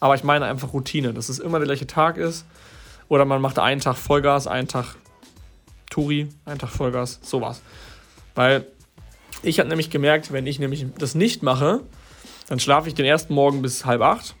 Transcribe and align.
Aber 0.00 0.14
ich 0.14 0.24
meine 0.24 0.46
einfach 0.46 0.72
Routine, 0.72 1.12
dass 1.12 1.28
es 1.28 1.38
immer 1.38 1.58
der 1.58 1.66
gleiche 1.66 1.86
Tag 1.86 2.16
ist. 2.16 2.46
Oder 3.08 3.24
man 3.24 3.42
macht 3.42 3.58
einen 3.58 3.80
Tag 3.80 3.96
Vollgas, 3.96 4.46
einen 4.46 4.66
Tag 4.68 4.96
Touri, 5.90 6.28
einen 6.46 6.58
Tag 6.58 6.70
Vollgas, 6.70 7.20
sowas. 7.22 7.60
Weil 8.34 8.66
ich 9.42 9.58
habe 9.58 9.68
nämlich 9.68 9.90
gemerkt, 9.90 10.32
wenn 10.32 10.46
ich 10.46 10.58
nämlich 10.58 10.86
das 10.98 11.14
nicht 11.14 11.42
mache, 11.42 11.80
dann 12.48 12.60
schlafe 12.60 12.88
ich 12.88 12.94
den 12.94 13.04
ersten 13.04 13.34
Morgen 13.34 13.62
bis 13.62 13.84
halb 13.84 14.00
acht. 14.00 14.34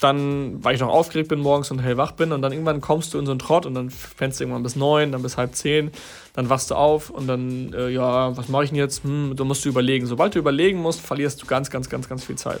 Dann, 0.00 0.62
weil 0.62 0.74
ich 0.74 0.80
noch 0.80 0.88
aufgeregt 0.88 1.28
bin 1.28 1.38
morgens 1.38 1.70
und 1.70 1.78
hellwach 1.78 2.12
bin, 2.12 2.32
und 2.32 2.42
dann 2.42 2.52
irgendwann 2.52 2.80
kommst 2.80 3.14
du 3.14 3.18
in 3.18 3.26
so 3.26 3.32
einen 3.32 3.38
Trott 3.38 3.64
und 3.64 3.74
dann 3.74 3.90
fängst 3.90 4.38
du 4.38 4.44
irgendwann 4.44 4.64
bis 4.64 4.76
neun, 4.76 5.12
dann 5.12 5.22
bis 5.22 5.36
halb 5.36 5.54
zehn, 5.54 5.92
dann 6.34 6.50
wachst 6.50 6.72
du 6.72 6.74
auf 6.74 7.10
und 7.10 7.26
dann, 7.26 7.72
äh, 7.72 7.88
ja, 7.90 8.36
was 8.36 8.48
mache 8.48 8.64
ich 8.64 8.70
denn 8.70 8.78
jetzt? 8.78 9.04
Hm, 9.04 9.34
da 9.36 9.44
musst 9.44 9.64
du 9.64 9.68
überlegen. 9.68 10.06
Sobald 10.06 10.34
du 10.34 10.40
überlegen 10.40 10.80
musst, 10.80 11.00
verlierst 11.00 11.40
du 11.40 11.46
ganz, 11.46 11.70
ganz, 11.70 11.88
ganz, 11.88 12.08
ganz 12.08 12.24
viel 12.24 12.36
Zeit. 12.36 12.60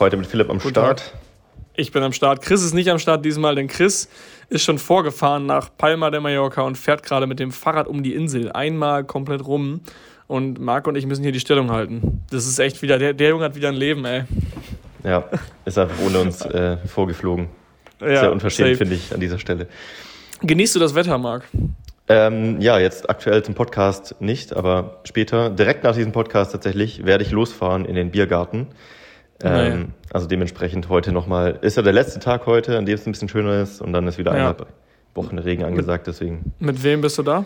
Heute 0.00 0.16
mit 0.16 0.26
Philipp 0.26 0.48
am 0.48 0.56
Guten 0.56 0.70
Start. 0.70 0.98
Tag. 0.98 1.20
Ich 1.76 1.92
bin 1.92 2.02
am 2.02 2.14
Start. 2.14 2.40
Chris 2.40 2.62
ist 2.62 2.72
nicht 2.72 2.88
am 2.88 2.98
Start 2.98 3.22
diesmal, 3.22 3.54
denn 3.54 3.68
Chris 3.68 4.08
ist 4.48 4.64
schon 4.64 4.78
vorgefahren 4.78 5.44
nach 5.44 5.68
Palma 5.76 6.10
de 6.10 6.20
Mallorca 6.20 6.62
und 6.62 6.78
fährt 6.78 7.02
gerade 7.02 7.26
mit 7.26 7.38
dem 7.38 7.52
Fahrrad 7.52 7.86
um 7.86 8.02
die 8.02 8.14
Insel. 8.14 8.50
Einmal 8.50 9.04
komplett 9.04 9.46
rum. 9.46 9.82
Und 10.26 10.58
Marc 10.58 10.86
und 10.86 10.96
ich 10.96 11.04
müssen 11.04 11.22
hier 11.22 11.32
die 11.32 11.40
Stellung 11.40 11.70
halten. 11.70 12.22
Das 12.30 12.46
ist 12.46 12.58
echt 12.58 12.80
wieder, 12.80 12.98
der, 12.98 13.12
der 13.12 13.28
Junge 13.28 13.44
hat 13.44 13.56
wieder 13.56 13.68
ein 13.68 13.74
Leben, 13.74 14.06
ey. 14.06 14.24
Ja, 15.04 15.28
ist 15.66 15.76
einfach 15.76 16.02
ohne 16.02 16.20
uns 16.20 16.40
äh, 16.46 16.78
vorgeflogen. 16.86 17.48
Ja, 18.00 18.20
Sehr 18.20 18.32
unverschämt, 18.32 18.78
finde 18.78 18.94
ich, 18.94 19.12
an 19.12 19.20
dieser 19.20 19.38
Stelle. 19.38 19.68
Genießt 20.40 20.76
du 20.76 20.78
das 20.78 20.94
Wetter, 20.94 21.18
Marc? 21.18 21.44
Ähm, 22.08 22.58
ja, 22.62 22.78
jetzt 22.78 23.10
aktuell 23.10 23.42
zum 23.42 23.54
Podcast 23.54 24.14
nicht, 24.18 24.56
aber 24.56 25.00
später, 25.04 25.50
direkt 25.50 25.84
nach 25.84 25.94
diesem 25.94 26.12
Podcast 26.12 26.52
tatsächlich, 26.52 27.04
werde 27.04 27.22
ich 27.22 27.32
losfahren 27.32 27.84
in 27.84 27.96
den 27.96 28.10
Biergarten. 28.10 28.68
Ähm, 29.42 29.92
Also 30.12 30.26
dementsprechend 30.26 30.88
heute 30.88 31.12
nochmal, 31.12 31.58
ist 31.62 31.76
ja 31.76 31.82
der 31.82 31.92
letzte 31.92 32.18
Tag 32.20 32.46
heute, 32.46 32.76
an 32.76 32.84
dem 32.86 32.94
es 32.94 33.06
ein 33.06 33.12
bisschen 33.12 33.28
schöner 33.28 33.62
ist 33.62 33.80
und 33.80 33.92
dann 33.92 34.06
ist 34.08 34.18
wieder 34.18 34.32
Ja. 34.32 34.36
eineinhalb 34.36 34.66
Wochen 35.14 35.38
Regen 35.38 35.64
angesagt, 35.64 36.06
deswegen. 36.06 36.52
Mit 36.58 36.82
wem 36.82 37.00
bist 37.00 37.18
du 37.18 37.22
da? 37.22 37.44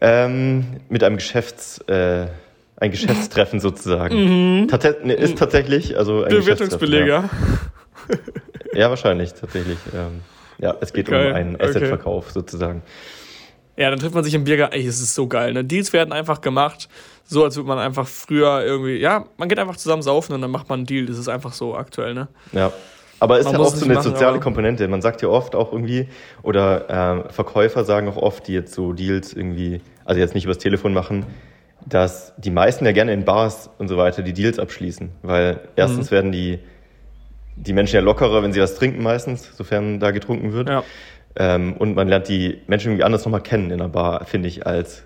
Ähm, 0.00 0.64
mit 0.88 1.02
einem 1.04 1.16
Geschäfts, 1.16 1.78
äh, 1.88 2.26
ein 2.76 2.90
Geschäftstreffen 2.90 3.60
sozusagen. 3.60 4.66
Tate 4.68 4.98
ne, 5.04 5.12
ist 5.14 5.38
tatsächlich, 5.38 5.96
also 5.98 6.24
ein 6.24 6.30
Geschäftstreffen, 6.30 6.92
Ja. 7.06 7.28
Bewertungsbeleger. 7.28 7.30
ja, 8.74 8.88
wahrscheinlich, 8.90 9.34
tatsächlich. 9.34 9.78
Ähm, 9.94 10.20
ja, 10.58 10.74
es 10.80 10.92
geht 10.92 11.08
Geil, 11.08 11.30
um 11.30 11.34
einen 11.36 11.54
okay. 11.56 11.64
Assetverkauf 11.66 12.30
sozusagen. 12.30 12.82
Ja, 13.80 13.88
dann 13.88 13.98
trifft 13.98 14.14
man 14.14 14.22
sich 14.24 14.34
im 14.34 14.44
Biergarten. 14.44 14.74
Ey, 14.74 14.86
es 14.86 15.00
ist 15.00 15.14
so 15.14 15.26
geil. 15.26 15.54
Ne? 15.54 15.64
Deals 15.64 15.94
werden 15.94 16.12
einfach 16.12 16.42
gemacht, 16.42 16.90
so 17.24 17.44
als 17.44 17.56
würde 17.56 17.66
man 17.66 17.78
einfach 17.78 18.06
früher 18.06 18.62
irgendwie, 18.62 18.96
ja, 18.96 19.24
man 19.38 19.48
geht 19.48 19.58
einfach 19.58 19.76
zusammen 19.76 20.02
saufen 20.02 20.34
und 20.34 20.42
dann 20.42 20.50
macht 20.50 20.68
man 20.68 20.80
einen 20.80 20.86
Deal. 20.86 21.06
Das 21.06 21.16
ist 21.16 21.28
einfach 21.28 21.54
so 21.54 21.74
aktuell, 21.74 22.12
ne? 22.12 22.28
Ja. 22.52 22.72
Aber 23.20 23.38
ist 23.38 23.50
ja 23.50 23.58
auch 23.58 23.74
so 23.74 23.84
eine 23.86 23.94
machen, 23.94 24.04
soziale 24.04 24.38
Komponente. 24.38 24.86
Man 24.86 25.00
sagt 25.00 25.22
ja 25.22 25.28
oft 25.28 25.54
auch 25.54 25.72
irgendwie, 25.72 26.08
oder 26.42 26.84
ähm, 26.90 27.24
Verkäufer 27.30 27.84
sagen 27.84 28.06
auch 28.08 28.18
oft, 28.18 28.48
die 28.48 28.52
jetzt 28.52 28.74
so 28.74 28.92
Deals 28.92 29.32
irgendwie, 29.32 29.80
also 30.04 30.20
jetzt 30.20 30.34
nicht 30.34 30.44
übers 30.44 30.58
Telefon 30.58 30.92
machen, 30.92 31.24
dass 31.86 32.34
die 32.36 32.50
meisten 32.50 32.84
ja 32.84 32.92
gerne 32.92 33.14
in 33.14 33.24
Bars 33.24 33.70
und 33.78 33.88
so 33.88 33.96
weiter 33.96 34.20
die 34.22 34.34
Deals 34.34 34.58
abschließen. 34.58 35.10
Weil 35.22 35.60
erstens 35.76 36.10
Mhm. 36.10 36.14
werden 36.14 36.32
die, 36.32 36.58
die 37.56 37.72
Menschen 37.72 37.94
ja 37.94 38.02
lockerer, 38.02 38.42
wenn 38.42 38.52
sie 38.52 38.60
was 38.60 38.74
trinken 38.74 39.02
meistens, 39.02 39.50
sofern 39.56 40.00
da 40.00 40.10
getrunken 40.10 40.52
wird. 40.52 40.68
Ja. 40.68 40.82
Ähm, 41.36 41.74
und 41.74 41.94
man 41.94 42.08
lernt 42.08 42.28
die 42.28 42.60
Menschen 42.66 42.92
irgendwie 42.92 43.04
anders 43.04 43.24
nochmal 43.24 43.42
kennen 43.42 43.70
in 43.70 43.80
einer 43.80 43.88
Bar, 43.88 44.24
finde 44.26 44.48
ich, 44.48 44.66
als 44.66 45.04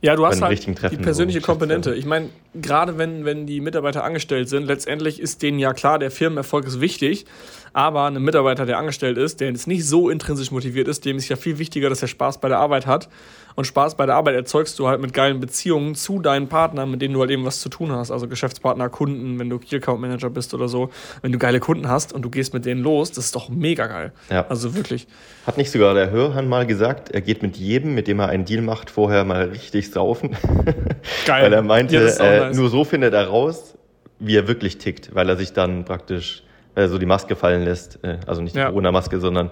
Ja, 0.00 0.14
du 0.14 0.24
hast 0.26 0.40
halt 0.40 0.66
die 0.66 0.96
persönliche 0.96 1.40
so 1.40 1.46
Komponente. 1.46 1.94
Ich 1.94 2.06
meine, 2.06 2.28
gerade 2.54 2.98
wenn, 2.98 3.24
wenn 3.24 3.46
die 3.46 3.60
Mitarbeiter 3.60 4.04
angestellt 4.04 4.48
sind, 4.48 4.66
letztendlich 4.66 5.20
ist 5.20 5.42
denen 5.42 5.58
ja 5.58 5.72
klar, 5.72 5.98
der 5.98 6.10
Firmenerfolg 6.10 6.66
ist 6.66 6.80
wichtig, 6.80 7.24
aber 7.72 8.04
ein 8.04 8.22
Mitarbeiter, 8.22 8.66
der 8.66 8.78
angestellt 8.78 9.16
ist, 9.16 9.40
der 9.40 9.48
jetzt 9.48 9.66
nicht 9.66 9.86
so 9.86 10.10
intrinsisch 10.10 10.50
motiviert 10.50 10.88
ist, 10.88 11.04
dem 11.04 11.16
ist 11.16 11.28
ja 11.28 11.36
viel 11.36 11.58
wichtiger, 11.58 11.88
dass 11.88 12.02
er 12.02 12.08
Spaß 12.08 12.40
bei 12.40 12.48
der 12.48 12.58
Arbeit 12.58 12.86
hat. 12.86 13.08
Und 13.54 13.66
Spaß 13.66 13.96
bei 13.96 14.06
der 14.06 14.14
Arbeit 14.14 14.34
erzeugst 14.34 14.78
du 14.78 14.88
halt 14.88 15.00
mit 15.00 15.12
geilen 15.12 15.40
Beziehungen 15.40 15.94
zu 15.94 16.20
deinen 16.20 16.48
Partnern, 16.48 16.90
mit 16.90 17.02
denen 17.02 17.14
du 17.14 17.20
halt 17.20 17.30
eben 17.30 17.44
was 17.44 17.60
zu 17.60 17.68
tun 17.68 17.92
hast. 17.92 18.10
Also 18.10 18.26
Geschäftspartner, 18.28 18.88
Kunden, 18.88 19.38
wenn 19.38 19.50
du 19.50 19.58
Key 19.58 19.76
Account 19.76 20.00
Manager 20.00 20.30
bist 20.30 20.54
oder 20.54 20.68
so. 20.68 20.90
Wenn 21.20 21.32
du 21.32 21.38
geile 21.38 21.60
Kunden 21.60 21.88
hast 21.88 22.12
und 22.12 22.22
du 22.22 22.30
gehst 22.30 22.54
mit 22.54 22.64
denen 22.64 22.82
los, 22.82 23.10
das 23.12 23.26
ist 23.26 23.36
doch 23.36 23.50
mega 23.50 23.86
geil. 23.86 24.12
Ja. 24.30 24.46
Also 24.48 24.74
wirklich. 24.74 25.06
Hat 25.46 25.58
nicht 25.58 25.70
sogar 25.70 25.94
der 25.94 26.10
Hörhan 26.10 26.48
mal 26.48 26.66
gesagt, 26.66 27.10
er 27.10 27.20
geht 27.20 27.42
mit 27.42 27.56
jedem, 27.56 27.94
mit 27.94 28.08
dem 28.08 28.20
er 28.20 28.28
einen 28.28 28.44
Deal 28.44 28.62
macht, 28.62 28.90
vorher 28.90 29.24
mal 29.24 29.44
richtig 29.44 29.90
saufen? 29.90 30.30
Geil. 31.26 31.44
weil 31.44 31.52
er 31.52 31.62
meinte, 31.62 31.96
Ja, 31.96 32.41
äh, 32.50 32.54
nur 32.54 32.68
so 32.68 32.84
findet 32.84 33.14
er 33.14 33.26
raus, 33.26 33.76
wie 34.18 34.36
er 34.36 34.48
wirklich 34.48 34.78
tickt, 34.78 35.14
weil 35.14 35.28
er 35.28 35.36
sich 35.36 35.52
dann 35.52 35.84
praktisch 35.84 36.42
äh, 36.74 36.86
so 36.88 36.98
die 36.98 37.06
Maske 37.06 37.36
fallen 37.36 37.64
lässt. 37.64 37.98
Äh, 38.02 38.18
also 38.26 38.40
nicht 38.42 38.54
die 38.54 38.60
Ja. 38.60 38.68
Corona-Maske, 38.68 39.20
sondern 39.20 39.50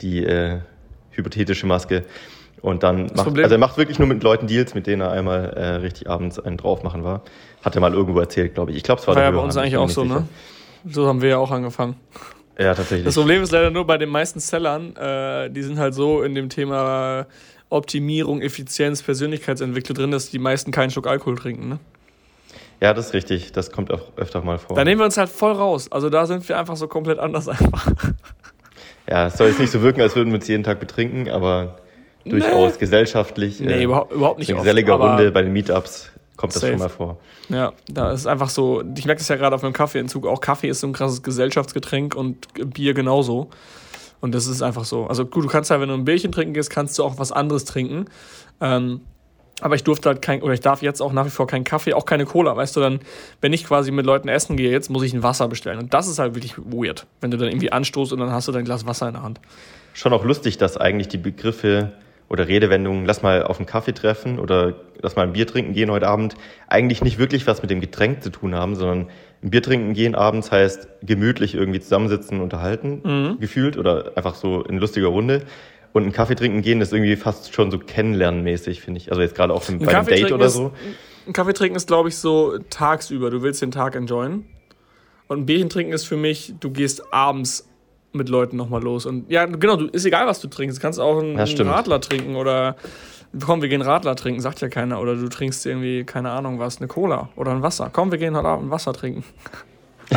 die 0.00 0.24
äh, 0.24 0.58
hypothetische 1.10 1.66
Maske. 1.66 2.04
Und 2.60 2.82
dann 2.84 3.06
macht, 3.06 3.24
Problem- 3.24 3.44
also 3.44 3.54
er 3.56 3.58
macht 3.58 3.76
wirklich 3.76 3.98
nur 3.98 4.06
mit 4.06 4.22
Leuten 4.22 4.46
Deals, 4.46 4.74
mit 4.74 4.86
denen 4.86 5.02
er 5.02 5.10
einmal 5.10 5.50
äh, 5.56 5.64
richtig 5.76 6.08
abends 6.08 6.38
einen 6.38 6.56
drauf 6.56 6.82
machen 6.84 7.02
war. 7.02 7.22
Hat 7.62 7.74
er 7.74 7.80
mal 7.80 7.92
irgendwo 7.92 8.20
erzählt, 8.20 8.54
glaube 8.54 8.70
ich. 8.70 8.76
Ich 8.76 8.82
glaube, 8.84 9.00
es 9.00 9.06
war, 9.08 9.16
War 9.16 9.22
ja 9.24 9.30
bei 9.32 9.38
uns 9.38 9.56
ich 9.56 9.60
eigentlich 9.62 9.76
auch 9.76 9.88
so, 9.88 10.04
nicht 10.04 10.14
ne? 10.14 10.28
So 10.88 11.06
haben 11.08 11.20
wir 11.22 11.28
ja 11.30 11.38
auch 11.38 11.50
angefangen. 11.50 11.96
sicher. 12.12 12.32
Ja, 12.58 12.74
tatsächlich. 12.74 13.04
Das 13.04 13.14
Problem 13.16 13.42
ist 13.42 13.50
leider 13.50 13.70
nur 13.70 13.86
bei 13.86 13.98
den 13.98 14.10
meisten 14.10 14.38
Sellern, 14.38 14.94
äh, 14.96 15.50
die 15.50 15.62
sind 15.62 15.78
halt 15.78 15.94
so 15.94 16.22
in 16.22 16.34
dem 16.34 16.48
Thema 16.50 17.26
Optimierung, 17.70 18.42
Effizienz, 18.42 19.02
Persönlichkeitsentwicklung 19.02 19.96
drin, 19.96 20.10
dass 20.10 20.30
die 20.30 20.38
meisten 20.38 20.70
keinen 20.70 20.90
Schluck 20.90 21.06
Alkohol 21.06 21.36
trinken. 21.36 21.68
Ne? 21.68 21.78
Ja, 22.82 22.92
das 22.92 23.06
ist 23.06 23.14
richtig. 23.14 23.52
Das 23.52 23.70
kommt 23.70 23.90
auch 23.92 24.12
öfter 24.16 24.42
mal 24.42 24.58
vor. 24.58 24.76
Da 24.76 24.84
nehmen 24.84 25.00
wir 25.00 25.04
uns 25.04 25.16
halt 25.16 25.28
voll 25.30 25.52
raus. 25.52 25.90
Also 25.90 26.10
da 26.10 26.26
sind 26.26 26.46
wir 26.48 26.58
einfach 26.58 26.76
so 26.76 26.88
komplett 26.88 27.18
anders 27.18 27.48
einfach. 27.48 27.88
Ja, 29.08 29.26
es 29.28 29.38
soll 29.38 29.48
jetzt 29.48 29.60
nicht 29.60 29.70
so 29.72 29.82
wirken, 29.82 30.00
als 30.00 30.14
würden 30.16 30.30
wir 30.30 30.36
uns 30.36 30.48
jeden 30.48 30.62
Tag 30.64 30.80
betrinken, 30.80 31.28
aber 31.30 31.78
durchaus 32.24 32.78
gesellschaftlich. 32.78 33.60
Nee, 33.60 33.72
äh, 33.72 33.82
überhaupt, 33.84 34.12
überhaupt 34.12 34.38
nicht 34.38 34.48
in 34.50 34.56
oft, 34.56 34.64
geselliger 34.64 34.94
aber- 34.94 35.10
Runde 35.10 35.30
bei 35.32 35.42
den 35.42 35.52
Meetups 35.52 36.10
kommt 36.36 36.54
das 36.54 36.60
Safe. 36.62 36.72
schon 36.72 36.80
mal 36.80 36.88
vor. 36.88 37.18
Ja, 37.48 37.72
da 37.88 38.12
ist 38.12 38.26
einfach 38.26 38.48
so, 38.48 38.82
ich 38.96 39.04
merke 39.06 39.20
das 39.20 39.28
ja 39.28 39.36
gerade 39.36 39.54
auf 39.54 39.62
meinem 39.62 39.72
Kaffeeentzug, 39.72 40.26
auch 40.26 40.40
Kaffee 40.40 40.68
ist 40.68 40.80
so 40.80 40.86
ein 40.86 40.92
krasses 40.92 41.22
Gesellschaftsgetränk 41.22 42.14
und 42.14 42.46
Bier 42.74 42.94
genauso. 42.94 43.48
Und 44.20 44.34
das 44.34 44.46
ist 44.46 44.62
einfach 44.62 44.84
so. 44.84 45.06
Also 45.06 45.26
gut, 45.26 45.44
du 45.44 45.48
kannst 45.48 45.70
halt, 45.72 45.80
wenn 45.80 45.88
du 45.88 45.94
ein 45.94 46.04
Bierchen 46.04 46.30
trinken 46.30 46.54
gehst, 46.54 46.70
kannst 46.70 46.96
du 46.98 47.02
auch 47.04 47.18
was 47.18 47.32
anderes 47.32 47.64
trinken. 47.64 48.04
Ähm, 48.60 49.00
aber 49.62 49.74
ich 49.76 49.84
durfte 49.84 50.08
halt 50.10 50.20
kein, 50.20 50.42
oder 50.42 50.52
ich 50.52 50.60
darf 50.60 50.82
jetzt 50.82 51.00
auch 51.00 51.12
nach 51.12 51.24
wie 51.24 51.30
vor 51.30 51.46
keinen 51.46 51.64
Kaffee, 51.64 51.94
auch 51.94 52.04
keine 52.04 52.26
Cola, 52.26 52.54
weißt 52.56 52.76
du, 52.76 52.80
dann, 52.80 53.00
wenn 53.40 53.52
ich 53.52 53.64
quasi 53.64 53.90
mit 53.92 54.04
Leuten 54.04 54.28
essen 54.28 54.56
gehe, 54.56 54.70
jetzt 54.70 54.90
muss 54.90 55.02
ich 55.02 55.14
ein 55.14 55.22
Wasser 55.22 55.48
bestellen. 55.48 55.78
Und 55.78 55.94
das 55.94 56.08
ist 56.08 56.18
halt 56.18 56.34
wirklich 56.34 56.56
weird, 56.58 57.06
wenn 57.20 57.30
du 57.30 57.36
dann 57.38 57.48
irgendwie 57.48 57.72
anstoßt 57.72 58.12
und 58.12 58.18
dann 58.18 58.30
hast 58.32 58.48
du 58.48 58.52
dein 58.52 58.64
Glas 58.64 58.86
Wasser 58.86 59.06
in 59.08 59.14
der 59.14 59.22
Hand. 59.22 59.40
Schon 59.94 60.12
auch 60.12 60.24
lustig, 60.24 60.58
dass 60.58 60.76
eigentlich 60.76 61.08
die 61.08 61.18
Begriffe 61.18 61.92
oder 62.28 62.48
Redewendungen, 62.48 63.04
lass 63.04 63.22
mal 63.22 63.42
auf 63.42 63.58
einen 63.58 63.66
Kaffee 63.66 63.92
treffen 63.92 64.38
oder 64.38 64.74
lass 65.02 65.16
mal 65.16 65.22
ein 65.22 65.34
Bier 65.34 65.46
trinken 65.46 65.74
gehen 65.74 65.90
heute 65.90 66.08
Abend, 66.08 66.34
eigentlich 66.66 67.02
nicht 67.02 67.18
wirklich 67.18 67.46
was 67.46 67.60
mit 67.60 67.70
dem 67.70 67.80
Getränk 67.80 68.22
zu 68.22 68.30
tun 68.30 68.54
haben, 68.54 68.74
sondern 68.74 69.08
ein 69.42 69.50
Bier 69.50 69.62
trinken 69.62 69.92
gehen 69.92 70.14
abends 70.14 70.50
heißt 70.50 70.88
gemütlich 71.02 71.54
irgendwie 71.54 71.80
zusammensitzen, 71.80 72.40
unterhalten, 72.40 73.00
Mhm. 73.04 73.40
gefühlt 73.40 73.76
oder 73.76 74.12
einfach 74.16 74.34
so 74.34 74.62
in 74.62 74.78
lustiger 74.78 75.08
Runde. 75.08 75.42
Und 75.92 76.06
ein 76.06 76.12
Kaffee 76.12 76.34
trinken 76.34 76.62
gehen 76.62 76.80
ist 76.80 76.92
irgendwie 76.92 77.16
fast 77.16 77.52
schon 77.54 77.70
so 77.70 77.78
kennenlernmäßig, 77.78 78.80
finde 78.80 78.98
ich. 78.98 79.10
Also 79.10 79.20
jetzt 79.20 79.34
gerade 79.34 79.52
auch 79.52 79.62
bei 79.64 79.94
einem 79.94 80.06
Date 80.06 80.32
oder 80.32 80.46
ist- 80.46 80.54
so. 80.54 80.72
Ein 81.26 81.32
Kaffee 81.34 81.52
trinken 81.52 81.76
ist, 81.76 81.86
glaube 81.86 82.08
ich, 82.08 82.16
so 82.16 82.58
tagsüber. 82.70 83.30
Du 83.30 83.42
willst 83.42 83.62
den 83.62 83.70
Tag 83.70 83.94
enjoyen. 83.94 84.46
Und 85.28 85.40
ein 85.40 85.46
Bierchen 85.46 85.68
trinken 85.68 85.92
ist 85.92 86.04
für 86.04 86.16
mich, 86.16 86.54
du 86.60 86.70
gehst 86.70 87.12
abends 87.12 87.68
mit 88.12 88.28
Leuten 88.28 88.56
nochmal 88.56 88.82
los. 88.82 89.06
Und 89.06 89.30
ja, 89.30 89.46
genau, 89.46 89.76
du, 89.76 89.86
ist 89.86 90.04
egal, 90.04 90.26
was 90.26 90.40
du 90.40 90.48
trinkst. 90.48 90.78
Du 90.78 90.82
kannst 90.82 90.98
auch 90.98 91.18
einen, 91.20 91.36
Ja, 91.38 91.44
einen. 91.44 91.68
Radler 91.68 92.00
trinken 92.00 92.34
oder 92.36 92.76
komm, 93.44 93.62
wir 93.62 93.68
gehen 93.68 93.82
Radler 93.82 94.16
trinken, 94.16 94.40
sagt 94.40 94.60
ja 94.60 94.68
keiner. 94.68 95.00
Oder 95.00 95.14
du 95.14 95.28
trinkst 95.28 95.64
irgendwie, 95.64 96.04
keine 96.04 96.30
Ahnung 96.30 96.58
was, 96.58 96.78
eine 96.78 96.88
Cola 96.88 97.28
oder 97.36 97.52
ein 97.52 97.62
Wasser. 97.62 97.88
Komm, 97.92 98.10
wir 98.10 98.18
gehen 98.18 98.36
heute 98.36 98.48
Abend 98.48 98.70
Wasser 98.70 98.92
trinken. 98.92 99.24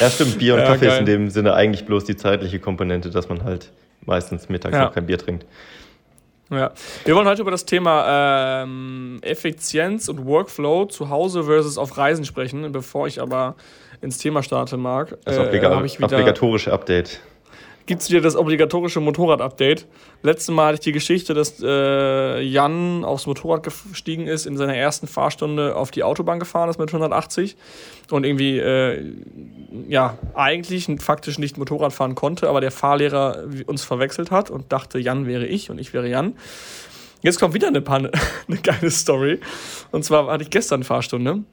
ja, 0.00 0.10
stimmt. 0.10 0.38
Bier 0.38 0.54
und 0.54 0.60
ja, 0.60 0.66
Kaffee 0.66 0.86
geil. 0.86 0.94
ist 0.94 1.00
in 1.00 1.06
dem 1.06 1.30
Sinne 1.30 1.54
eigentlich 1.54 1.84
bloß 1.86 2.04
die 2.04 2.16
zeitliche 2.16 2.58
Komponente, 2.60 3.10
dass 3.10 3.28
man 3.28 3.44
halt 3.44 3.72
meistens 4.06 4.48
mittags 4.48 4.74
ja. 4.74 4.84
noch 4.84 4.94
kein 4.94 5.06
Bier 5.06 5.18
trinkt. 5.18 5.46
Ja, 6.50 6.72
wir 7.04 7.14
wollen 7.16 7.26
heute 7.26 7.40
über 7.40 7.50
das 7.50 7.64
Thema 7.64 8.62
ähm, 8.62 9.18
Effizienz 9.22 10.08
und 10.08 10.26
Workflow 10.26 10.86
zu 10.86 11.08
Hause 11.08 11.44
versus 11.44 11.78
auf 11.78 11.96
Reisen 11.96 12.24
sprechen. 12.24 12.70
Bevor 12.70 13.06
ich 13.06 13.20
aber 13.20 13.54
ins 14.02 14.18
Thema 14.18 14.42
starte, 14.42 14.76
Marc, 14.76 15.16
das 15.24 15.36
äh, 15.38 15.84
ich 15.86 15.98
wieder 15.98 16.06
obligatorische 16.06 16.72
Update 16.72 17.20
gibt 17.86 18.02
es 18.02 18.10
wieder 18.10 18.20
das 18.20 18.36
obligatorische 18.36 19.00
Motorrad-Update. 19.00 19.86
Letztes 20.22 20.54
Mal 20.54 20.68
hatte 20.68 20.74
ich 20.74 20.80
die 20.80 20.92
Geschichte, 20.92 21.34
dass 21.34 21.62
äh, 21.62 22.40
Jan 22.40 23.04
aufs 23.04 23.26
Motorrad 23.26 23.62
gestiegen 23.62 24.26
ist, 24.26 24.46
in 24.46 24.56
seiner 24.56 24.74
ersten 24.74 25.06
Fahrstunde 25.06 25.76
auf 25.76 25.90
die 25.90 26.02
Autobahn 26.02 26.38
gefahren 26.38 26.70
ist 26.70 26.78
mit 26.78 26.88
180 26.88 27.56
und 28.10 28.24
irgendwie, 28.24 28.58
äh, 28.58 29.12
ja, 29.88 30.16
eigentlich 30.34 30.88
faktisch 31.00 31.38
nicht 31.38 31.58
Motorrad 31.58 31.92
fahren 31.92 32.14
konnte, 32.14 32.48
aber 32.48 32.60
der 32.60 32.70
Fahrlehrer 32.70 33.44
uns 33.66 33.84
verwechselt 33.84 34.30
hat 34.30 34.50
und 34.50 34.72
dachte, 34.72 34.98
Jan 34.98 35.26
wäre 35.26 35.46
ich 35.46 35.70
und 35.70 35.78
ich 35.78 35.92
wäre 35.92 36.08
Jan. 36.08 36.34
Jetzt 37.22 37.38
kommt 37.40 37.54
wieder 37.54 37.68
eine, 37.68 37.80
Panne, 37.80 38.10
eine 38.48 38.58
geile 38.58 38.90
Story. 38.90 39.40
Und 39.90 40.04
zwar 40.04 40.26
hatte 40.28 40.44
ich 40.44 40.50
gestern 40.50 40.84
Fahrstunde 40.84 41.44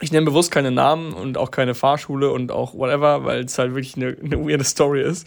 ich 0.00 0.12
nenne 0.12 0.26
bewusst 0.26 0.50
keine 0.50 0.70
Namen 0.70 1.12
und 1.12 1.38
auch 1.38 1.50
keine 1.50 1.74
Fahrschule 1.74 2.30
und 2.30 2.52
auch 2.52 2.74
whatever, 2.74 3.24
weil 3.24 3.44
es 3.44 3.58
halt 3.58 3.74
wirklich 3.74 3.96
eine, 3.96 4.16
eine 4.22 4.38
weirde 4.48 4.64
Story 4.64 5.02
ist. 5.02 5.26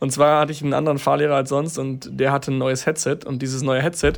Und 0.00 0.10
zwar 0.10 0.40
hatte 0.40 0.52
ich 0.52 0.62
einen 0.62 0.72
anderen 0.72 0.98
Fahrlehrer 0.98 1.36
als 1.36 1.50
sonst 1.50 1.78
und 1.78 2.08
der 2.18 2.32
hatte 2.32 2.50
ein 2.50 2.58
neues 2.58 2.86
Headset 2.86 3.18
und 3.26 3.42
dieses 3.42 3.62
neue 3.62 3.82
Headset 3.82 4.14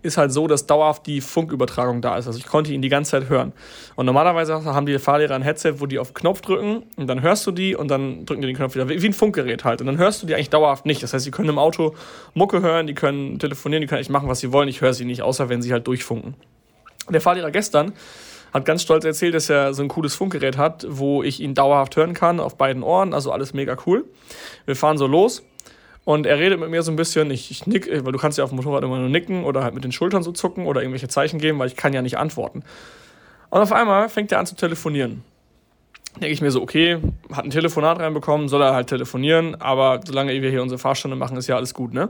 ist 0.00 0.16
halt 0.16 0.32
so, 0.32 0.46
dass 0.46 0.66
dauerhaft 0.66 1.06
die 1.06 1.20
Funkübertragung 1.20 2.00
da 2.00 2.16
ist. 2.16 2.28
Also 2.28 2.38
ich 2.38 2.46
konnte 2.46 2.72
ihn 2.72 2.82
die 2.82 2.88
ganze 2.88 3.12
Zeit 3.12 3.28
hören. 3.28 3.52
Und 3.96 4.06
normalerweise 4.06 4.64
haben 4.64 4.86
die 4.86 4.98
Fahrlehrer 4.98 5.34
ein 5.34 5.42
Headset, 5.42 5.74
wo 5.78 5.86
die 5.86 5.98
auf 5.98 6.14
Knopf 6.14 6.40
drücken 6.40 6.84
und 6.96 7.08
dann 7.08 7.20
hörst 7.20 7.46
du 7.46 7.50
die 7.50 7.74
und 7.74 7.88
dann 7.88 8.24
drücken 8.24 8.42
die 8.42 8.46
den 8.46 8.56
Knopf 8.56 8.76
wieder. 8.76 8.88
Wie 8.88 9.06
ein 9.06 9.12
Funkgerät 9.12 9.64
halt. 9.64 9.80
Und 9.80 9.88
dann 9.88 9.98
hörst 9.98 10.22
du 10.22 10.26
die 10.26 10.34
eigentlich 10.34 10.50
dauerhaft 10.50 10.86
nicht. 10.86 11.02
Das 11.02 11.14
heißt, 11.14 11.24
sie 11.24 11.32
können 11.32 11.48
im 11.48 11.58
Auto 11.58 11.96
Mucke 12.34 12.62
hören, 12.62 12.86
die 12.86 12.94
können 12.94 13.40
telefonieren, 13.40 13.80
die 13.80 13.88
können 13.88 13.98
eigentlich 13.98 14.10
machen, 14.10 14.28
was 14.28 14.38
sie 14.38 14.52
wollen. 14.52 14.68
Ich 14.68 14.80
höre 14.80 14.94
sie 14.94 15.04
nicht, 15.04 15.22
außer 15.22 15.48
wenn 15.48 15.62
sie 15.62 15.72
halt 15.72 15.86
durchfunken. 15.88 16.34
Der 17.10 17.20
Fahrlehrer 17.20 17.50
gestern 17.50 17.92
hat 18.52 18.64
ganz 18.64 18.82
stolz 18.82 19.04
erzählt, 19.04 19.34
dass 19.34 19.50
er 19.50 19.74
so 19.74 19.82
ein 19.82 19.88
cooles 19.88 20.14
Funkgerät 20.14 20.56
hat, 20.56 20.86
wo 20.88 21.22
ich 21.22 21.40
ihn 21.40 21.54
dauerhaft 21.54 21.96
hören 21.96 22.14
kann 22.14 22.40
auf 22.40 22.56
beiden 22.56 22.82
Ohren. 22.82 23.14
Also 23.14 23.32
alles 23.32 23.54
mega 23.54 23.76
cool. 23.86 24.04
Wir 24.66 24.76
fahren 24.76 24.98
so 24.98 25.06
los. 25.06 25.42
Und 26.04 26.24
er 26.24 26.38
redet 26.38 26.58
mit 26.58 26.70
mir 26.70 26.82
so 26.82 26.90
ein 26.90 26.96
bisschen, 26.96 27.30
ich, 27.30 27.50
ich 27.50 27.66
nick, 27.66 27.86
weil 27.86 28.12
du 28.12 28.18
kannst 28.18 28.38
ja 28.38 28.44
auf 28.44 28.48
dem 28.48 28.56
Motorrad 28.56 28.82
immer 28.82 28.98
nur 28.98 29.10
nicken 29.10 29.44
oder 29.44 29.62
halt 29.62 29.74
mit 29.74 29.84
den 29.84 29.92
Schultern 29.92 30.22
so 30.22 30.32
zucken 30.32 30.64
oder 30.64 30.80
irgendwelche 30.80 31.08
Zeichen 31.08 31.38
geben, 31.38 31.58
weil 31.58 31.66
ich 31.66 31.76
kann 31.76 31.92
ja 31.92 32.00
nicht 32.00 32.16
antworten. 32.16 32.62
Und 33.50 33.60
auf 33.60 33.72
einmal 33.72 34.08
fängt 34.08 34.32
er 34.32 34.38
an 34.38 34.46
zu 34.46 34.56
telefonieren. 34.56 35.22
Denke 36.14 36.32
ich 36.32 36.40
mir 36.40 36.50
so, 36.50 36.62
okay, 36.62 36.98
hat 37.30 37.44
ein 37.44 37.50
Telefonat 37.50 38.00
reinbekommen, 38.00 38.48
soll 38.48 38.62
er 38.62 38.74
halt 38.74 38.88
telefonieren, 38.88 39.54
aber 39.60 40.00
solange 40.04 40.32
wir 40.40 40.50
hier 40.50 40.62
unsere 40.62 40.78
Fahrstunde 40.78 41.16
machen, 41.16 41.36
ist 41.36 41.46
ja 41.46 41.56
alles 41.56 41.74
gut, 41.74 41.92
ne? 41.92 42.08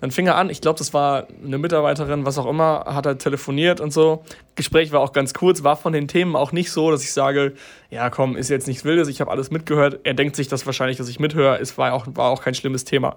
Dann 0.00 0.10
fing 0.10 0.26
er 0.26 0.36
an, 0.36 0.50
ich 0.50 0.60
glaube, 0.60 0.78
das 0.78 0.92
war 0.92 1.26
eine 1.44 1.56
Mitarbeiterin, 1.56 2.26
was 2.26 2.36
auch 2.36 2.46
immer, 2.46 2.84
hat 2.86 3.06
halt 3.06 3.18
telefoniert 3.20 3.80
und 3.80 3.92
so. 3.92 4.24
Gespräch 4.54 4.92
war 4.92 5.00
auch 5.00 5.12
ganz 5.12 5.32
kurz, 5.32 5.62
war 5.62 5.76
von 5.76 5.92
den 5.92 6.06
Themen 6.06 6.36
auch 6.36 6.52
nicht 6.52 6.70
so, 6.70 6.90
dass 6.90 7.02
ich 7.02 7.12
sage, 7.12 7.54
ja 7.90 8.10
komm, 8.10 8.36
ist 8.36 8.50
jetzt 8.50 8.66
nichts 8.66 8.84
Wildes, 8.84 9.08
ich 9.08 9.20
habe 9.20 9.30
alles 9.30 9.50
mitgehört. 9.50 10.00
Er 10.04 10.14
denkt 10.14 10.36
sich 10.36 10.48
das 10.48 10.66
wahrscheinlich, 10.66 10.98
dass 10.98 11.08
ich 11.08 11.18
mithöre, 11.18 11.58
es 11.60 11.78
war 11.78 11.92
auch, 11.94 12.06
war 12.14 12.30
auch 12.30 12.42
kein 12.42 12.54
schlimmes 12.54 12.84
Thema. 12.84 13.16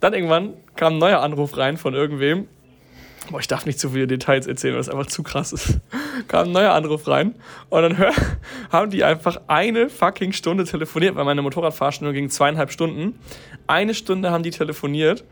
Dann 0.00 0.12
irgendwann 0.12 0.52
kam 0.76 0.94
ein 0.94 0.98
neuer 0.98 1.20
Anruf 1.20 1.56
rein 1.56 1.78
von 1.78 1.94
irgendwem. 1.94 2.48
Boah, 3.30 3.40
ich 3.40 3.48
darf 3.48 3.64
nicht 3.64 3.80
zu 3.80 3.88
viele 3.88 4.06
Details 4.06 4.46
erzählen, 4.46 4.74
weil 4.74 4.80
das 4.80 4.90
einfach 4.90 5.06
zu 5.06 5.22
krass 5.22 5.54
ist. 5.54 5.80
kam 6.28 6.48
ein 6.48 6.52
neuer 6.52 6.72
Anruf 6.72 7.08
rein 7.08 7.34
und 7.70 7.80
dann 7.80 7.96
hör, 7.96 8.12
haben 8.70 8.90
die 8.90 9.04
einfach 9.04 9.40
eine 9.46 9.88
fucking 9.88 10.32
Stunde 10.32 10.64
telefoniert, 10.64 11.14
weil 11.14 11.24
meine 11.24 11.40
Motorradfahrstunde 11.40 12.12
ging 12.12 12.28
zweieinhalb 12.28 12.70
Stunden. 12.70 13.18
Eine 13.66 13.94
Stunde 13.94 14.30
haben 14.30 14.42
die 14.42 14.50
telefoniert 14.50 15.24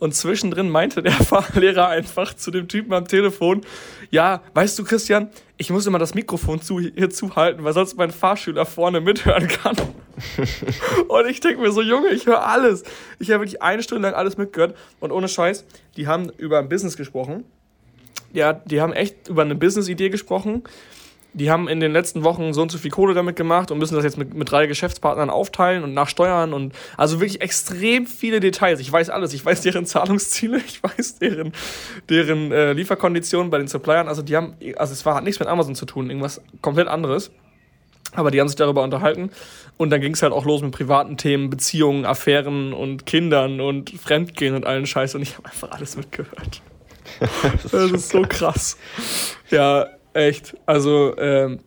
und 0.00 0.14
zwischendrin 0.14 0.68
meinte 0.68 1.02
der 1.02 1.12
Fahrlehrer 1.12 1.88
einfach 1.88 2.34
zu 2.34 2.50
dem 2.50 2.66
Typen 2.66 2.92
am 2.92 3.06
Telefon, 3.06 3.60
ja, 4.10 4.42
weißt 4.54 4.76
du, 4.78 4.84
Christian, 4.84 5.28
ich 5.56 5.70
muss 5.70 5.86
immer 5.86 5.98
das 5.98 6.14
Mikrofon 6.14 6.60
zu, 6.60 6.80
hier 6.80 7.10
zuhalten, 7.10 7.62
weil 7.62 7.74
sonst 7.74 7.96
mein 7.96 8.10
Fahrschüler 8.10 8.66
vorne 8.66 9.00
mithören 9.00 9.46
kann. 9.46 9.76
und 11.08 11.26
ich 11.28 11.40
denke 11.40 11.60
mir 11.60 11.70
so, 11.70 11.82
Junge, 11.82 12.08
ich 12.08 12.26
höre 12.26 12.44
alles. 12.44 12.82
Ich 13.18 13.30
habe 13.30 13.44
wirklich 13.44 13.62
eine 13.62 13.82
Stunde 13.82 14.08
lang 14.08 14.14
alles 14.14 14.36
mitgehört. 14.36 14.76
Und 14.98 15.12
ohne 15.12 15.28
Scheiß, 15.28 15.64
die 15.96 16.06
haben 16.06 16.30
über 16.38 16.58
ein 16.58 16.68
Business 16.68 16.96
gesprochen. 16.96 17.44
Ja, 18.32 18.54
die 18.54 18.80
haben 18.80 18.92
echt 18.92 19.28
über 19.28 19.42
eine 19.42 19.54
Business-Idee 19.54 20.08
gesprochen 20.08 20.62
die 21.32 21.50
haben 21.50 21.68
in 21.68 21.80
den 21.80 21.92
letzten 21.92 22.24
Wochen 22.24 22.52
so 22.52 22.62
und 22.62 22.70
so 22.70 22.78
viel 22.78 22.90
Kohle 22.90 23.14
damit 23.14 23.36
gemacht 23.36 23.70
und 23.70 23.78
müssen 23.78 23.94
das 23.94 24.04
jetzt 24.04 24.18
mit, 24.18 24.34
mit 24.34 24.50
drei 24.50 24.66
Geschäftspartnern 24.66 25.30
aufteilen 25.30 25.84
und 25.84 25.94
nachsteuern 25.94 26.52
und 26.52 26.74
also 26.96 27.20
wirklich 27.20 27.40
extrem 27.40 28.06
viele 28.06 28.40
Details. 28.40 28.80
Ich 28.80 28.90
weiß 28.90 29.10
alles. 29.10 29.32
Ich 29.32 29.44
weiß 29.44 29.60
deren 29.62 29.86
Zahlungsziele, 29.86 30.58
ich 30.66 30.82
weiß 30.82 31.18
deren, 31.18 31.52
deren 32.08 32.52
äh, 32.52 32.72
Lieferkonditionen 32.72 33.50
bei 33.50 33.58
den 33.58 33.68
Suppliern. 33.68 34.08
Also 34.08 34.22
die 34.22 34.36
haben, 34.36 34.54
also 34.76 34.92
es 34.92 35.06
war, 35.06 35.14
hat 35.14 35.24
nichts 35.24 35.40
mit 35.40 35.48
Amazon 35.48 35.74
zu 35.74 35.86
tun, 35.86 36.10
irgendwas 36.10 36.40
komplett 36.60 36.88
anderes. 36.88 37.30
Aber 38.12 38.30
die 38.30 38.40
haben 38.40 38.48
sich 38.48 38.56
darüber 38.56 38.82
unterhalten. 38.82 39.30
Und 39.76 39.90
dann 39.90 40.00
ging 40.00 40.14
es 40.14 40.22
halt 40.22 40.32
auch 40.32 40.44
los 40.44 40.62
mit 40.62 40.72
privaten 40.72 41.16
Themen, 41.16 41.48
Beziehungen, 41.48 42.04
Affären 42.04 42.72
und 42.72 43.06
Kindern 43.06 43.60
und 43.60 43.90
Fremdgehen 43.90 44.54
und 44.54 44.66
allen 44.66 44.84
Scheiß. 44.84 45.14
Und 45.14 45.22
ich 45.22 45.36
habe 45.36 45.48
einfach 45.48 45.70
alles 45.70 45.96
mitgehört. 45.96 46.60
das 47.20 47.64
ist, 47.64 47.72
das 47.72 47.90
ist 47.92 48.08
so 48.10 48.22
krass. 48.22 48.76
Ja, 49.50 49.86
Echt. 50.12 50.56
Also, 50.66 51.16
ähm, 51.18 51.60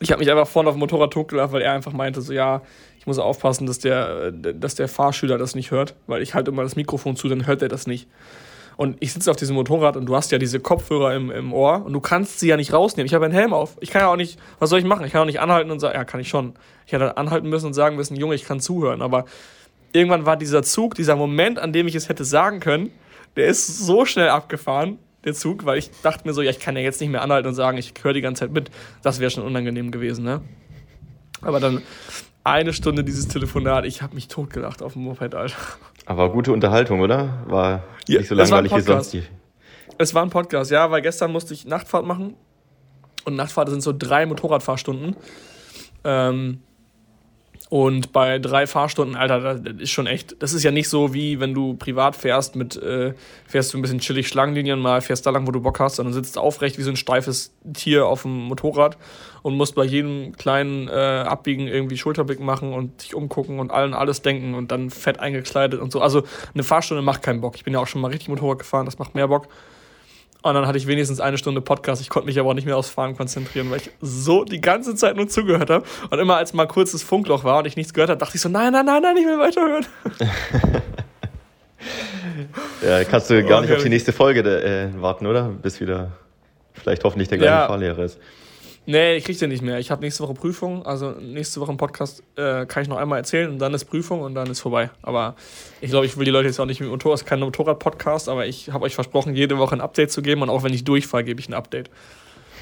ich 0.00 0.10
habe 0.10 0.20
mich 0.20 0.30
einfach 0.30 0.46
vorne 0.46 0.68
auf 0.68 0.74
dem 0.74 0.80
Motorrad 0.80 1.12
totgelacht, 1.12 1.52
weil 1.52 1.62
er 1.62 1.72
einfach 1.72 1.92
meinte, 1.92 2.20
so, 2.20 2.32
ja, 2.32 2.62
ich 2.98 3.06
muss 3.06 3.18
aufpassen, 3.18 3.66
dass 3.66 3.78
der, 3.78 4.32
dass 4.32 4.74
der 4.74 4.88
Fahrschüler 4.88 5.38
das 5.38 5.54
nicht 5.54 5.70
hört, 5.70 5.94
weil 6.06 6.22
ich 6.22 6.34
halte 6.34 6.50
immer 6.50 6.62
das 6.62 6.76
Mikrofon 6.76 7.16
zu, 7.16 7.28
dann 7.28 7.46
hört 7.46 7.62
er 7.62 7.68
das 7.68 7.86
nicht. 7.86 8.08
Und 8.76 8.96
ich 9.00 9.12
sitze 9.12 9.30
auf 9.30 9.36
diesem 9.36 9.54
Motorrad 9.54 9.96
und 9.96 10.06
du 10.06 10.16
hast 10.16 10.32
ja 10.32 10.38
diese 10.38 10.58
Kopfhörer 10.58 11.14
im, 11.14 11.30
im 11.30 11.52
Ohr 11.52 11.84
und 11.84 11.92
du 11.92 12.00
kannst 12.00 12.40
sie 12.40 12.48
ja 12.48 12.56
nicht 12.56 12.72
rausnehmen. 12.72 13.06
Ich 13.06 13.14
habe 13.14 13.24
einen 13.24 13.34
Helm 13.34 13.52
auf. 13.52 13.76
Ich 13.80 13.90
kann 13.90 14.02
ja 14.02 14.08
auch 14.08 14.16
nicht, 14.16 14.38
was 14.58 14.70
soll 14.70 14.80
ich 14.80 14.84
machen? 14.84 15.06
Ich 15.06 15.12
kann 15.12 15.22
auch 15.22 15.26
nicht 15.26 15.40
anhalten 15.40 15.70
und 15.70 15.78
sagen, 15.78 15.94
ja, 15.94 16.04
kann 16.04 16.20
ich 16.20 16.28
schon. 16.28 16.54
Ich 16.86 16.92
hätte 16.92 17.16
anhalten 17.16 17.48
müssen 17.48 17.66
und 17.66 17.74
sagen 17.74 17.94
müssen, 17.94 18.16
Junge, 18.16 18.34
ich 18.34 18.44
kann 18.44 18.58
zuhören. 18.60 19.00
Aber 19.00 19.26
irgendwann 19.92 20.26
war 20.26 20.36
dieser 20.36 20.62
Zug, 20.62 20.96
dieser 20.96 21.14
Moment, 21.14 21.58
an 21.58 21.72
dem 21.72 21.86
ich 21.86 21.94
es 21.94 22.08
hätte 22.08 22.24
sagen 22.24 22.58
können, 22.60 22.90
der 23.36 23.46
ist 23.46 23.66
so 23.66 24.04
schnell 24.04 24.28
abgefahren, 24.28 24.98
der 25.24 25.34
Zug, 25.34 25.64
weil 25.64 25.78
ich 25.78 25.90
dachte 26.02 26.26
mir 26.26 26.34
so, 26.34 26.42
ja, 26.42 26.50
ich 26.50 26.60
kann 26.60 26.76
ja 26.76 26.82
jetzt 26.82 27.00
nicht 27.00 27.10
mehr 27.10 27.22
anhalten 27.22 27.48
und 27.48 27.54
sagen, 27.54 27.78
ich 27.78 27.92
höre 28.02 28.12
die 28.12 28.20
ganze 28.20 28.40
Zeit 28.40 28.52
mit. 28.52 28.70
Das 29.02 29.20
wäre 29.20 29.30
schon 29.30 29.44
unangenehm 29.44 29.90
gewesen, 29.90 30.24
ne? 30.24 30.40
Aber 31.40 31.60
dann 31.60 31.82
eine 32.44 32.72
Stunde 32.72 33.04
dieses 33.04 33.28
Telefonat, 33.28 33.86
ich 33.86 34.02
habe 34.02 34.14
mich 34.14 34.28
totgelacht 34.28 34.82
auf 34.82 34.92
dem 34.92 35.02
Moped, 35.02 35.34
Alter. 35.34 35.56
Aber 36.06 36.30
gute 36.30 36.52
Unterhaltung, 36.52 37.00
oder? 37.00 37.42
War 37.46 37.84
ja, 38.06 38.18
nicht 38.18 38.28
so 38.28 38.34
langweilig 38.34 38.74
wie 38.74 38.80
sonst 38.82 39.12
die. 39.12 39.22
Es 39.96 40.14
war 40.14 40.22
ein 40.22 40.30
Podcast, 40.30 40.70
ja, 40.70 40.90
weil 40.90 41.02
gestern 41.02 41.32
musste 41.32 41.54
ich 41.54 41.66
Nachtfahrt 41.66 42.04
machen. 42.04 42.34
Und 43.24 43.36
Nachtfahrt 43.36 43.70
sind 43.70 43.82
so 43.82 43.94
drei 43.96 44.26
Motorradfahrstunden. 44.26 45.16
Ähm, 46.04 46.62
und 47.70 48.12
bei 48.12 48.38
drei 48.38 48.66
Fahrstunden, 48.66 49.16
Alter, 49.16 49.58
das 49.58 49.80
ist 49.80 49.90
schon 49.90 50.06
echt. 50.06 50.36
Das 50.42 50.52
ist 50.52 50.62
ja 50.64 50.70
nicht 50.70 50.88
so 50.88 51.14
wie 51.14 51.40
wenn 51.40 51.54
du 51.54 51.74
privat 51.74 52.14
fährst 52.14 52.56
mit, 52.56 52.76
äh, 52.76 53.14
fährst 53.46 53.72
du 53.72 53.78
ein 53.78 53.82
bisschen 53.82 54.00
chillig 54.00 54.28
Schlangenlinien 54.28 54.78
mal, 54.78 55.00
fährst 55.00 55.24
da 55.24 55.30
lang, 55.30 55.46
wo 55.46 55.50
du 55.50 55.60
Bock 55.60 55.80
hast, 55.80 55.96
sondern 55.96 56.12
sitzt 56.12 56.36
aufrecht 56.36 56.76
wie 56.78 56.82
so 56.82 56.90
ein 56.90 56.96
steifes 56.96 57.54
Tier 57.72 58.06
auf 58.06 58.22
dem 58.22 58.32
Motorrad 58.44 58.98
und 59.42 59.56
musst 59.56 59.74
bei 59.74 59.84
jedem 59.84 60.36
kleinen 60.36 60.88
äh, 60.88 60.92
Abbiegen 60.92 61.66
irgendwie 61.66 61.96
Schulterblick 61.96 62.38
machen 62.38 62.74
und 62.74 63.02
dich 63.02 63.14
umgucken 63.14 63.58
und 63.58 63.70
allen 63.70 63.94
alles 63.94 64.20
denken 64.20 64.54
und 64.54 64.70
dann 64.70 64.90
fett 64.90 65.18
eingekleidet 65.18 65.80
und 65.80 65.90
so. 65.90 66.00
Also 66.00 66.22
eine 66.52 66.64
Fahrstunde 66.64 67.02
macht 67.02 67.22
keinen 67.22 67.40
Bock. 67.40 67.56
Ich 67.56 67.64
bin 67.64 67.72
ja 67.72 67.80
auch 67.80 67.86
schon 67.86 68.02
mal 68.02 68.08
richtig 68.08 68.28
Motorrad 68.28 68.58
gefahren, 68.58 68.84
das 68.84 68.98
macht 68.98 69.14
mehr 69.14 69.28
Bock. 69.28 69.48
Und 70.44 70.52
dann 70.52 70.66
hatte 70.66 70.76
ich 70.76 70.86
wenigstens 70.86 71.20
eine 71.20 71.38
Stunde 71.38 71.62
Podcast. 71.62 72.02
Ich 72.02 72.10
konnte 72.10 72.26
mich 72.26 72.38
aber 72.38 72.50
auch 72.50 72.54
nicht 72.54 72.66
mehr 72.66 72.76
aufs 72.76 72.90
Fahren 72.90 73.16
konzentrieren, 73.16 73.70
weil 73.70 73.78
ich 73.78 73.90
so 74.02 74.44
die 74.44 74.60
ganze 74.60 74.94
Zeit 74.94 75.16
nur 75.16 75.26
zugehört 75.26 75.70
habe. 75.70 75.86
Und 76.10 76.18
immer 76.18 76.36
als 76.36 76.52
mal 76.52 76.66
kurzes 76.66 77.02
Funkloch 77.02 77.44
war 77.44 77.60
und 77.60 77.66
ich 77.66 77.76
nichts 77.76 77.94
gehört 77.94 78.10
habe, 78.10 78.18
dachte 78.18 78.36
ich 78.36 78.42
so, 78.42 78.50
nein, 78.50 78.74
nein, 78.74 78.84
nein, 78.84 79.00
nein, 79.00 79.16
ich 79.16 79.24
will 79.24 79.38
weiterhören. 79.38 79.86
ja, 82.86 83.04
kannst 83.04 83.30
du 83.30 83.42
gar 83.42 83.60
oh, 83.60 83.62
nicht 83.62 83.72
auf 83.72 83.82
die 83.82 83.88
nächste 83.88 84.12
Folge 84.12 84.40
äh, 84.40 84.90
warten, 85.00 85.26
oder? 85.26 85.44
Bis 85.48 85.80
wieder 85.80 86.12
vielleicht 86.74 87.04
hoffentlich 87.04 87.30
der 87.30 87.38
gleiche 87.38 87.54
ja. 87.54 87.66
Fahrlehrer 87.66 88.04
ist. 88.04 88.18
Nee, 88.86 89.16
ich 89.16 89.24
krieg 89.24 89.38
den 89.38 89.48
nicht 89.48 89.62
mehr. 89.62 89.78
Ich 89.78 89.90
habe 89.90 90.02
nächste 90.02 90.22
Woche 90.24 90.34
Prüfung. 90.34 90.84
Also 90.84 91.12
nächste 91.12 91.60
Woche 91.60 91.70
im 91.70 91.78
Podcast 91.78 92.22
äh, 92.36 92.66
kann 92.66 92.82
ich 92.82 92.88
noch 92.88 92.98
einmal 92.98 93.18
erzählen 93.18 93.50
und 93.50 93.58
dann 93.58 93.72
ist 93.72 93.86
Prüfung 93.86 94.20
und 94.20 94.34
dann 94.34 94.50
ist 94.50 94.60
vorbei. 94.60 94.90
Aber 95.00 95.36
ich 95.80 95.90
glaube, 95.90 96.04
ich 96.04 96.18
will 96.18 96.26
die 96.26 96.30
Leute 96.30 96.48
jetzt 96.48 96.60
auch 96.60 96.66
nicht 96.66 96.80
mit 96.80 96.90
Motorrad. 96.90 97.14
Es 97.16 97.22
ist 97.22 97.28
kein 97.28 97.40
Motorrad-Podcast, 97.40 98.28
aber 98.28 98.46
ich 98.46 98.70
habe 98.72 98.84
euch 98.84 98.94
versprochen, 98.94 99.34
jede 99.34 99.56
Woche 99.56 99.74
ein 99.74 99.80
Update 99.80 100.10
zu 100.10 100.20
geben 100.20 100.42
und 100.42 100.50
auch 100.50 100.62
wenn 100.64 100.74
ich 100.74 100.84
durchfahre, 100.84 101.24
gebe 101.24 101.40
ich 101.40 101.48
ein 101.48 101.54
Update. 101.54 101.90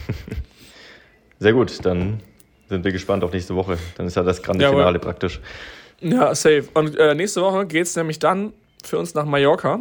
Sehr 1.41 1.53
gut, 1.55 1.85
dann 1.85 2.21
sind 2.69 2.85
wir 2.85 2.93
gespannt 2.93 3.25
auf 3.25 3.33
nächste 3.33 3.57
Woche. 3.57 3.77
Dann 3.97 4.07
ist 4.07 4.15
ja 4.15 4.23
das 4.23 4.43
grande 4.43 4.65
Finale 4.65 4.85
Jawohl. 4.87 4.99
praktisch. 5.01 5.41
Ja, 6.01 6.35
safe. 6.37 6.65
Und 6.75 6.97
äh, 6.97 7.17
nächste 7.17 7.43
Woche 7.43 7.67
geht 7.67 7.87
es 7.87 7.97
nämlich 7.97 8.21
dann 8.21 8.53
für 8.85 8.99
uns 8.99 9.15
nach 9.15 9.25
Mallorca. 9.25 9.81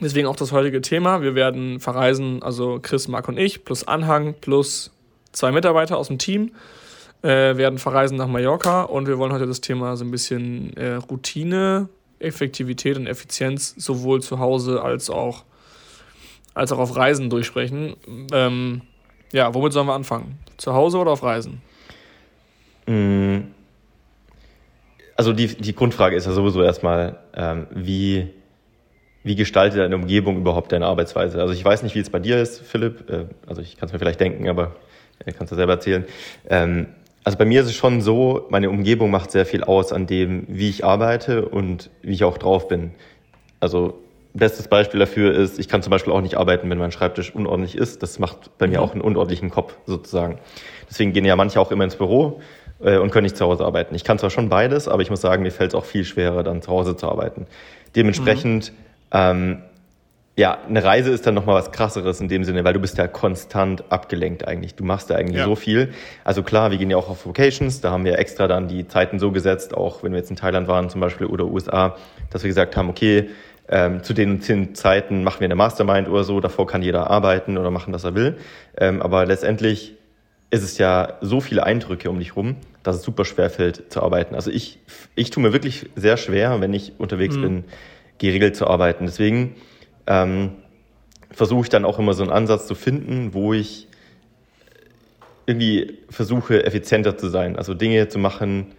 Deswegen 0.00 0.26
auch 0.28 0.36
das 0.36 0.52
heutige 0.52 0.80
Thema. 0.80 1.20
Wir 1.20 1.34
werden 1.34 1.80
verreisen, 1.80 2.42
also 2.42 2.78
Chris, 2.80 3.08
Marc 3.08 3.28
und 3.28 3.38
ich, 3.38 3.64
plus 3.64 3.86
Anhang, 3.86 4.34
plus 4.40 4.92
zwei 5.32 5.52
Mitarbeiter 5.52 5.96
aus 5.96 6.08
dem 6.08 6.18
Team, 6.18 6.52
äh, 7.22 7.56
werden 7.56 7.78
verreisen 7.78 8.16
nach 8.16 8.28
Mallorca 8.28 8.82
und 8.82 9.06
wir 9.06 9.18
wollen 9.18 9.32
heute 9.32 9.46
das 9.46 9.60
Thema 9.60 9.96
so 9.96 10.04
ein 10.04 10.10
bisschen 10.10 10.76
äh, 10.76 10.94
Routine, 10.94 11.88
Effektivität 12.18 12.96
und 12.96 13.06
Effizienz 13.06 13.74
sowohl 13.76 14.22
zu 14.22 14.38
Hause 14.38 14.82
als 14.82 15.10
auch, 15.10 15.44
als 16.54 16.72
auch 16.72 16.78
auf 16.78 16.96
Reisen 16.96 17.30
durchsprechen. 17.30 17.96
Ähm, 18.32 18.82
ja, 19.32 19.54
womit 19.54 19.72
sollen 19.72 19.86
wir 19.86 19.94
anfangen? 19.94 20.38
Zu 20.56 20.74
Hause 20.74 20.98
oder 20.98 21.12
auf 21.12 21.22
Reisen? 21.22 21.62
Mm. 22.86 23.38
Also 25.16 25.34
die, 25.34 25.48
die 25.48 25.74
Grundfrage 25.74 26.16
ist 26.16 26.26
ja 26.26 26.32
sowieso 26.32 26.62
erstmal, 26.62 27.18
ähm, 27.34 27.66
wie 27.74 28.30
wie 29.22 29.36
gestaltet 29.36 29.80
deine 29.80 29.96
Umgebung 29.96 30.38
überhaupt 30.38 30.72
deine 30.72 30.86
Arbeitsweise? 30.86 31.40
Also 31.40 31.52
ich 31.52 31.64
weiß 31.64 31.82
nicht, 31.82 31.94
wie 31.94 32.00
es 32.00 32.10
bei 32.10 32.18
dir 32.18 32.40
ist, 32.40 32.60
Philipp. 32.60 33.10
Äh, 33.10 33.26
also 33.46 33.60
ich 33.60 33.76
kann 33.76 33.86
es 33.88 33.92
mir 33.92 33.98
vielleicht 33.98 34.20
denken, 34.20 34.48
aber 34.48 34.76
kannst 35.36 35.52
du 35.52 35.56
selber 35.56 35.74
erzählen. 35.74 36.04
Ähm, 36.48 36.86
also 37.24 37.36
bei 37.36 37.44
mir 37.44 37.60
ist 37.60 37.66
es 37.66 37.74
schon 37.74 38.00
so, 38.00 38.46
meine 38.50 38.70
Umgebung 38.70 39.10
macht 39.10 39.30
sehr 39.30 39.46
viel 39.46 39.62
aus 39.62 39.92
an 39.92 40.06
dem, 40.06 40.44
wie 40.48 40.68
ich 40.68 40.84
arbeite 40.84 41.46
und 41.46 41.90
wie 42.02 42.12
ich 42.12 42.24
auch 42.24 42.38
drauf 42.38 42.68
bin. 42.68 42.92
Also 43.60 43.98
bestes 44.32 44.68
Beispiel 44.68 45.00
dafür 45.00 45.34
ist, 45.34 45.58
ich 45.58 45.68
kann 45.68 45.82
zum 45.82 45.90
Beispiel 45.90 46.12
auch 46.12 46.22
nicht 46.22 46.36
arbeiten, 46.36 46.70
wenn 46.70 46.78
mein 46.78 46.92
Schreibtisch 46.92 47.34
unordentlich 47.34 47.76
ist. 47.76 48.02
Das 48.02 48.18
macht 48.18 48.56
bei 48.58 48.66
mir 48.66 48.78
mhm. 48.78 48.84
auch 48.84 48.92
einen 48.92 49.02
unordentlichen 49.02 49.50
Kopf 49.50 49.76
sozusagen. 49.86 50.38
Deswegen 50.88 51.12
gehen 51.12 51.24
ja 51.24 51.36
manche 51.36 51.60
auch 51.60 51.70
immer 51.70 51.84
ins 51.84 51.96
Büro 51.96 52.40
äh, 52.80 52.96
und 52.96 53.10
können 53.10 53.24
nicht 53.24 53.36
zu 53.36 53.44
Hause 53.44 53.64
arbeiten. 53.64 53.94
Ich 53.94 54.04
kann 54.04 54.18
zwar 54.18 54.30
schon 54.30 54.48
beides, 54.48 54.88
aber 54.88 55.02
ich 55.02 55.10
muss 55.10 55.20
sagen, 55.20 55.42
mir 55.42 55.52
fällt 55.52 55.72
es 55.72 55.74
auch 55.74 55.84
viel 55.84 56.04
schwerer, 56.04 56.42
dann 56.42 56.62
zu 56.62 56.70
Hause 56.70 56.96
zu 56.96 57.06
arbeiten. 57.06 57.46
Dementsprechend 57.94 58.72
mhm 58.72 58.76
ähm, 59.12 59.62
ja, 60.36 60.58
eine 60.66 60.82
Reise 60.82 61.10
ist 61.10 61.26
dann 61.26 61.34
nochmal 61.34 61.56
was 61.56 61.72
krasseres 61.72 62.20
in 62.20 62.28
dem 62.28 62.44
Sinne, 62.44 62.64
weil 62.64 62.72
du 62.72 62.80
bist 62.80 62.96
ja 62.96 63.08
konstant 63.08 63.84
abgelenkt 63.90 64.46
eigentlich. 64.46 64.74
Du 64.74 64.84
machst 64.84 65.10
da 65.10 65.16
eigentlich 65.16 65.38
ja. 65.38 65.44
so 65.44 65.54
viel. 65.54 65.92
Also 66.24 66.42
klar, 66.42 66.70
wir 66.70 66.78
gehen 66.78 66.90
ja 66.90 66.96
auch 66.96 67.10
auf 67.10 67.26
Vocations, 67.26 67.80
da 67.80 67.90
haben 67.90 68.04
wir 68.04 68.18
extra 68.18 68.46
dann 68.46 68.68
die 68.68 68.86
Zeiten 68.86 69.18
so 69.18 69.32
gesetzt, 69.32 69.74
auch 69.74 70.02
wenn 70.02 70.12
wir 70.12 70.18
jetzt 70.18 70.30
in 70.30 70.36
Thailand 70.36 70.68
waren 70.68 70.88
zum 70.88 71.00
Beispiel 71.00 71.26
oder 71.26 71.44
USA, 71.44 71.96
dass 72.30 72.42
wir 72.42 72.48
gesagt 72.48 72.76
haben, 72.76 72.88
okay, 72.88 73.28
ähm, 73.68 74.02
zu 74.02 74.14
den 74.14 74.40
zehn 74.40 74.74
Zeiten 74.74 75.22
machen 75.22 75.40
wir 75.40 75.46
eine 75.46 75.56
Mastermind 75.56 76.08
oder 76.08 76.24
so, 76.24 76.40
davor 76.40 76.66
kann 76.66 76.82
jeder 76.82 77.10
arbeiten 77.10 77.58
oder 77.58 77.70
machen, 77.70 77.92
was 77.92 78.04
er 78.04 78.14
will. 78.14 78.38
Ähm, 78.78 79.02
aber 79.02 79.26
letztendlich 79.26 79.94
ist 80.50 80.62
es 80.62 80.78
ja 80.78 81.18
so 81.20 81.40
viele 81.40 81.64
Eindrücke 81.64 82.10
um 82.10 82.18
dich 82.18 82.34
rum, 82.34 82.56
dass 82.82 82.96
es 82.96 83.02
super 83.02 83.24
schwer 83.24 83.50
fällt 83.50 83.92
zu 83.92 84.02
arbeiten. 84.02 84.34
Also 84.34 84.50
ich, 84.50 84.78
ich 85.14 85.30
tue 85.30 85.42
mir 85.42 85.52
wirklich 85.52 85.90
sehr 85.96 86.16
schwer, 86.16 86.60
wenn 86.60 86.72
ich 86.72 86.94
unterwegs 86.98 87.36
mhm. 87.36 87.42
bin, 87.42 87.64
geregelt 88.18 88.56
zu 88.56 88.66
arbeiten. 88.66 89.06
Deswegen 89.06 89.54
ähm, 90.06 90.52
versuche 91.30 91.62
ich 91.62 91.68
dann 91.68 91.84
auch 91.84 91.98
immer 91.98 92.14
so 92.14 92.22
einen 92.22 92.32
Ansatz 92.32 92.66
zu 92.66 92.74
finden, 92.74 93.34
wo 93.34 93.52
ich 93.52 93.88
irgendwie 95.46 95.98
versuche, 96.08 96.64
effizienter 96.64 97.16
zu 97.16 97.28
sein. 97.28 97.56
Also 97.56 97.74
Dinge 97.74 98.08
zu 98.08 98.18
machen 98.18 98.72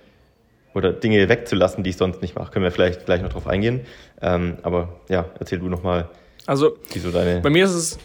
oder 0.74 0.94
Dinge 0.94 1.28
wegzulassen, 1.28 1.84
die 1.84 1.90
ich 1.92 1.98
sonst 1.98 2.22
nicht 2.22 2.36
mache. 2.36 2.52
Können 2.52 2.64
wir 2.64 2.72
vielleicht 2.72 3.06
gleich 3.06 3.22
noch 3.22 3.30
drauf 3.30 3.48
eingehen. 3.48 3.82
Ähm, 4.22 4.58
aber 4.64 5.02
ja, 5.10 5.26
erzähl 5.40 5.60
du 5.60 5.68
nochmal. 5.68 6.10
Also. 6.46 6.78
Bei 7.42 7.50
mir 7.50 7.66
ist 7.66 7.74
es 7.74 8.00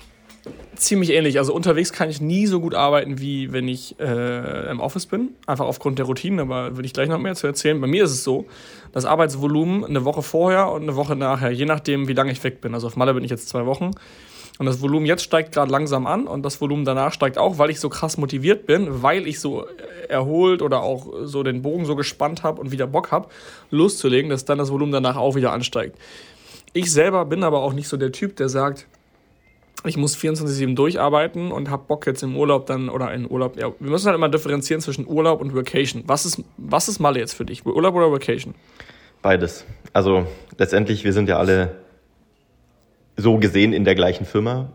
ziemlich 0.76 1.10
ähnlich. 1.10 1.38
Also 1.38 1.54
unterwegs 1.54 1.92
kann 1.92 2.10
ich 2.10 2.20
nie 2.20 2.46
so 2.46 2.60
gut 2.60 2.74
arbeiten, 2.74 3.18
wie 3.18 3.52
wenn 3.52 3.68
ich 3.68 3.98
äh, 3.98 4.70
im 4.70 4.80
Office 4.80 5.06
bin. 5.06 5.30
Einfach 5.46 5.66
aufgrund 5.66 5.98
der 5.98 6.06
Routinen, 6.06 6.40
aber 6.40 6.76
würde 6.76 6.86
ich 6.86 6.92
gleich 6.92 7.08
noch 7.08 7.18
mehr 7.18 7.34
zu 7.34 7.46
erzählen. 7.46 7.80
Bei 7.80 7.86
mir 7.86 8.04
ist 8.04 8.12
es 8.12 8.24
so, 8.24 8.46
das 8.92 9.04
Arbeitsvolumen 9.04 9.84
eine 9.84 10.04
Woche 10.04 10.22
vorher 10.22 10.70
und 10.70 10.82
eine 10.82 10.96
Woche 10.96 11.16
nachher, 11.16 11.50
je 11.50 11.64
nachdem, 11.64 12.08
wie 12.08 12.12
lange 12.12 12.32
ich 12.32 12.42
weg 12.44 12.60
bin. 12.60 12.74
Also 12.74 12.86
auf 12.86 12.96
Malle 12.96 13.14
bin 13.14 13.24
ich 13.24 13.30
jetzt 13.30 13.48
zwei 13.48 13.66
Wochen. 13.66 13.92
Und 14.58 14.64
das 14.64 14.80
Volumen 14.80 15.04
jetzt 15.04 15.22
steigt 15.22 15.52
gerade 15.52 15.70
langsam 15.70 16.06
an 16.06 16.26
und 16.26 16.42
das 16.42 16.60
Volumen 16.62 16.86
danach 16.86 17.12
steigt 17.12 17.36
auch, 17.36 17.58
weil 17.58 17.68
ich 17.68 17.78
so 17.78 17.90
krass 17.90 18.16
motiviert 18.16 18.66
bin, 18.66 19.02
weil 19.02 19.26
ich 19.26 19.38
so 19.38 19.66
erholt 20.08 20.62
oder 20.62 20.80
auch 20.80 21.08
so 21.24 21.42
den 21.42 21.60
Bogen 21.60 21.84
so 21.84 21.94
gespannt 21.94 22.42
habe 22.42 22.60
und 22.60 22.70
wieder 22.70 22.86
Bock 22.86 23.12
habe, 23.12 23.28
loszulegen, 23.70 24.30
dass 24.30 24.46
dann 24.46 24.56
das 24.56 24.70
Volumen 24.70 24.92
danach 24.92 25.16
auch 25.16 25.34
wieder 25.34 25.52
ansteigt. 25.52 25.98
Ich 26.72 26.90
selber 26.90 27.26
bin 27.26 27.42
aber 27.42 27.60
auch 27.60 27.74
nicht 27.74 27.88
so 27.88 27.98
der 27.98 28.12
Typ, 28.12 28.36
der 28.36 28.48
sagt, 28.48 28.86
ich 29.84 29.96
muss 29.96 30.16
24-7 30.16 30.74
durcharbeiten 30.74 31.52
und 31.52 31.70
habe 31.70 31.84
Bock 31.86 32.06
jetzt 32.06 32.22
im 32.22 32.36
Urlaub 32.36 32.66
dann, 32.66 32.88
oder 32.88 33.12
in 33.12 33.30
Urlaub, 33.30 33.60
ja, 33.60 33.72
wir 33.78 33.90
müssen 33.90 34.06
halt 34.06 34.16
immer 34.16 34.28
differenzieren 34.28 34.80
zwischen 34.80 35.06
Urlaub 35.06 35.40
und 35.40 35.54
Vacation. 35.54 36.04
Was 36.06 36.24
ist, 36.24 36.42
was 36.56 36.88
ist 36.88 36.98
Malle 36.98 37.18
jetzt 37.18 37.34
für 37.34 37.44
dich? 37.44 37.64
Urlaub 37.64 37.94
oder 37.94 38.10
Vacation? 38.10 38.54
Beides. 39.22 39.66
Also 39.92 40.26
letztendlich, 40.58 41.04
wir 41.04 41.12
sind 41.12 41.28
ja 41.28 41.38
alle 41.38 41.76
so 43.16 43.38
gesehen 43.38 43.72
in 43.72 43.84
der 43.84 43.94
gleichen 43.94 44.24
Firma. 44.24 44.70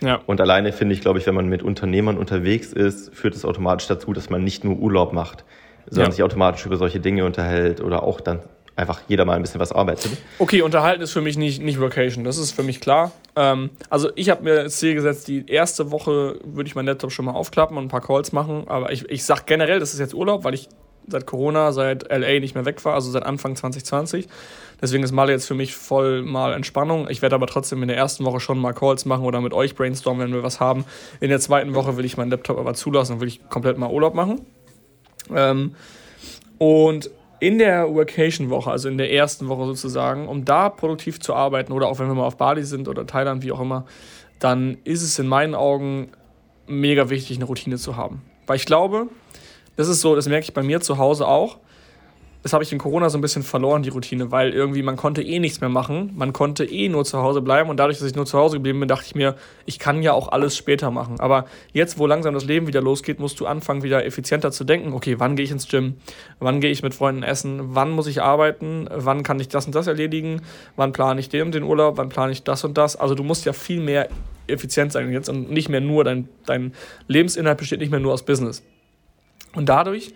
Ja. 0.00 0.20
Und 0.26 0.40
alleine 0.40 0.72
finde 0.72 0.94
ich, 0.94 1.00
glaube 1.00 1.18
ich, 1.18 1.26
wenn 1.26 1.34
man 1.34 1.48
mit 1.48 1.62
Unternehmern 1.62 2.18
unterwegs 2.18 2.72
ist, 2.72 3.14
führt 3.14 3.34
es 3.34 3.44
automatisch 3.44 3.86
dazu, 3.86 4.12
dass 4.12 4.28
man 4.28 4.44
nicht 4.44 4.64
nur 4.64 4.76
Urlaub 4.76 5.12
macht, 5.12 5.44
sondern 5.86 6.10
ja. 6.10 6.16
sich 6.16 6.22
automatisch 6.22 6.66
über 6.66 6.76
solche 6.76 7.00
Dinge 7.00 7.24
unterhält 7.24 7.80
oder 7.80 8.02
auch 8.02 8.20
dann 8.20 8.40
einfach 8.76 9.00
jeder 9.08 9.24
mal 9.24 9.34
ein 9.34 9.42
bisschen 9.42 9.60
was 9.60 9.72
arbeitet. 9.72 10.12
Okay, 10.38 10.62
unterhalten 10.62 11.02
ist 11.02 11.12
für 11.12 11.22
mich 11.22 11.36
nicht, 11.36 11.62
nicht 11.62 11.80
Vacation, 11.80 12.24
das 12.24 12.36
ist 12.36 12.52
für 12.52 12.62
mich 12.62 12.80
klar. 12.80 13.10
Ähm, 13.34 13.70
also 13.90 14.10
ich 14.14 14.30
habe 14.30 14.44
mir 14.44 14.64
das 14.64 14.76
Ziel 14.76 14.94
gesetzt, 14.94 15.28
die 15.28 15.46
erste 15.48 15.90
Woche 15.90 16.38
würde 16.44 16.68
ich 16.68 16.74
meinen 16.74 16.86
Laptop 16.86 17.10
schon 17.10 17.24
mal 17.24 17.32
aufklappen 17.32 17.76
und 17.76 17.86
ein 17.86 17.88
paar 17.88 18.02
Calls 18.02 18.32
machen, 18.32 18.64
aber 18.68 18.92
ich, 18.92 19.08
ich 19.10 19.24
sage 19.24 19.42
generell, 19.46 19.80
das 19.80 19.94
ist 19.94 20.00
jetzt 20.00 20.14
Urlaub, 20.14 20.44
weil 20.44 20.54
ich 20.54 20.68
seit 21.08 21.26
Corona, 21.26 21.72
seit 21.72 22.10
LA 22.10 22.40
nicht 22.40 22.54
mehr 22.54 22.64
weg 22.64 22.84
war, 22.84 22.94
also 22.94 23.10
seit 23.10 23.24
Anfang 23.24 23.56
2020. 23.56 24.28
Deswegen 24.80 25.04
ist 25.04 25.12
Male 25.12 25.32
jetzt 25.32 25.46
für 25.46 25.54
mich 25.54 25.74
voll 25.74 26.22
mal 26.22 26.52
Entspannung. 26.52 27.08
Ich 27.08 27.22
werde 27.22 27.34
aber 27.34 27.46
trotzdem 27.46 27.80
in 27.82 27.88
der 27.88 27.96
ersten 27.96 28.24
Woche 28.24 28.40
schon 28.40 28.58
mal 28.58 28.72
Calls 28.72 29.04
machen 29.04 29.24
oder 29.24 29.40
mit 29.40 29.54
euch 29.54 29.74
brainstormen, 29.74 30.26
wenn 30.26 30.34
wir 30.34 30.42
was 30.42 30.60
haben. 30.60 30.84
In 31.20 31.30
der 31.30 31.40
zweiten 31.40 31.74
Woche 31.74 31.96
will 31.96 32.04
ich 32.04 32.16
meinen 32.16 32.30
Laptop 32.30 32.58
aber 32.58 32.74
zulassen 32.74 33.14
und 33.14 33.20
will 33.20 33.28
ich 33.28 33.48
komplett 33.48 33.78
mal 33.78 33.90
Urlaub 33.90 34.14
machen. 34.14 34.44
Ähm, 35.34 35.74
und 36.58 37.10
in 37.40 37.58
der 37.58 37.94
Workation-Woche, 37.94 38.70
also 38.70 38.88
in 38.88 38.98
der 38.98 39.12
ersten 39.12 39.48
Woche 39.48 39.66
sozusagen, 39.66 40.28
um 40.28 40.44
da 40.44 40.68
produktiv 40.68 41.20
zu 41.20 41.34
arbeiten 41.34 41.72
oder 41.72 41.88
auch 41.88 41.98
wenn 41.98 42.08
wir 42.08 42.14
mal 42.14 42.26
auf 42.26 42.36
Bali 42.36 42.64
sind 42.64 42.88
oder 42.88 43.06
Thailand, 43.06 43.42
wie 43.42 43.52
auch 43.52 43.60
immer, 43.60 43.84
dann 44.38 44.78
ist 44.84 45.02
es 45.02 45.18
in 45.18 45.26
meinen 45.26 45.54
Augen 45.54 46.10
mega 46.66 47.10
wichtig, 47.10 47.36
eine 47.36 47.46
Routine 47.46 47.76
zu 47.76 47.96
haben. 47.96 48.22
Weil 48.46 48.56
ich 48.56 48.66
glaube, 48.66 49.08
das 49.76 49.88
ist 49.88 50.00
so, 50.00 50.14
das 50.14 50.28
merke 50.28 50.44
ich 50.44 50.54
bei 50.54 50.62
mir 50.62 50.80
zu 50.80 50.98
Hause 50.98 51.26
auch, 51.26 51.58
das 52.46 52.52
habe 52.52 52.62
ich 52.62 52.70
in 52.72 52.78
Corona 52.78 53.10
so 53.10 53.18
ein 53.18 53.22
bisschen 53.22 53.42
verloren, 53.42 53.82
die 53.82 53.88
Routine, 53.88 54.30
weil 54.30 54.52
irgendwie 54.52 54.84
man 54.84 54.94
konnte 54.94 55.20
eh 55.20 55.40
nichts 55.40 55.60
mehr 55.60 55.68
machen. 55.68 56.12
Man 56.14 56.32
konnte 56.32 56.64
eh 56.64 56.88
nur 56.88 57.04
zu 57.04 57.18
Hause 57.18 57.40
bleiben 57.40 57.68
und 57.68 57.76
dadurch, 57.76 57.98
dass 57.98 58.06
ich 58.06 58.14
nur 58.14 58.24
zu 58.24 58.38
Hause 58.38 58.58
geblieben 58.58 58.78
bin, 58.78 58.88
dachte 58.88 59.04
ich 59.04 59.16
mir, 59.16 59.34
ich 59.64 59.80
kann 59.80 60.00
ja 60.00 60.12
auch 60.12 60.28
alles 60.28 60.56
später 60.56 60.92
machen. 60.92 61.18
Aber 61.18 61.46
jetzt, 61.72 61.98
wo 61.98 62.06
langsam 62.06 62.34
das 62.34 62.44
Leben 62.44 62.68
wieder 62.68 62.80
losgeht, 62.80 63.18
musst 63.18 63.40
du 63.40 63.46
anfangen, 63.46 63.82
wieder 63.82 64.06
effizienter 64.06 64.52
zu 64.52 64.62
denken. 64.62 64.92
Okay, 64.92 65.18
wann 65.18 65.34
gehe 65.34 65.44
ich 65.44 65.50
ins 65.50 65.66
Gym? 65.66 65.96
Wann 66.38 66.60
gehe 66.60 66.70
ich 66.70 66.84
mit 66.84 66.94
Freunden 66.94 67.24
essen? 67.24 67.74
Wann 67.74 67.90
muss 67.90 68.06
ich 68.06 68.22
arbeiten? 68.22 68.88
Wann 68.94 69.24
kann 69.24 69.40
ich 69.40 69.48
das 69.48 69.66
und 69.66 69.74
das 69.74 69.88
erledigen? 69.88 70.42
Wann 70.76 70.92
plane 70.92 71.18
ich 71.18 71.28
den 71.28 71.50
den 71.50 71.64
Urlaub? 71.64 71.96
Wann 71.96 72.10
plane 72.10 72.30
ich 72.30 72.44
das 72.44 72.62
und 72.62 72.78
das? 72.78 72.94
Also 72.94 73.16
du 73.16 73.24
musst 73.24 73.44
ja 73.44 73.54
viel 73.54 73.80
mehr 73.80 74.08
effizient 74.46 74.92
sein 74.92 75.10
jetzt 75.10 75.28
und 75.28 75.50
nicht 75.50 75.68
mehr 75.68 75.80
nur 75.80 76.04
dein, 76.04 76.28
dein 76.46 76.74
Lebensinhalt 77.08 77.58
besteht 77.58 77.80
nicht 77.80 77.90
mehr 77.90 77.98
nur 77.98 78.12
aus 78.12 78.24
Business. 78.24 78.62
Und 79.56 79.68
dadurch 79.68 80.12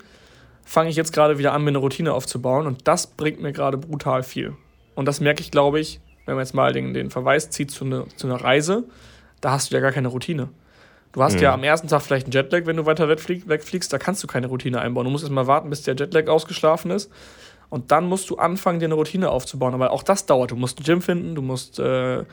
fange 0.71 0.89
ich 0.89 0.95
jetzt 0.95 1.13
gerade 1.13 1.37
wieder 1.37 1.53
an, 1.53 1.65
mir 1.65 1.71
eine 1.71 1.79
Routine 1.79 2.15
aufzubauen 2.15 2.69
und 2.69 2.87
das 2.87 3.09
bringt 3.09 3.43
mir 3.43 3.53
gerade 3.53 3.77
brutal 3.77 4.23
viel. 4.23 4.55
Und 4.95 5.07
das 5.07 5.19
merke 5.19 5.41
ich, 5.41 5.51
glaube 5.51 5.81
ich, 5.81 5.99
wenn 6.27 6.37
man 6.37 6.45
jetzt 6.45 6.55
mal 6.55 6.73
den, 6.73 6.95
den 6.95 7.11
Verweis 7.11 7.51
zieht 7.51 7.73
zu, 7.73 7.85
ne, 7.85 8.07
zu 8.15 8.29
einer 8.29 8.37
Reise, 8.37 8.85
da 9.41 9.51
hast 9.51 9.71
du 9.71 9.75
ja 9.75 9.81
gar 9.81 9.91
keine 9.91 10.07
Routine. 10.07 10.49
Du 11.11 11.25
hast 11.25 11.35
mhm. 11.35 11.43
ja 11.43 11.55
am 11.55 11.65
ersten 11.65 11.89
Tag 11.89 12.03
vielleicht 12.03 12.27
einen 12.27 12.33
Jetlag, 12.33 12.67
wenn 12.67 12.77
du 12.77 12.87
weiter 12.87 13.09
wegflieg, 13.09 13.49
wegfliegst, 13.49 13.93
da 13.93 13.99
kannst 13.99 14.23
du 14.23 14.29
keine 14.29 14.47
Routine 14.47 14.81
einbauen. 14.81 15.07
Du 15.07 15.11
musst 15.11 15.25
erst 15.25 15.33
mal 15.33 15.49
warten, 15.49 15.71
bis 15.71 15.83
der 15.83 15.97
Jetlag 15.97 16.29
ausgeschlafen 16.29 16.93
ist. 16.93 17.11
Und 17.69 17.91
dann 17.91 18.07
musst 18.07 18.31
du 18.31 18.37
anfangen, 18.37 18.79
dir 18.79 18.87
eine 18.87 18.95
Routine 18.95 19.29
aufzubauen. 19.29 19.75
Aber 19.75 19.91
auch 19.91 20.05
das 20.05 20.27
dauert. 20.27 20.53
Du 20.53 20.57
musst 20.57 20.79
ein 20.79 20.85
Gym 20.85 21.03
finden, 21.03 21.35
du 21.35 21.43
musst 21.43 21.81
äh, 21.81 22.25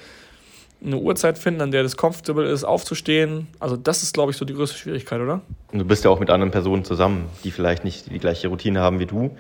eine 0.83 0.97
Uhrzeit 0.97 1.37
finden, 1.37 1.61
an 1.61 1.71
der 1.71 1.83
das 1.83 1.97
comfortable 1.97 2.49
ist, 2.49 2.63
aufzustehen. 2.63 3.47
Also 3.59 3.77
das 3.77 4.03
ist, 4.03 4.13
glaube 4.13 4.31
ich, 4.31 4.37
so 4.37 4.45
die 4.45 4.53
größte 4.53 4.77
Schwierigkeit, 4.77 5.19
oder? 5.19 5.41
Und 5.71 5.79
du 5.79 5.85
bist 5.85 6.03
ja 6.03 6.11
auch 6.11 6.19
mit 6.19 6.29
anderen 6.29 6.51
Personen 6.51 6.83
zusammen, 6.83 7.25
die 7.43 7.51
vielleicht 7.51 7.83
nicht 7.83 8.11
die 8.11 8.19
gleiche 8.19 8.47
Routine 8.47 8.79
haben 8.79 8.99
wie 8.99 9.05
du. 9.05 9.35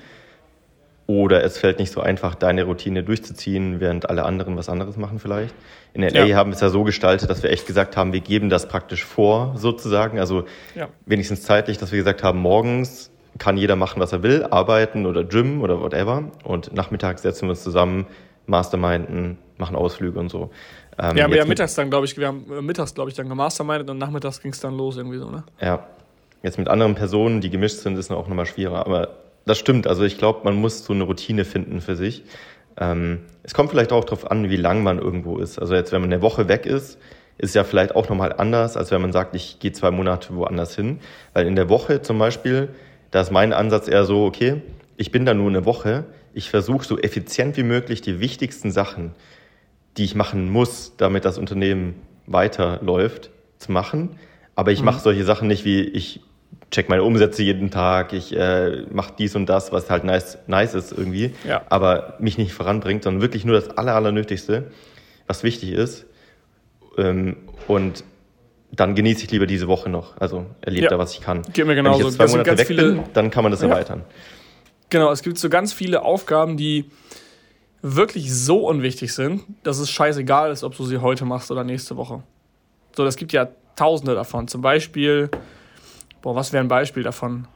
Oder 1.05 1.43
es 1.43 1.57
fällt 1.57 1.79
nicht 1.79 1.93
so 1.93 2.01
einfach, 2.01 2.35
deine 2.35 2.63
Routine 2.63 3.01
durchzuziehen, 3.01 3.79
während 3.79 4.09
alle 4.09 4.25
anderen 4.25 4.57
was 4.57 4.67
anderes 4.67 4.97
machen 4.97 5.19
vielleicht. 5.19 5.55
In 5.93 6.01
LA 6.01 6.25
ja. 6.25 6.35
haben 6.35 6.51
wir 6.51 6.55
es 6.55 6.61
ja 6.61 6.67
so 6.67 6.83
gestaltet, 6.83 7.29
dass 7.29 7.43
wir 7.43 7.49
echt 7.49 7.65
gesagt 7.65 7.95
haben, 7.95 8.11
wir 8.11 8.19
geben 8.19 8.49
das 8.49 8.67
praktisch 8.67 9.05
vor, 9.05 9.53
sozusagen. 9.55 10.19
Also 10.19 10.43
ja. 10.75 10.89
wenigstens 11.05 11.43
zeitlich, 11.43 11.77
dass 11.77 11.93
wir 11.93 11.97
gesagt 11.97 12.23
haben, 12.23 12.39
morgens 12.39 13.09
kann 13.37 13.55
jeder 13.55 13.77
machen, 13.77 14.01
was 14.01 14.11
er 14.11 14.21
will, 14.21 14.43
arbeiten 14.43 15.05
oder 15.05 15.23
Gym 15.23 15.61
oder 15.61 15.79
whatever. 15.79 16.25
Und 16.43 16.73
nachmittags 16.73 17.21
setzen 17.21 17.43
wir 17.43 17.51
uns 17.51 17.63
zusammen, 17.63 18.05
masterminden, 18.45 19.37
machen 19.57 19.77
Ausflüge 19.77 20.19
und 20.19 20.29
so. 20.29 20.49
Ähm, 20.99 21.17
ja, 21.17 21.25
aber 21.25 21.35
ja, 21.35 21.45
mittags 21.45 21.75
dann, 21.75 21.89
glaube 21.89 22.05
ich, 22.05 22.17
wir 22.17 22.27
haben 22.27 22.45
äh, 22.51 22.61
mittags, 22.61 22.93
glaube 22.93 23.09
ich, 23.09 23.15
dann 23.15 23.29
gemastermindet 23.29 23.89
und 23.89 23.97
nachmittags 23.97 24.41
ging 24.41 24.51
es 24.51 24.59
dann 24.59 24.75
los 24.75 24.97
irgendwie 24.97 25.19
so, 25.19 25.29
ne? 25.29 25.43
Ja. 25.61 25.85
Jetzt 26.43 26.57
mit 26.57 26.67
anderen 26.67 26.95
Personen, 26.95 27.41
die 27.41 27.49
gemischt 27.49 27.77
sind, 27.77 27.97
ist 27.97 28.05
es 28.05 28.11
auch 28.11 28.27
nochmal 28.27 28.45
schwieriger. 28.45 28.85
Aber 28.85 29.15
das 29.45 29.57
stimmt. 29.57 29.87
Also 29.87 30.03
ich 30.03 30.17
glaube, 30.17 30.41
man 30.43 30.55
muss 30.55 30.85
so 30.85 30.93
eine 30.93 31.03
Routine 31.03 31.45
finden 31.45 31.81
für 31.81 31.95
sich. 31.95 32.23
Ähm, 32.79 33.19
es 33.43 33.53
kommt 33.53 33.71
vielleicht 33.71 33.91
auch 33.91 34.03
darauf 34.03 34.29
an, 34.29 34.49
wie 34.49 34.55
lang 34.55 34.83
man 34.83 34.99
irgendwo 34.99 35.39
ist. 35.39 35.57
Also 35.57 35.73
jetzt, 35.73 35.91
wenn 35.91 36.01
man 36.01 36.13
eine 36.13 36.21
Woche 36.21 36.47
weg 36.47 36.65
ist, 36.65 36.99
ist 37.37 37.55
ja 37.55 37.63
vielleicht 37.63 37.95
auch 37.95 38.09
nochmal 38.09 38.33
anders, 38.33 38.77
als 38.77 38.91
wenn 38.91 39.01
man 39.01 39.11
sagt, 39.11 39.35
ich 39.35 39.59
gehe 39.59 39.71
zwei 39.71 39.91
Monate 39.91 40.35
woanders 40.35 40.75
hin. 40.75 40.99
Weil 41.33 41.47
in 41.47 41.55
der 41.55 41.69
Woche 41.69 42.01
zum 42.01 42.19
Beispiel, 42.19 42.69
da 43.11 43.21
ist 43.21 43.31
mein 43.31 43.53
Ansatz 43.53 43.87
eher 43.87 44.05
so, 44.05 44.25
okay, 44.25 44.61
ich 44.95 45.11
bin 45.11 45.25
da 45.25 45.33
nur 45.33 45.49
eine 45.49 45.65
Woche, 45.65 46.05
ich 46.33 46.49
versuche 46.49 46.85
so 46.85 46.97
effizient 46.97 47.57
wie 47.57 47.63
möglich 47.63 48.01
die 48.01 48.19
wichtigsten 48.19 48.71
Sachen, 48.71 49.11
die 49.97 50.03
ich 50.03 50.15
machen 50.15 50.49
muss, 50.49 50.93
damit 50.97 51.25
das 51.25 51.37
Unternehmen 51.37 51.95
weiterläuft, 52.25 53.31
zu 53.57 53.71
machen. 53.71 54.19
Aber 54.55 54.71
ich 54.71 54.79
mhm. 54.79 54.85
mache 54.85 54.99
solche 54.99 55.23
Sachen 55.23 55.47
nicht 55.47 55.65
wie 55.65 55.81
ich 55.81 56.21
check 56.71 56.89
meine 56.89 57.03
Umsätze 57.03 57.43
jeden 57.43 57.71
Tag, 57.71 58.13
ich 58.13 58.35
äh, 58.35 58.83
mache 58.91 59.13
dies 59.17 59.35
und 59.35 59.47
das, 59.47 59.71
was 59.71 59.89
halt 59.89 60.03
nice, 60.03 60.37
nice 60.47 60.73
ist 60.73 60.91
irgendwie, 60.91 61.33
ja. 61.47 61.61
aber 61.69 62.15
mich 62.19 62.37
nicht 62.37 62.53
voranbringt, 62.53 63.03
sondern 63.03 63.21
wirklich 63.21 63.45
nur 63.45 63.55
das 63.55 63.69
Aller, 63.77 63.95
Allernötigste, 63.95 64.71
was 65.27 65.43
wichtig 65.43 65.71
ist. 65.71 66.05
Ähm, 66.97 67.37
und 67.67 68.03
dann 68.71 68.95
genieße 68.95 69.23
ich 69.23 69.31
lieber 69.31 69.47
diese 69.47 69.67
Woche 69.67 69.89
noch. 69.89 70.17
Also 70.17 70.45
erlebe 70.61 70.85
ja. 70.85 70.89
da, 70.89 70.99
was 70.99 71.13
ich 71.13 71.21
kann. 71.21 71.41
Geht 71.53 71.65
mir 71.65 71.75
genauso. 71.75 71.99
Wenn 71.99 72.07
ich 72.07 72.17
jetzt 72.19 72.29
zwei 72.31 72.37
Monate 72.37 72.57
weg 72.57 72.67
viele, 72.67 72.91
bin, 72.93 73.03
dann 73.13 73.31
kann 73.31 73.43
man 73.43 73.51
das 73.51 73.61
ja. 73.61 73.69
erweitern. 73.69 74.03
Genau, 74.89 75.11
es 75.11 75.21
gibt 75.21 75.37
so 75.37 75.49
ganz 75.49 75.73
viele 75.73 76.01
Aufgaben, 76.01 76.57
die 76.57 76.85
wirklich 77.95 78.33
so 78.33 78.67
unwichtig 78.67 79.13
sind, 79.13 79.43
dass 79.63 79.79
es 79.79 79.89
scheißegal 79.89 80.51
ist, 80.51 80.63
ob 80.63 80.75
du 80.75 80.85
sie 80.85 80.97
heute 80.97 81.25
machst 81.25 81.51
oder 81.51 81.63
nächste 81.63 81.97
Woche. 81.97 82.23
So, 82.95 83.05
das 83.05 83.15
gibt 83.15 83.33
ja 83.33 83.47
tausende 83.75 84.15
davon. 84.15 84.47
Zum 84.47 84.61
Beispiel 84.61 85.29
Boah, 86.21 86.35
was 86.35 86.51
wäre 86.51 86.63
ein 86.63 86.67
Beispiel 86.67 87.03
davon? 87.03 87.47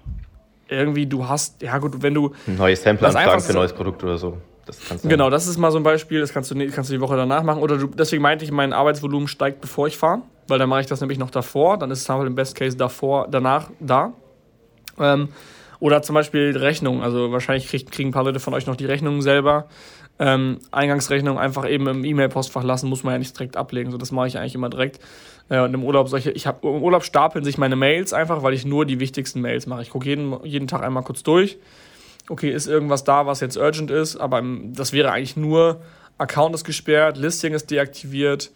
Irgendwie, 0.70 1.06
du 1.06 1.28
hast, 1.28 1.62
ja 1.62 1.78
gut, 1.78 2.02
wenn 2.02 2.14
du. 2.14 2.32
Ein 2.48 2.56
neues 2.56 2.82
Sample 2.82 3.08
anfragen 3.08 3.42
für 3.42 3.50
ein 3.50 3.56
neues 3.56 3.74
Produkt 3.74 4.04
oder 4.04 4.18
so. 4.18 4.38
Das 4.66 5.02
genau, 5.02 5.30
das 5.30 5.48
ist 5.48 5.58
mal 5.58 5.72
so 5.72 5.78
ein 5.78 5.84
Beispiel, 5.84 6.22
das 6.22 6.32
kannst 6.32 6.52
du, 6.52 6.56
kannst 6.70 6.90
du 6.90 6.94
die 6.94 7.02
Woche 7.02 7.18
danach 7.18 7.44
machen. 7.44 7.62
Oder 7.62 7.78
du, 7.78 7.88
deswegen 7.88 8.22
meinte 8.22 8.46
ich, 8.46 8.52
mein 8.52 8.72
Arbeitsvolumen 8.72 9.28
steigt, 9.28 9.60
bevor 9.60 9.88
ich 9.88 9.98
fahre, 9.98 10.22
weil 10.48 10.60
dann 10.60 10.70
mache 10.70 10.82
ich 10.82 10.88
das 10.88 11.02
nämlich 11.02 11.20
noch 11.20 11.32
davor, 11.32 11.78
dann 11.78 11.92
ist 11.92 12.02
es 12.02 12.10
halt 12.10 12.26
im 12.28 12.36
Best 12.36 12.56
Case 12.56 12.78
davor, 12.78 13.28
danach 13.30 13.70
da. 13.80 14.14
Ähm, 14.98 15.30
oder 15.82 16.04
zum 16.04 16.14
Beispiel 16.14 16.56
Rechnungen, 16.56 17.02
also 17.02 17.32
wahrscheinlich 17.32 17.68
krieg, 17.68 17.92
kriegen 17.92 18.10
ein 18.10 18.14
paar 18.14 18.24
Leute 18.24 18.40
von 18.40 18.54
euch 18.54 18.68
noch 18.68 18.76
die 18.76 18.86
Rechnungen 18.86 19.22
selber. 19.22 19.68
Ähm, 20.20 20.60
Eingangsrechnung 20.72 21.39
einfach 21.39 21.68
eben 21.68 21.88
im 21.88 22.06
E-Mail-Postfach 22.06 22.63
lassen, 22.63 22.88
muss 22.89 23.03
man 23.03 23.13
ja 23.13 23.20
nicht 23.20 23.36
direkt 23.38 23.58
ablegen. 23.58 23.91
So, 23.91 23.98
das 23.98 24.12
mache 24.12 24.27
ich 24.27 24.38
eigentlich 24.38 24.56
immer 24.56 24.70
direkt. 24.70 25.00
Ja, 25.50 25.65
und 25.65 25.74
im 25.74 25.84
Urlaub 25.84 26.10
solche, 26.10 26.32
ich 26.32 26.48
habe 26.48 26.68
im 26.68 26.82
Urlaub 26.82 27.03
stapeln 27.03 27.44
sich 27.44 27.58
meine 27.58 27.75
Mails 27.75 28.13
einfach, 28.13 28.44
weil 28.44 28.53
ich 28.53 28.65
nur 28.65 28.86
die 28.86 29.00
wichtigsten 29.00 29.41
Mails 29.41 29.65
mache. 29.65 29.82
Ich 29.82 29.89
gucke 29.89 30.08
jeden, 30.08 30.46
jeden 30.46 30.68
Tag 30.68 30.84
einmal 30.84 31.03
kurz 31.03 31.24
durch. 31.24 31.58
Okay, 32.30 32.51
ist 32.51 32.68
irgendwas 32.68 33.03
da, 33.03 33.25
was 33.25 33.39
jetzt 33.39 33.58
urgent 33.58 33.91
ist, 33.91 34.15
aber 34.15 34.44
das 34.68 34.94
wäre 34.94 35.12
eigentlich 35.12 35.36
nur 35.36 35.82
Account 36.18 36.53
ist 36.53 36.63
gesperrt, 36.63 37.18
Listing 37.18 37.53
ist 37.53 37.72
deaktiviert, 37.72 38.51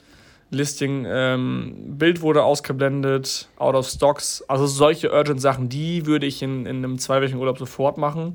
Listing, 0.52 1.06
ähm, 1.08 1.98
Bild 1.98 2.22
wurde 2.22 2.44
ausgeblendet, 2.44 3.50
out 3.58 3.76
of 3.76 3.88
stocks. 3.88 4.44
Also 4.48 4.68
solche 4.68 5.12
urgent 5.12 5.42
Sachen, 5.42 5.68
die 5.68 6.06
würde 6.06 6.28
ich 6.28 6.42
in, 6.44 6.66
in 6.66 6.78
einem 6.78 7.00
zweiwöchigen 7.00 7.40
Urlaub 7.40 7.58
sofort 7.58 7.98
machen. 7.98 8.34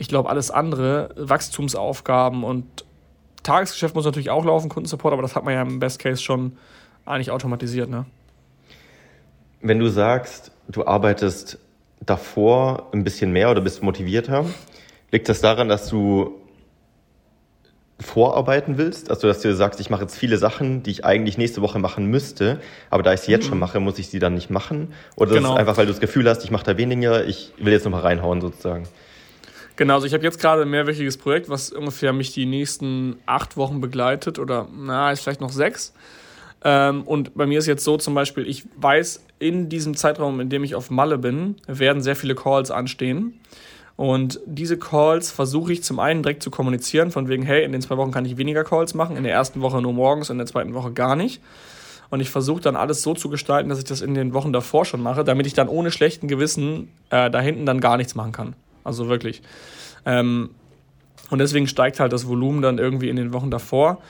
Ich 0.00 0.08
glaube, 0.08 0.30
alles 0.30 0.50
andere, 0.50 1.10
Wachstumsaufgaben 1.14 2.42
und 2.42 2.86
Tagesgeschäft 3.42 3.94
muss 3.94 4.06
natürlich 4.06 4.30
auch 4.30 4.46
laufen, 4.46 4.70
Kundensupport, 4.70 5.12
aber 5.12 5.20
das 5.20 5.36
hat 5.36 5.44
man 5.44 5.52
ja 5.52 5.60
im 5.60 5.78
Best 5.78 5.98
Case 5.98 6.22
schon 6.22 6.56
eigentlich 7.04 7.30
automatisiert, 7.30 7.90
ne? 7.90 8.06
Wenn 9.60 9.78
du 9.78 9.88
sagst, 9.88 10.52
du 10.68 10.86
arbeitest 10.86 11.58
davor 12.00 12.88
ein 12.92 13.04
bisschen 13.04 13.30
mehr 13.30 13.50
oder 13.50 13.60
bist 13.60 13.82
motivierter, 13.82 14.46
liegt 15.12 15.28
das 15.28 15.42
daran, 15.42 15.68
dass 15.68 15.90
du 15.90 16.34
vorarbeiten 17.98 18.78
willst? 18.78 19.10
Also, 19.10 19.28
dass 19.28 19.40
du 19.40 19.54
sagst, 19.54 19.80
ich 19.80 19.90
mache 19.90 20.00
jetzt 20.00 20.16
viele 20.16 20.38
Sachen, 20.38 20.82
die 20.82 20.92
ich 20.92 21.04
eigentlich 21.04 21.36
nächste 21.36 21.60
Woche 21.60 21.78
machen 21.78 22.06
müsste, 22.06 22.58
aber 22.88 23.02
da 23.02 23.12
ich 23.12 23.20
sie 23.20 23.32
jetzt 23.32 23.44
mhm. 23.44 23.48
schon 23.50 23.58
mache, 23.58 23.80
muss 23.80 23.98
ich 23.98 24.08
sie 24.08 24.18
dann 24.18 24.32
nicht 24.32 24.48
machen? 24.48 24.94
Oder 25.16 25.34
genau. 25.34 25.48
ist 25.48 25.52
es 25.52 25.58
einfach, 25.58 25.76
weil 25.76 25.84
du 25.84 25.92
das 25.92 26.00
Gefühl 26.00 26.26
hast, 26.26 26.42
ich 26.42 26.50
mache 26.50 26.64
da 26.64 26.78
weniger, 26.78 27.26
ich 27.26 27.52
will 27.58 27.74
jetzt 27.74 27.84
nochmal 27.84 28.00
reinhauen 28.00 28.40
sozusagen? 28.40 28.88
Genau, 29.80 29.94
also 29.94 30.06
ich 30.06 30.12
habe 30.12 30.24
jetzt 30.24 30.38
gerade 30.38 30.60
ein 30.60 30.68
mehrwöchiges 30.68 31.16
Projekt, 31.16 31.48
was 31.48 31.72
ungefähr 31.72 32.12
mich 32.12 32.34
die 32.34 32.44
nächsten 32.44 33.16
acht 33.24 33.56
Wochen 33.56 33.80
begleitet 33.80 34.38
oder 34.38 34.68
na, 34.70 35.10
ist 35.10 35.22
vielleicht 35.22 35.40
noch 35.40 35.52
sechs. 35.52 35.94
Ähm, 36.62 37.00
und 37.04 37.34
bei 37.34 37.46
mir 37.46 37.58
ist 37.60 37.66
jetzt 37.66 37.82
so 37.82 37.96
zum 37.96 38.12
Beispiel, 38.12 38.46
ich 38.46 38.64
weiß, 38.76 39.24
in 39.38 39.70
diesem 39.70 39.96
Zeitraum, 39.96 40.38
in 40.38 40.50
dem 40.50 40.64
ich 40.64 40.74
auf 40.74 40.90
Malle 40.90 41.16
bin, 41.16 41.54
werden 41.66 42.02
sehr 42.02 42.14
viele 42.14 42.34
Calls 42.34 42.70
anstehen. 42.70 43.40
Und 43.96 44.38
diese 44.44 44.78
Calls 44.78 45.30
versuche 45.30 45.72
ich 45.72 45.82
zum 45.82 45.98
einen 45.98 46.22
direkt 46.22 46.42
zu 46.42 46.50
kommunizieren, 46.50 47.10
von 47.10 47.28
wegen, 47.28 47.42
hey, 47.42 47.64
in 47.64 47.72
den 47.72 47.80
zwei 47.80 47.96
Wochen 47.96 48.10
kann 48.10 48.26
ich 48.26 48.36
weniger 48.36 48.64
Calls 48.64 48.92
machen, 48.92 49.16
in 49.16 49.22
der 49.22 49.32
ersten 49.32 49.62
Woche 49.62 49.80
nur 49.80 49.94
morgens, 49.94 50.28
in 50.28 50.36
der 50.36 50.46
zweiten 50.46 50.74
Woche 50.74 50.92
gar 50.92 51.16
nicht. 51.16 51.40
Und 52.10 52.20
ich 52.20 52.28
versuche 52.28 52.60
dann 52.60 52.76
alles 52.76 53.00
so 53.00 53.14
zu 53.14 53.30
gestalten, 53.30 53.70
dass 53.70 53.78
ich 53.78 53.84
das 53.84 54.02
in 54.02 54.12
den 54.12 54.34
Wochen 54.34 54.52
davor 54.52 54.84
schon 54.84 55.02
mache, 55.02 55.24
damit 55.24 55.46
ich 55.46 55.54
dann 55.54 55.68
ohne 55.68 55.90
schlechten 55.90 56.28
Gewissen 56.28 56.90
äh, 57.08 57.30
da 57.30 57.40
hinten 57.40 57.64
dann 57.64 57.80
gar 57.80 57.96
nichts 57.96 58.14
machen 58.14 58.32
kann. 58.32 58.54
Also 58.84 59.08
wirklich. 59.08 59.42
Ähm, 60.06 60.50
und 61.30 61.38
deswegen 61.38 61.66
steigt 61.66 62.00
halt 62.00 62.12
das 62.12 62.26
Volumen 62.26 62.62
dann 62.62 62.78
irgendwie 62.78 63.08
in 63.08 63.16
den 63.16 63.32
Wochen 63.32 63.50
davor. 63.50 64.00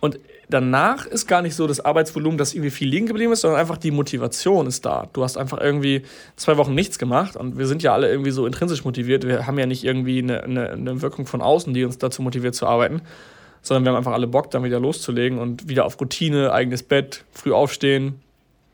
Und 0.00 0.18
danach 0.48 1.06
ist 1.06 1.26
gar 1.26 1.42
nicht 1.42 1.54
so 1.54 1.66
das 1.66 1.80
Arbeitsvolumen, 1.80 2.38
das 2.38 2.54
irgendwie 2.54 2.70
viel 2.70 2.88
liegen 2.88 3.06
geblieben 3.06 3.32
ist, 3.32 3.40
sondern 3.40 3.58
einfach 3.58 3.78
die 3.78 3.90
Motivation 3.90 4.66
ist 4.66 4.84
da. 4.84 5.08
Du 5.12 5.22
hast 5.22 5.36
einfach 5.36 5.60
irgendwie 5.60 6.02
zwei 6.36 6.56
Wochen 6.56 6.74
nichts 6.74 6.98
gemacht 6.98 7.36
und 7.36 7.58
wir 7.58 7.66
sind 7.66 7.82
ja 7.82 7.92
alle 7.92 8.08
irgendwie 8.08 8.30
so 8.30 8.46
intrinsisch 8.46 8.84
motiviert. 8.84 9.26
Wir 9.26 9.46
haben 9.46 9.58
ja 9.58 9.66
nicht 9.66 9.84
irgendwie 9.84 10.22
eine, 10.22 10.44
eine, 10.44 10.70
eine 10.70 11.02
Wirkung 11.02 11.26
von 11.26 11.42
außen, 11.42 11.74
die 11.74 11.84
uns 11.84 11.98
dazu 11.98 12.22
motiviert 12.22 12.54
zu 12.54 12.66
arbeiten, 12.66 13.02
sondern 13.62 13.84
wir 13.84 13.90
haben 13.90 13.98
einfach 13.98 14.12
alle 14.12 14.26
Bock, 14.26 14.50
dann 14.50 14.64
wieder 14.64 14.80
loszulegen 14.80 15.38
und 15.38 15.68
wieder 15.68 15.84
auf 15.84 16.00
Routine, 16.00 16.52
eigenes 16.52 16.82
Bett, 16.82 17.24
früh 17.32 17.52
aufstehen, 17.52 18.20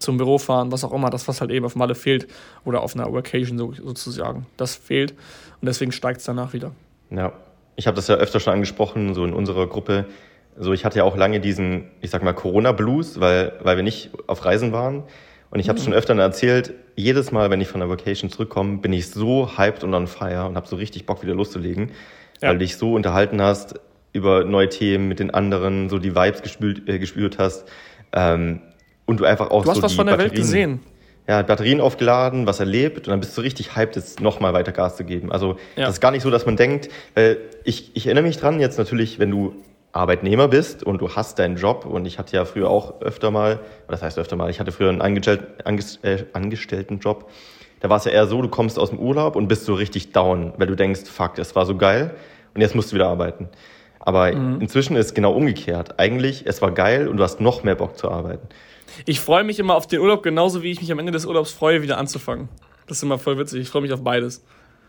zum 0.04 0.18
Büro 0.18 0.38
fahren, 0.38 0.70
was 0.70 0.84
auch 0.84 0.92
immer, 0.92 1.10
das, 1.10 1.26
was 1.26 1.40
halt 1.40 1.50
eben 1.50 1.66
auf 1.66 1.76
Malle 1.76 1.94
fehlt 1.94 2.28
oder 2.64 2.82
auf 2.82 2.94
einer 2.94 3.10
Workation 3.12 3.58
so, 3.58 3.72
sozusagen. 3.72 4.46
Das 4.56 4.74
fehlt 4.74 5.12
und 5.60 5.66
deswegen 5.66 5.92
steigt 5.92 6.20
es 6.20 6.26
danach 6.26 6.52
wieder. 6.52 6.72
Ja, 7.10 7.32
ich 7.76 7.86
habe 7.86 7.96
das 7.96 8.08
ja 8.08 8.14
öfter 8.16 8.40
schon 8.40 8.52
angesprochen, 8.52 9.14
so 9.14 9.24
in 9.24 9.32
unserer 9.32 9.66
Gruppe 9.66 10.06
so, 10.56 10.72
ich 10.72 10.84
hatte 10.84 10.98
ja 10.98 11.04
auch 11.04 11.16
lange 11.16 11.40
diesen, 11.40 11.90
ich 12.00 12.10
sag 12.10 12.22
mal, 12.22 12.32
Corona-Blues, 12.32 13.20
weil, 13.20 13.52
weil 13.62 13.76
wir 13.76 13.82
nicht 13.82 14.10
auf 14.26 14.44
Reisen 14.44 14.72
waren. 14.72 15.02
Und 15.50 15.60
ich 15.60 15.68
habe 15.68 15.78
es 15.78 15.84
mhm. 15.84 15.90
schon 15.90 15.98
öfter 15.98 16.16
erzählt, 16.16 16.74
jedes 16.96 17.32
Mal, 17.32 17.50
wenn 17.50 17.60
ich 17.60 17.68
von 17.68 17.80
der 17.80 17.88
Vacation 17.88 18.30
zurückkomme, 18.30 18.78
bin 18.78 18.92
ich 18.92 19.10
so 19.10 19.56
hyped 19.58 19.84
und 19.84 19.94
on 19.94 20.06
fire 20.06 20.46
und 20.46 20.56
habe 20.56 20.66
so 20.66 20.76
richtig 20.76 21.06
Bock, 21.06 21.22
wieder 21.22 21.34
loszulegen, 21.34 21.90
ja. 22.40 22.48
weil 22.48 22.54
du 22.54 22.64
dich 22.64 22.76
so 22.76 22.94
unterhalten 22.94 23.42
hast 23.42 23.80
über 24.12 24.44
neue 24.44 24.68
Themen 24.68 25.08
mit 25.08 25.18
den 25.18 25.32
anderen, 25.32 25.88
so 25.88 25.98
die 25.98 26.14
Vibes 26.14 26.42
gespült, 26.42 26.88
äh, 26.88 26.98
gespürt 26.98 27.38
hast. 27.38 27.68
Ähm, 28.12 28.60
und 29.06 29.20
du 29.20 29.24
einfach 29.24 29.50
auch 29.50 29.64
du 29.64 29.70
hast 29.70 29.76
so 29.76 29.82
was 29.82 29.94
von 29.94 30.06
der 30.06 30.18
Welt 30.18 30.34
gesehen. 30.34 30.80
Ja, 31.26 31.40
Batterien 31.40 31.80
aufgeladen, 31.80 32.46
was 32.46 32.60
erlebt 32.60 33.06
und 33.06 33.08
dann 33.08 33.20
bist 33.20 33.36
du 33.36 33.40
richtig 33.40 33.76
hyped, 33.76 33.96
jetzt 33.96 34.20
nochmal 34.20 34.52
weiter 34.52 34.72
Gas 34.72 34.96
zu 34.96 35.04
geben. 35.04 35.32
Also 35.32 35.56
ja. 35.74 35.86
das 35.86 35.94
ist 35.94 36.00
gar 36.00 36.10
nicht 36.10 36.22
so, 36.22 36.30
dass 36.30 36.44
man 36.44 36.56
denkt, 36.56 36.90
weil 37.14 37.38
ich, 37.64 37.92
ich 37.94 38.06
erinnere 38.06 38.24
mich 38.24 38.36
dran, 38.36 38.60
jetzt 38.60 38.76
natürlich, 38.76 39.18
wenn 39.18 39.30
du 39.30 39.54
Arbeitnehmer 39.92 40.48
bist 40.48 40.82
und 40.82 41.00
du 41.00 41.14
hast 41.14 41.38
deinen 41.38 41.56
Job 41.56 41.86
und 41.86 42.04
ich 42.04 42.18
hatte 42.18 42.36
ja 42.36 42.44
früher 42.44 42.68
auch 42.68 43.00
öfter 43.00 43.30
mal, 43.30 43.60
das 43.88 44.02
heißt 44.02 44.18
öfter 44.18 44.36
mal, 44.36 44.50
ich 44.50 44.60
hatte 44.60 44.72
früher 44.72 44.90
einen 44.90 45.00
äh, 45.00 46.24
Angestelltenjob, 46.32 47.30
da 47.80 47.88
war 47.88 47.98
es 47.98 48.04
ja 48.04 48.10
eher 48.10 48.26
so, 48.26 48.42
du 48.42 48.48
kommst 48.48 48.78
aus 48.78 48.90
dem 48.90 48.98
Urlaub 48.98 49.36
und 49.36 49.46
bist 49.48 49.64
so 49.64 49.74
richtig 49.74 50.12
down, 50.12 50.52
weil 50.58 50.66
du 50.66 50.74
denkst, 50.74 51.02
fuck, 51.04 51.36
das 51.36 51.54
war 51.54 51.64
so 51.64 51.76
geil 51.76 52.14
und 52.54 52.60
jetzt 52.60 52.74
musst 52.74 52.90
du 52.90 52.96
wieder 52.96 53.08
arbeiten. 53.08 53.48
Aber 54.00 54.32
mhm. 54.32 54.60
inzwischen 54.60 54.96
ist 54.96 55.06
es 55.06 55.14
genau 55.14 55.32
umgekehrt. 55.32 55.98
Eigentlich, 55.98 56.44
es 56.46 56.60
war 56.60 56.72
geil 56.72 57.08
und 57.08 57.16
du 57.16 57.22
hast 57.22 57.40
noch 57.40 57.62
mehr 57.62 57.74
Bock 57.74 57.96
zu 57.96 58.10
arbeiten. 58.10 58.48
Ich 59.06 59.20
freue 59.20 59.44
mich 59.44 59.58
immer 59.58 59.74
auf 59.74 59.86
den 59.86 60.00
Urlaub, 60.00 60.22
genauso 60.22 60.62
wie 60.62 60.70
ich 60.70 60.80
mich 60.80 60.90
am 60.92 60.98
Ende 60.98 61.12
des 61.12 61.26
Urlaubs 61.26 61.52
freue, 61.52 61.82
wieder 61.82 61.98
anzufangen. 61.98 62.48
Das 62.86 62.98
ist 62.98 63.02
immer 63.02 63.18
voll 63.18 63.38
witzig. 63.38 63.62
Ich 63.62 63.68
freue 63.68 63.82
mich 63.82 63.92
auf 63.92 64.02
beides. 64.02 64.44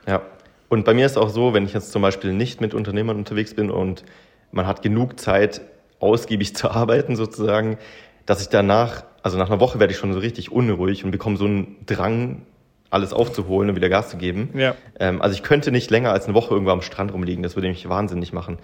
Ja. 0.08 0.22
Und 0.70 0.86
bei 0.86 0.94
mir 0.94 1.06
ist 1.06 1.18
auch 1.18 1.30
so, 1.30 1.54
wenn 1.54 1.66
ich 1.66 1.74
jetzt 1.74 1.92
zum 1.92 2.02
Beispiel 2.02 2.34
nicht 2.34 2.60
mit 2.62 2.74
Unternehmern 2.74 3.18
unterwegs 3.18 3.54
bin 3.54 3.70
und 3.70 4.04
man 4.52 4.68
hat 4.68 4.82
genug 4.82 5.20
Zeit, 5.20 5.62
ausgiebig 6.00 6.56
zu 6.56 6.70
arbeiten 6.72 7.16
sozusagen, 7.16 7.78
dass 8.26 8.42
ich 8.42 8.50
danach, 8.50 9.04
also 9.22 9.38
nach 9.38 9.50
einer 9.50 9.60
Woche 9.60 9.80
werde 9.80 9.94
ich 9.94 10.00
schon 10.00 10.14
so 10.14 10.20
richtig 10.20 10.52
unruhig 10.52 11.04
und 11.04 11.12
bekomme 11.12 11.38
so 11.38 11.46
einen 11.46 11.78
Drang, 11.86 12.46
alles 12.90 13.14
aufzuholen 13.14 13.70
und 13.70 13.76
wieder 13.76 13.90
Gas 13.90 14.10
zu 14.10 14.18
geben. 14.18 14.50
Ja. 14.56 14.76
Ähm, 15.00 15.22
also 15.22 15.36
ich 15.36 15.44
könnte 15.44 15.72
nicht 15.72 15.92
länger 15.92 16.12
als 16.12 16.26
eine 16.26 16.34
Woche 16.34 16.54
irgendwo 16.54 16.72
am 16.72 16.82
Strand 16.82 17.14
rumliegen, 17.14 17.44
das 17.44 17.56
würde 17.56 17.68
mich 17.68 17.88
wahnsinnig 17.90 18.32
machen. 18.32 18.58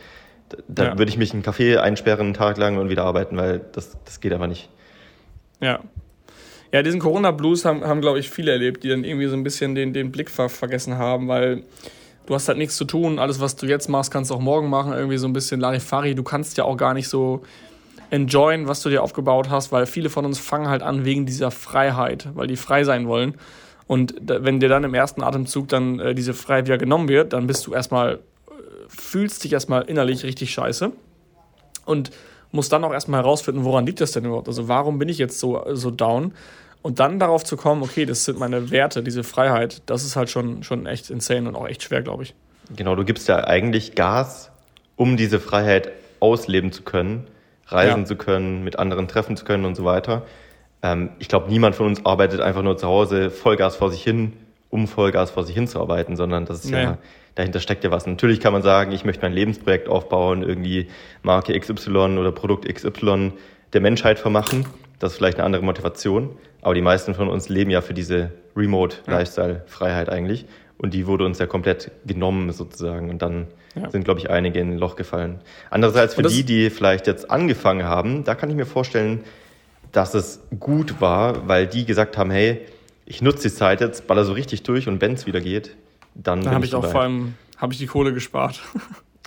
Da, 0.49 0.57
da 0.67 0.83
ja. 0.83 0.97
würde 0.97 1.09
ich 1.09 1.17
mich 1.17 1.33
in 1.33 1.43
einen 1.43 1.43
Café 1.43 1.77
einsperren 1.77 2.27
einen 2.27 2.33
Tag 2.33 2.57
lang 2.57 2.77
und 2.77 2.89
wieder 2.89 3.03
arbeiten, 3.03 3.37
weil 3.37 3.59
das, 3.59 3.97
das 4.05 4.19
geht 4.21 4.33
einfach 4.33 4.47
nicht. 4.47 4.69
Ja. 5.61 5.79
Ja, 6.73 6.83
diesen 6.83 6.99
Corona-Blues 6.99 7.65
haben, 7.65 7.83
haben 7.83 8.01
glaube 8.01 8.19
ich, 8.19 8.29
viele 8.29 8.51
erlebt, 8.51 8.83
die 8.83 8.89
dann 8.89 9.03
irgendwie 9.03 9.27
so 9.27 9.35
ein 9.35 9.43
bisschen 9.43 9.75
den, 9.75 9.93
den 9.93 10.11
Blick 10.11 10.29
ver 10.29 10.47
vergessen 10.47 10.97
haben, 10.97 11.27
weil 11.27 11.63
du 12.25 12.33
hast 12.33 12.47
halt 12.47 12.57
nichts 12.57 12.77
zu 12.77 12.85
tun. 12.85 13.19
Alles, 13.19 13.41
was 13.41 13.57
du 13.57 13.65
jetzt 13.65 13.89
machst, 13.89 14.11
kannst 14.11 14.31
du 14.31 14.35
auch 14.35 14.39
morgen 14.39 14.69
machen. 14.69 14.93
Irgendwie 14.93 15.17
so 15.17 15.27
ein 15.27 15.33
bisschen 15.33 15.59
Larifari. 15.59 16.15
Du 16.15 16.23
kannst 16.23 16.57
ja 16.57 16.63
auch 16.63 16.77
gar 16.77 16.93
nicht 16.93 17.09
so 17.09 17.41
enjoyen, 18.09 18.67
was 18.67 18.81
du 18.81 18.89
dir 18.89 19.03
aufgebaut 19.03 19.49
hast, 19.49 19.71
weil 19.71 19.85
viele 19.85 20.09
von 20.09 20.25
uns 20.25 20.39
fangen 20.39 20.67
halt 20.67 20.81
an 20.81 21.05
wegen 21.05 21.25
dieser 21.25 21.51
Freiheit, 21.51 22.29
weil 22.35 22.47
die 22.47 22.57
frei 22.57 22.83
sein 22.83 23.07
wollen. 23.07 23.35
Und 23.87 24.15
wenn 24.21 24.61
dir 24.61 24.69
dann 24.69 24.85
im 24.85 24.93
ersten 24.93 25.23
Atemzug 25.23 25.67
dann 25.67 25.99
äh, 25.99 26.15
diese 26.15 26.33
Freiheit 26.33 26.65
wieder 26.65 26.77
genommen 26.77 27.09
wird, 27.09 27.33
dann 27.33 27.47
bist 27.47 27.67
du 27.67 27.73
erstmal 27.73 28.15
äh, 28.15 28.19
fühlst 28.87 29.43
dich 29.43 29.51
erstmal 29.51 29.83
innerlich 29.83 30.23
richtig 30.23 30.51
scheiße 30.53 30.91
und 31.85 32.11
musst 32.51 32.71
dann 32.71 32.83
auch 32.83 32.93
erstmal 32.93 33.21
herausfinden, 33.21 33.63
woran 33.63 33.85
liegt 33.85 34.01
das 34.01 34.11
denn 34.11 34.25
überhaupt? 34.25 34.47
Also 34.47 34.67
warum 34.67 34.99
bin 34.99 35.09
ich 35.09 35.17
jetzt 35.17 35.39
so, 35.39 35.63
so 35.73 35.91
down? 35.91 36.33
Und 36.81 36.99
dann 36.99 37.19
darauf 37.19 37.43
zu 37.43 37.57
kommen, 37.57 37.83
okay, 37.83 38.05
das 38.05 38.25
sind 38.25 38.39
meine 38.39 38.71
Werte, 38.71 39.03
diese 39.03 39.23
Freiheit, 39.23 39.83
das 39.85 40.03
ist 40.03 40.15
halt 40.15 40.29
schon, 40.29 40.63
schon 40.63 40.87
echt 40.87 41.09
insane 41.09 41.47
und 41.47 41.55
auch 41.55 41.67
echt 41.67 41.83
schwer, 41.83 42.01
glaube 42.01 42.23
ich. 42.23 42.33
Genau, 42.75 42.95
du 42.95 43.05
gibst 43.05 43.27
ja 43.27 43.43
eigentlich 43.43 43.95
Gas, 43.95 44.51
um 44.95 45.15
diese 45.15 45.39
Freiheit 45.39 45.91
ausleben 46.19 46.71
zu 46.71 46.83
können, 46.83 47.27
reisen 47.67 48.01
ja. 48.01 48.05
zu 48.05 48.15
können, 48.15 48.63
mit 48.63 48.79
anderen 48.79 49.07
treffen 49.07 49.37
zu 49.37 49.45
können 49.45 49.65
und 49.65 49.75
so 49.75 49.85
weiter. 49.85 50.23
Ähm, 50.81 51.09
ich 51.19 51.27
glaube, 51.27 51.49
niemand 51.49 51.75
von 51.75 51.85
uns 51.85 52.05
arbeitet 52.05 52.41
einfach 52.41 52.63
nur 52.63 52.77
zu 52.77 52.87
Hause 52.87 53.29
Vollgas 53.29 53.75
vor 53.75 53.91
sich 53.91 54.03
hin, 54.03 54.33
um 54.71 54.87
Vollgas 54.87 55.29
vor 55.29 55.43
sich 55.43 55.53
hin 55.53 55.67
zu 55.67 55.79
arbeiten, 55.79 56.15
sondern 56.15 56.45
das 56.45 56.63
ist 56.65 56.71
nee. 56.71 56.81
ja, 56.81 56.97
dahinter 57.35 57.59
steckt 57.59 57.83
ja 57.83 57.91
was. 57.91 58.07
Natürlich 58.07 58.39
kann 58.39 58.53
man 58.53 58.63
sagen, 58.63 58.91
ich 58.91 59.05
möchte 59.05 59.21
mein 59.21 59.33
Lebensprojekt 59.33 59.87
aufbauen, 59.87 60.41
irgendwie 60.41 60.87
Marke 61.21 61.57
XY 61.57 62.17
oder 62.17 62.31
Produkt 62.31 62.67
XY 62.73 63.33
der 63.73 63.81
Menschheit 63.81 64.17
vermachen. 64.17 64.65
Das 64.97 65.11
ist 65.11 65.17
vielleicht 65.17 65.37
eine 65.37 65.45
andere 65.45 65.63
Motivation. 65.63 66.31
Aber 66.61 66.73
die 66.73 66.81
meisten 66.81 67.13
von 67.13 67.27
uns 67.27 67.49
leben 67.49 67.69
ja 67.69 67.81
für 67.81 67.93
diese 67.93 68.31
Remote-Lifestyle-Freiheit 68.55 70.09
eigentlich. 70.09 70.45
Und 70.77 70.93
die 70.93 71.05
wurde 71.05 71.25
uns 71.25 71.37
ja 71.39 71.45
komplett 71.47 71.91
genommen 72.05 72.51
sozusagen. 72.51 73.09
Und 73.09 73.21
dann 73.21 73.47
ja. 73.75 73.89
sind, 73.89 74.03
glaube 74.03 74.19
ich, 74.19 74.29
einige 74.29 74.59
in 74.59 74.71
ein 74.71 74.77
Loch 74.77 74.95
gefallen. 74.95 75.39
Andererseits 75.69 76.15
für 76.15 76.23
die, 76.23 76.43
die 76.43 76.69
vielleicht 76.69 77.07
jetzt 77.07 77.29
angefangen 77.29 77.83
haben, 77.83 78.23
da 78.23 78.35
kann 78.35 78.49
ich 78.49 78.55
mir 78.55 78.65
vorstellen, 78.65 79.23
dass 79.91 80.13
es 80.13 80.41
gut 80.59 81.01
war, 81.01 81.47
weil 81.47 81.67
die 81.67 81.85
gesagt 81.85 82.17
haben, 82.17 82.31
hey, 82.31 82.61
ich 83.05 83.21
nutze 83.21 83.49
die 83.49 83.53
Zeit 83.53 83.81
jetzt, 83.81 84.07
baller 84.07 84.25
so 84.25 84.33
richtig 84.33 84.63
durch 84.63 84.87
und 84.87 85.01
wenn 85.01 85.13
es 85.13 85.25
wieder 85.25 85.41
geht, 85.41 85.75
dann. 86.15 86.41
Dann 86.43 86.53
habe 86.53 86.65
ich, 86.65 86.71
ich 86.71 86.75
auch 86.75 86.85
vor 86.85 87.01
allem 87.01 87.35
habe 87.57 87.73
ich 87.73 87.79
die 87.79 87.87
Kohle 87.87 88.13
gespart. 88.13 88.61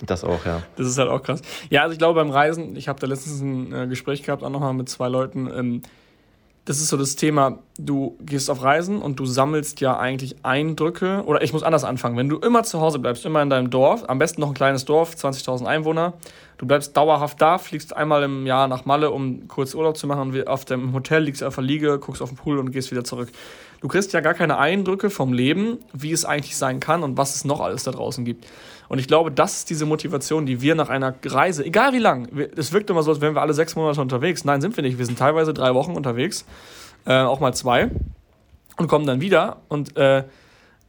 Das 0.05 0.25
auch, 0.25 0.45
ja. 0.45 0.61
Das 0.75 0.87
ist 0.87 0.97
halt 0.97 1.07
auch 1.07 1.23
krass. 1.23 1.41
Ja, 1.69 1.83
also 1.83 1.93
ich 1.93 1.97
glaube 1.97 2.19
beim 2.19 2.29
Reisen, 2.29 2.75
ich 2.75 2.89
habe 2.89 2.99
da 2.99 3.07
letztens 3.07 3.39
ein 3.39 3.73
äh, 3.73 3.87
Gespräch 3.87 4.23
gehabt, 4.23 4.43
auch 4.43 4.49
nochmal 4.49 4.73
mit 4.73 4.89
zwei 4.89 5.07
Leuten. 5.07 5.47
Ähm, 5.47 5.81
das 6.65 6.77
ist 6.79 6.89
so 6.89 6.97
das 6.97 7.15
Thema, 7.15 7.59
du 7.77 8.17
gehst 8.21 8.49
auf 8.49 8.63
Reisen 8.63 8.99
und 8.99 9.19
du 9.19 9.25
sammelst 9.27 9.81
ja 9.81 9.99
eigentlich 9.99 10.43
Eindrücke. 10.43 11.23
Oder 11.27 11.43
ich 11.43 11.53
muss 11.53 11.61
anders 11.61 11.83
anfangen. 11.83 12.17
Wenn 12.17 12.27
du 12.27 12.37
immer 12.39 12.63
zu 12.63 12.81
Hause 12.81 12.97
bleibst, 12.97 13.23
immer 13.23 13.43
in 13.43 13.51
deinem 13.51 13.69
Dorf, 13.69 14.03
am 14.07 14.17
besten 14.17 14.41
noch 14.41 14.47
ein 14.47 14.55
kleines 14.55 14.83
Dorf, 14.83 15.13
20.000 15.13 15.65
Einwohner, 15.65 16.13
du 16.57 16.65
bleibst 16.65 16.97
dauerhaft 16.97 17.39
da, 17.39 17.59
fliegst 17.59 17.95
einmal 17.95 18.23
im 18.23 18.47
Jahr 18.47 18.67
nach 18.67 18.85
Malle, 18.85 19.11
um 19.11 19.47
kurz 19.47 19.75
Urlaub 19.75 19.95
zu 19.95 20.07
machen, 20.07 20.47
auf 20.47 20.65
dem 20.65 20.93
Hotel 20.93 21.23
liegst 21.23 21.43
auf 21.43 21.53
der 21.53 21.63
Liege, 21.63 21.99
guckst 21.99 22.23
auf 22.23 22.29
den 22.29 22.37
Pool 22.37 22.57
und 22.57 22.71
gehst 22.71 22.89
wieder 22.89 23.03
zurück. 23.03 23.29
Du 23.81 23.87
kriegst 23.87 24.13
ja 24.13 24.21
gar 24.21 24.33
keine 24.33 24.57
Eindrücke 24.57 25.11
vom 25.11 25.33
Leben, 25.33 25.77
wie 25.93 26.11
es 26.11 26.25
eigentlich 26.25 26.57
sein 26.57 26.79
kann 26.79 27.03
und 27.03 27.15
was 27.15 27.35
es 27.35 27.45
noch 27.45 27.61
alles 27.61 27.83
da 27.83 27.91
draußen 27.91 28.25
gibt. 28.25 28.47
Und 28.87 28.99
ich 28.99 29.07
glaube, 29.07 29.31
das 29.31 29.57
ist 29.57 29.69
diese 29.69 29.85
Motivation, 29.85 30.45
die 30.45 30.61
wir 30.61 30.75
nach 30.75 30.89
einer 30.89 31.15
Reise, 31.25 31.65
egal 31.65 31.93
wie 31.93 31.99
lang, 31.99 32.27
es 32.55 32.71
wirkt 32.71 32.89
immer 32.89 33.03
so, 33.03 33.11
als 33.11 33.21
wären 33.21 33.35
wir 33.35 33.41
alle 33.41 33.53
sechs 33.53 33.75
Monate 33.75 34.01
unterwegs. 34.01 34.45
Nein, 34.45 34.61
sind 34.61 34.75
wir 34.77 34.83
nicht. 34.83 34.97
Wir 34.97 35.05
sind 35.05 35.17
teilweise 35.17 35.53
drei 35.53 35.73
Wochen 35.73 35.93
unterwegs, 35.93 36.45
äh, 37.05 37.13
auch 37.19 37.39
mal 37.39 37.53
zwei, 37.53 37.89
und 38.77 38.87
kommen 38.87 39.05
dann 39.05 39.21
wieder. 39.21 39.57
Und 39.69 39.97
äh, 39.97 40.23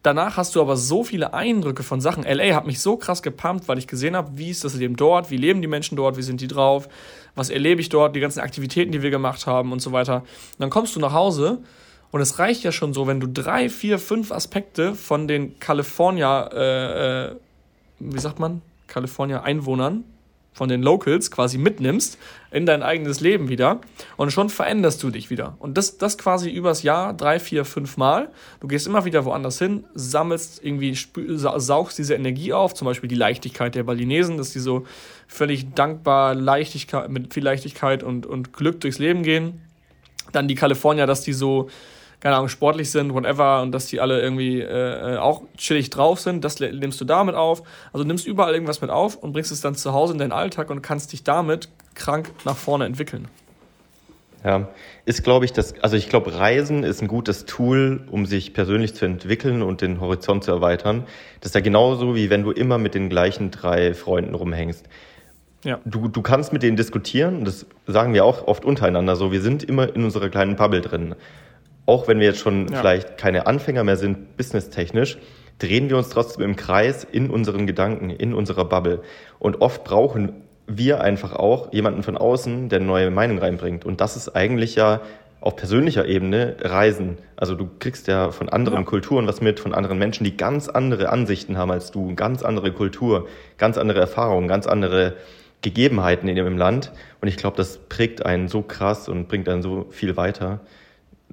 danach 0.03 0.37
hast 0.37 0.55
du 0.55 0.61
aber 0.61 0.77
so 0.77 1.05
viele 1.05 1.35
Eindrücke 1.35 1.83
von 1.83 2.01
Sachen. 2.01 2.25
LA 2.25 2.55
hat 2.55 2.67
mich 2.67 2.81
so 2.81 2.97
krass 2.97 3.23
gepumpt, 3.23 3.69
weil 3.69 3.79
ich 3.79 3.87
gesehen 3.87 4.17
habe, 4.17 4.37
wie 4.37 4.51
ist 4.51 4.65
das 4.65 4.75
Leben 4.75 4.97
dort, 4.97 5.31
wie 5.31 5.37
leben 5.37 5.63
die 5.63 5.69
Menschen 5.69 5.97
dort, 5.97 6.17
wie 6.17 6.23
sind 6.23 6.41
die 6.41 6.49
drauf, 6.49 6.89
was 7.35 7.51
erlebe 7.51 7.81
ich 7.81 7.89
dort, 7.89 8.15
die 8.15 8.21
ganzen 8.21 8.41
Aktivitäten, 8.41 8.93
die 8.93 9.03
wir 9.03 9.11
gemacht 9.11 9.47
haben 9.47 9.73
und 9.73 9.81
so 9.81 9.93
weiter. 9.93 10.17
Und 10.17 10.61
dann 10.61 10.71
kommst 10.71 10.97
du 10.97 11.01
nach 11.01 11.13
Hause 11.13 11.61
und 12.11 12.21
es 12.21 12.39
reicht 12.39 12.63
ja 12.63 12.73
schon 12.73 12.95
so, 12.95 13.07
wenn 13.07 13.21
du 13.21 13.27
drei, 13.27 13.69
vier, 13.69 13.99
fünf 13.99 14.33
Aspekte 14.33 14.95
von 14.95 15.29
den 15.29 15.59
California, 15.59 16.49
äh, 16.53 17.27
äh, 17.27 17.37
wie 17.99 18.21
sagt 18.21 18.39
man, 18.39 18.63
California 18.87 19.43
Einwohnern, 19.43 20.05
von 20.57 20.71
den 20.71 20.83
Locals 20.83 21.31
quasi 21.31 21.59
mitnimmst 21.59 22.17
in 22.51 22.65
dein 22.65 22.83
eigenes 22.83 23.21
Leben 23.21 23.51
wieder 23.51 23.83
und 24.17 24.31
schon 24.31 24.49
veränderst 24.49 25.03
du 25.03 25.11
dich 25.11 25.29
wieder. 25.29 25.55
Und 25.59 25.77
das, 25.77 25.99
das 25.99 26.17
quasi 26.17 26.49
übers 26.49 26.83
Jahr 26.83 27.13
drei, 27.13 27.39
vier, 27.39 27.67
fünf 27.67 27.99
Mal. 27.99 28.31
Du 28.61 28.67
gehst 28.67 28.87
immer 28.87 29.05
wieder 29.05 29.27
woanders 29.27 29.59
hin, 29.59 29.85
sammelst 29.95 30.65
irgendwie, 30.65 30.97
saugst 31.37 31.99
diese 31.99 32.15
Energie 32.15 32.55
auf, 32.55 32.73
zum 32.73 32.87
Beispiel 32.87 33.09
die 33.09 33.17
Leichtigkeit 33.17 33.75
der 33.75 33.83
Balinesen, 33.83 34.39
dass 34.39 34.53
die 34.53 34.61
so 34.61 34.87
völlig 35.29 35.75
dankbar, 35.75 36.35
Leichtigkeit, 36.35 37.11
mit 37.11 37.35
viel 37.35 37.45
Leichtigkeit 37.45 38.03
und, 38.03 38.25
und 38.25 38.55
Glück 38.55 38.81
durchs 38.81 38.99
Leben 38.99 39.23
gehen. 39.23 39.61
Dann 40.33 40.49
die 40.49 40.55
Kalifornier, 40.55 41.07
dass 41.07 41.21
die 41.21 41.35
so 41.35 41.69
keine 42.27 42.39
Ahnung, 42.39 42.49
sportlich 42.49 42.91
sind, 42.91 43.15
whatever, 43.15 43.63
und 43.63 43.71
dass 43.71 43.87
die 43.87 44.01
alle 44.01 44.21
irgendwie 44.21 44.61
äh, 44.61 45.15
äh, 45.15 45.17
auch 45.19 45.43
chillig 45.57 45.91
drauf 45.91 46.19
sind, 46.19 46.45
das 46.45 46.59
nimmst 46.59 47.01
du 47.01 47.05
damit 47.05 47.37
auf. 47.37 47.63
Also 47.93 48.05
nimmst 48.05 48.27
überall 48.27 48.53
irgendwas 48.53 48.81
mit 48.81 48.91
auf 48.91 49.15
und 49.15 49.33
bringst 49.33 49.53
es 49.53 49.61
dann 49.61 49.77
zu 49.77 49.93
Hause 49.93 50.15
in 50.15 50.19
deinen 50.19 50.33
Alltag 50.33 50.71
und 50.71 50.83
kannst 50.83 51.13
dich 51.13 51.23
damit 51.23 51.69
krank 51.95 52.33
nach 52.45 52.57
vorne 52.57 52.85
entwickeln. 52.85 53.29
Ja, 54.43 54.67
ist 55.05 55.23
glaube 55.23 55.45
ich 55.45 55.53
das, 55.53 55.81
also 55.85 55.95
ich 55.95 56.09
glaube 56.09 56.37
Reisen 56.37 56.83
ist 56.83 57.01
ein 57.01 57.07
gutes 57.07 57.45
Tool, 57.45 58.05
um 58.11 58.27
sich 58.27 58.55
persönlich 58.55 58.97
zu 58.97 59.05
entwickeln 59.05 59.63
und 59.63 59.81
den 59.81 60.01
Horizont 60.01 60.43
zu 60.43 60.51
erweitern. 60.51 61.05
Das 61.39 61.51
ist 61.51 61.55
ja 61.55 61.61
genauso 61.61 62.17
wie 62.17 62.29
wenn 62.29 62.43
du 62.43 62.51
immer 62.51 62.79
mit 62.79 62.97
den 62.97 63.09
gleichen 63.09 63.53
drei 63.53 63.95
Freunden 63.95 64.35
rumhängst. 64.35 64.85
Ja. 65.63 65.79
Du, 65.85 66.09
du 66.09 66.23
kannst 66.23 66.53
mit 66.53 66.65
denen 66.65 66.77
diskutieren, 66.77 67.45
das 67.45 67.67
sagen 67.87 68.15
wir 68.15 68.25
auch 68.25 68.49
oft 68.49 68.65
untereinander 68.65 69.15
so, 69.15 69.31
wir 69.31 69.43
sind 69.43 69.63
immer 69.63 69.95
in 69.95 70.03
unserer 70.03 70.29
kleinen 70.29 70.57
Bubble 70.57 70.81
drin 70.81 71.15
auch 71.87 72.09
wenn 72.09 72.19
wir 72.19 72.27
jetzt 72.27 72.41
schon 72.41 72.69
ja. 72.69 72.79
vielleicht 72.79 73.17
keine 73.17 73.47
Anfänger 73.47 73.85
mehr 73.85 73.97
sind, 73.97 74.37
businesstechnisch, 74.37 75.19
drehen 75.59 75.89
wir 75.89 75.97
uns 75.97 76.11
trotzdem 76.11 76.45
im 76.45 76.57
Kreis 76.57 77.05
in 77.05 77.31
unseren 77.31 77.67
Gedanken, 77.67 78.11
in 78.11 78.35
unserer 78.35 78.65
Bubble. 78.65 79.01
Und 79.39 79.61
oft 79.61 79.85
brauchen 79.85 80.43
wir 80.67 81.01
einfach 81.01 81.33
auch 81.33 81.73
jemanden 81.73 82.03
von 82.03 82.17
außen, 82.17 82.69
der 82.69 82.81
eine 82.81 82.87
neue 82.87 83.11
Meinung 83.11 83.39
reinbringt. 83.39 83.85
Und 83.85 84.01
das 84.01 84.17
ist 84.17 84.31
eigentlich 84.31 84.75
ja 84.75 85.01
auf 85.41 85.55
persönlicher 85.55 86.07
Ebene 86.07 86.57
Reisen. 86.61 87.19
Also 87.37 87.55
du 87.55 87.69
kriegst 87.79 88.09
ja 88.09 88.33
von 88.33 88.49
anderen 88.49 88.81
ja. 88.81 88.85
Kulturen 88.85 89.29
was 89.29 89.41
mit, 89.41 89.61
von 89.61 89.75
anderen 89.75 89.99
Menschen, 89.99 90.25
die 90.25 90.37
ganz 90.37 90.69
andere 90.69 91.11
Ansichten 91.11 91.57
haben 91.57 91.71
als 91.71 91.93
du, 91.93 92.15
ganz 92.17 92.43
andere 92.43 92.73
Kultur, 92.73 93.29
ganz 93.57 93.79
andere 93.79 94.01
Erfahrungen, 94.01 94.49
ganz 94.49 94.67
andere 94.67 95.15
Gegebenheiten 95.63 96.29
in 96.29 96.37
dem 96.37 96.59
Land. 96.59 96.93
Und 97.21 97.29
ich 97.29 97.37
glaube, 97.37 97.57
das 97.57 97.79
prägt 97.79 98.27
einen 98.27 98.49
so 98.49 98.63
krass 98.63 99.09
und 99.09 99.29
bringt 99.29 99.49
einen 99.49 99.63
so 99.63 99.87
viel 99.91 100.17
weiter. 100.17 100.61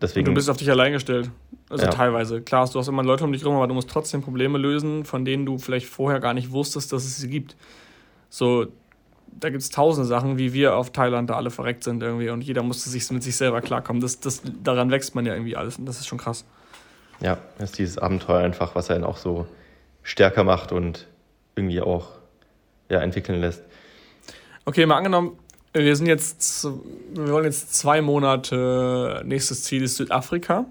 Deswegen, 0.04 0.28
und 0.28 0.34
du 0.34 0.36
bist 0.36 0.50
auf 0.50 0.58
dich 0.58 0.70
allein 0.70 0.92
gestellt. 0.92 1.32
Also 1.70 1.86
ja. 1.86 1.92
teilweise. 1.92 2.42
Klar, 2.42 2.70
du 2.70 2.78
hast 2.78 2.90
immer 2.90 3.04
Leute 3.04 3.24
um 3.24 3.32
dich 3.32 3.46
rum, 3.46 3.56
aber 3.56 3.68
du 3.68 3.74
musst 3.74 3.90
trotzdem 3.90 4.22
Probleme 4.22 4.58
lösen, 4.58 5.06
von 5.06 5.24
denen 5.24 5.46
du 5.46 5.58
vielleicht 5.58 5.88
vorher 5.88 6.20
gar 6.20 6.34
nicht 6.34 6.52
wusstest, 6.52 6.92
dass 6.92 7.06
es 7.06 7.18
sie 7.18 7.30
gibt. 7.30 7.56
So, 8.30 8.68
da 9.40 9.50
gibt 9.50 9.64
es 9.64 9.70
tausende 9.70 10.06
Sachen, 10.06 10.38
wie 10.38 10.52
wir 10.52 10.76
auf 10.76 10.92
Thailand 10.92 11.30
da 11.30 11.36
alle 11.36 11.52
verreckt 11.52 11.86
sind 11.86 12.04
irgendwie 12.04 12.30
und 12.30 12.42
jeder 12.42 12.64
musste 12.64 12.90
sich 12.90 13.10
mit 13.12 13.24
sich 13.24 13.38
selber 13.38 13.62
klarkommen. 13.62 14.02
Das, 14.02 14.20
das, 14.20 14.42
daran 14.62 14.92
wächst 14.92 15.16
man 15.16 15.26
ja 15.26 15.34
irgendwie 15.34 15.56
alles 15.56 15.78
und 15.78 15.86
das 15.86 16.02
ist 16.02 16.08
schon 16.08 16.18
krass. 16.18 16.44
Ja, 17.22 17.38
das 17.58 17.72
ist 17.72 17.80
dieses 17.80 17.98
Abenteuer 17.98 18.44
einfach, 18.44 18.76
was 18.76 18.92
einen 18.92 19.06
auch 19.06 19.18
so 19.18 19.48
stärker 20.02 20.44
macht 20.44 20.74
und 20.74 21.08
irgendwie 21.56 21.80
auch 21.80 22.10
ja, 22.90 23.00
entwickeln 23.00 23.40
lässt. 23.40 23.64
Okay, 24.66 24.86
mal 24.86 24.98
angenommen, 24.98 25.38
wir 25.74 25.96
sind 25.96 26.06
jetzt, 26.06 26.66
wir 27.14 27.32
wollen 27.32 27.46
jetzt 27.46 27.74
zwei 27.76 28.02
Monate, 28.02 29.24
nächstes 29.26 29.64
Ziel 29.64 29.84
ist 29.84 29.96
Südafrika. 29.96 30.66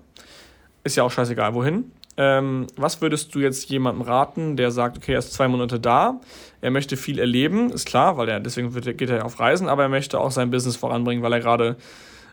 Ist 0.85 0.97
ja 0.97 1.03
auch 1.03 1.11
scheißegal, 1.11 1.55
wohin. 1.55 1.91
Ähm, 2.17 2.67
was 2.77 3.01
würdest 3.01 3.35
du 3.35 3.39
jetzt 3.39 3.71
jemandem 3.71 4.03
raten, 4.03 4.57
der 4.57 4.71
sagt, 4.71 4.99
okay, 4.99 5.15
er 5.15 5.21
ist 5.21 5.33
zwei 5.33 5.49
Monate 5.49 5.81
da, 5.81 6.21
er 6.61 6.71
möchte 6.71 6.97
viel 6.99 7.19
erleben, 7.19 7.71
ist 7.71 7.87
klar, 7.87 8.19
weil 8.19 8.29
er 8.29 8.39
deswegen 8.39 8.75
wird, 8.75 8.85
geht 8.99 9.09
er 9.09 9.19
ja 9.19 9.23
auf 9.23 9.41
Reisen, 9.41 9.69
aber 9.69 9.85
er 9.85 9.89
möchte 9.89 10.21
auch 10.21 10.31
sein 10.31 10.51
Business 10.51 10.77
voranbringen, 10.77 11.23
weil 11.23 11.33
er 11.33 11.41
gerade 11.41 11.77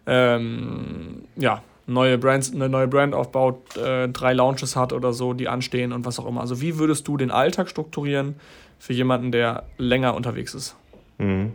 ähm, 0.05 1.23
ja, 1.37 1.63
neue 1.87 2.17
Brands, 2.17 2.53
eine 2.53 2.67
neue 2.67 2.87
Brand 2.89 3.15
aufbaut, 3.15 3.77
äh, 3.77 4.09
drei 4.09 4.33
Launches 4.33 4.75
hat 4.75 4.91
oder 4.91 5.13
so, 5.13 5.33
die 5.33 5.47
anstehen 5.47 5.93
und 5.93 6.05
was 6.05 6.19
auch 6.19 6.27
immer. 6.27 6.41
Also 6.41 6.59
wie 6.59 6.77
würdest 6.77 7.07
du 7.07 7.15
den 7.15 7.31
Alltag 7.31 7.69
strukturieren 7.69 8.35
für 8.79 8.93
jemanden, 8.93 9.31
der 9.31 9.63
länger 9.77 10.13
unterwegs 10.13 10.53
ist? 10.53 10.75
Mhm. 11.19 11.53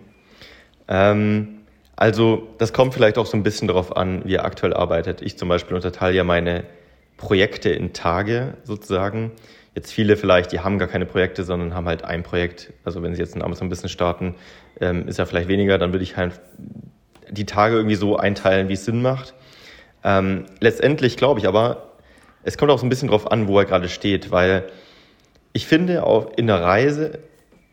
Ähm, 0.89 1.61
also 1.97 2.49
das 2.59 2.73
kommt 2.73 2.95
vielleicht 2.95 3.19
auch 3.19 3.27
so 3.27 3.37
ein 3.37 3.43
bisschen 3.43 3.69
darauf 3.69 3.97
an, 3.97 4.23
wie 4.25 4.35
er 4.35 4.45
aktuell 4.45 4.75
arbeitet. 4.75 5.23
Ich 5.23 5.39
zum 5.39 5.49
Beispiel 5.49 5.77
unterteile 5.77 6.17
ja 6.17 6.25
meine 6.25 6.65
Projekte 7.17 7.71
in 7.71 7.93
Tage 7.93 8.55
sozusagen. 8.65 9.33
Jetzt 9.75 9.93
viele 9.93 10.17
vielleicht, 10.17 10.53
die 10.53 10.61
haben 10.61 10.79
gar 10.79 10.89
keine 10.89 11.07
Projekte, 11.07 11.45
sondern 11.45 11.75
haben 11.75 11.87
halt 11.87 12.05
ein 12.05 12.23
Projekt. 12.23 12.73
Also 12.85 13.03
wenn 13.03 13.15
sie 13.15 13.21
jetzt 13.21 13.35
ein 13.35 13.43
Amazon-Business 13.43 13.93
starten, 13.93 14.35
ähm, 14.81 15.09
ist 15.09 15.19
ja 15.19 15.27
vielleicht 15.27 15.49
weniger, 15.49 15.79
dann 15.79 15.93
würde 15.93 16.05
ich 16.05 16.17
halt 16.17 16.41
die 17.31 17.47
Tage 17.47 17.77
irgendwie 17.77 17.97
so 17.97 18.17
einteilen, 18.17 18.69
wie 18.69 18.75
es 18.75 18.85
Sinn 18.85 19.03
macht. 19.03 19.35
Ähm, 20.03 20.45
letztendlich 20.61 21.17
glaube 21.17 21.41
ich 21.41 21.49
aber, 21.49 21.93
es 22.43 22.59
kommt 22.59 22.71
auch 22.71 22.79
so 22.79 22.87
ein 22.87 22.91
bisschen 22.91 23.09
darauf 23.09 23.31
an, 23.31 23.49
wo 23.49 23.59
er 23.59 23.65
gerade 23.65 23.89
steht, 23.89 24.31
weil 24.31 24.65
ich 25.53 25.67
finde, 25.67 26.05
auch 26.05 26.33
in 26.37 26.47
der 26.47 26.61
Reise 26.61 27.21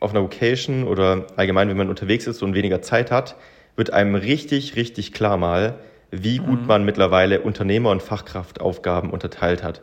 auf 0.01 0.11
einer 0.11 0.19
Location 0.19 0.83
oder 0.83 1.27
allgemein, 1.37 1.69
wenn 1.69 1.77
man 1.77 1.89
unterwegs 1.89 2.27
ist 2.27 2.43
und 2.43 2.53
weniger 2.53 2.81
Zeit 2.81 3.11
hat, 3.11 3.37
wird 3.77 3.93
einem 3.93 4.15
richtig, 4.15 4.75
richtig 4.75 5.13
klar 5.13 5.37
mal, 5.37 5.75
wie 6.09 6.39
gut 6.39 6.61
mhm. 6.61 6.67
man 6.67 6.83
mittlerweile 6.83 7.39
Unternehmer- 7.39 7.91
und 7.91 8.01
Fachkraftaufgaben 8.01 9.11
unterteilt 9.11 9.63
hat. 9.63 9.81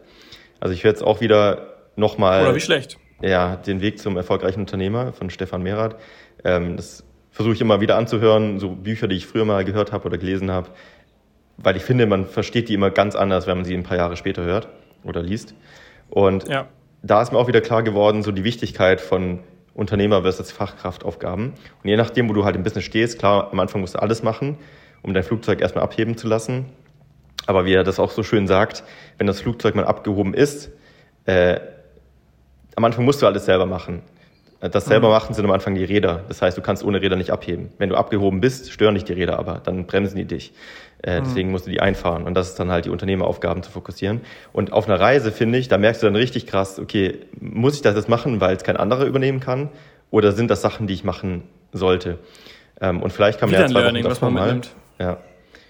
Also 0.60 0.74
ich 0.74 0.84
werde 0.84 0.98
jetzt 0.98 1.06
auch 1.06 1.20
wieder 1.20 1.76
nochmal. 1.96 2.42
Oder 2.42 2.54
wie 2.54 2.60
schlecht. 2.60 2.98
ja, 3.22 3.56
den 3.56 3.80
Weg 3.80 3.98
zum 3.98 4.16
erfolgreichen 4.16 4.60
Unternehmer 4.60 5.12
von 5.12 5.30
Stefan 5.30 5.62
Merath. 5.62 5.96
Ähm, 6.44 6.76
das 6.76 7.04
versuche 7.30 7.54
ich 7.54 7.60
immer 7.60 7.80
wieder 7.80 7.96
anzuhören, 7.96 8.58
so 8.58 8.70
Bücher, 8.70 9.06
die 9.06 9.16
ich 9.16 9.26
früher 9.26 9.44
mal 9.44 9.64
gehört 9.64 9.92
habe 9.92 10.06
oder 10.06 10.18
gelesen 10.18 10.50
habe, 10.50 10.70
weil 11.56 11.76
ich 11.76 11.82
finde, 11.82 12.06
man 12.06 12.26
versteht 12.26 12.68
die 12.68 12.74
immer 12.74 12.90
ganz 12.90 13.14
anders, 13.14 13.46
wenn 13.46 13.56
man 13.56 13.64
sie 13.64 13.74
ein 13.74 13.84
paar 13.84 13.96
Jahre 13.96 14.16
später 14.16 14.42
hört 14.42 14.68
oder 15.04 15.22
liest. 15.22 15.54
Und 16.10 16.48
ja. 16.48 16.66
da 17.02 17.22
ist 17.22 17.32
mir 17.32 17.38
auch 17.38 17.46
wieder 17.46 17.60
klar 17.60 17.84
geworden, 17.84 18.24
so 18.24 18.32
die 18.32 18.44
Wichtigkeit 18.44 19.00
von 19.00 19.40
Unternehmer 19.78 20.22
versus 20.22 20.50
Fachkraftaufgaben. 20.50 21.52
Und 21.82 21.88
je 21.88 21.96
nachdem, 21.96 22.28
wo 22.28 22.32
du 22.32 22.44
halt 22.44 22.56
im 22.56 22.64
Business 22.64 22.84
stehst, 22.84 23.18
klar, 23.20 23.52
am 23.52 23.60
Anfang 23.60 23.80
musst 23.80 23.94
du 23.94 24.02
alles 24.02 24.24
machen, 24.24 24.58
um 25.02 25.14
dein 25.14 25.22
Flugzeug 25.22 25.60
erstmal 25.60 25.84
abheben 25.84 26.16
zu 26.16 26.26
lassen. 26.26 26.66
Aber 27.46 27.64
wie 27.64 27.74
er 27.74 27.84
das 27.84 28.00
auch 28.00 28.10
so 28.10 28.24
schön 28.24 28.48
sagt, 28.48 28.82
wenn 29.18 29.28
das 29.28 29.40
Flugzeug 29.40 29.76
mal 29.76 29.84
abgehoben 29.84 30.34
ist, 30.34 30.70
äh, 31.26 31.60
am 32.74 32.84
Anfang 32.84 33.04
musst 33.04 33.22
du 33.22 33.26
alles 33.26 33.44
selber 33.44 33.66
machen. 33.66 34.02
Das 34.60 34.86
selber 34.86 35.06
mhm. 35.06 35.14
machen 35.14 35.34
sind 35.34 35.44
am 35.44 35.52
Anfang 35.52 35.76
die 35.76 35.84
Räder. 35.84 36.24
Das 36.26 36.42
heißt, 36.42 36.58
du 36.58 36.62
kannst 36.62 36.82
ohne 36.82 37.00
Räder 37.00 37.14
nicht 37.14 37.30
abheben. 37.30 37.70
Wenn 37.78 37.88
du 37.88 37.94
abgehoben 37.94 38.40
bist, 38.40 38.72
stören 38.72 38.94
dich 38.94 39.04
die 39.04 39.12
Räder 39.12 39.38
aber, 39.38 39.60
dann 39.62 39.86
bremsen 39.86 40.16
die 40.16 40.24
dich. 40.24 40.52
Äh, 41.02 41.20
mhm. 41.20 41.24
Deswegen 41.24 41.50
musst 41.50 41.66
du 41.66 41.70
die 41.70 41.80
einfahren. 41.80 42.24
Und 42.24 42.34
das 42.34 42.50
ist 42.50 42.58
dann 42.58 42.70
halt 42.70 42.84
die 42.84 42.90
Unternehmeraufgaben 42.90 43.62
zu 43.62 43.70
fokussieren. 43.70 44.20
Und 44.52 44.72
auf 44.72 44.88
einer 44.88 44.98
Reise, 44.98 45.32
finde 45.32 45.58
ich, 45.58 45.68
da 45.68 45.78
merkst 45.78 46.02
du 46.02 46.06
dann 46.06 46.16
richtig 46.16 46.46
krass, 46.46 46.78
okay, 46.78 47.20
muss 47.40 47.76
ich 47.76 47.82
das 47.82 47.94
jetzt 47.94 48.08
machen, 48.08 48.40
weil 48.40 48.56
es 48.56 48.64
kein 48.64 48.76
anderer 48.76 49.04
übernehmen 49.04 49.40
kann? 49.40 49.68
Oder 50.10 50.32
sind 50.32 50.50
das 50.50 50.62
Sachen, 50.62 50.86
die 50.86 50.94
ich 50.94 51.04
machen 51.04 51.42
sollte? 51.72 52.18
Ähm, 52.80 53.02
und 53.02 53.12
vielleicht 53.12 53.38
kann 53.38 53.50
man 53.50 53.60
ja 53.60 53.66
zwei 53.66 53.80
Learning, 53.80 54.04
Wochen 54.04 54.10
davor 54.10 54.30
mal, 54.30 54.60
ja, 54.98 55.18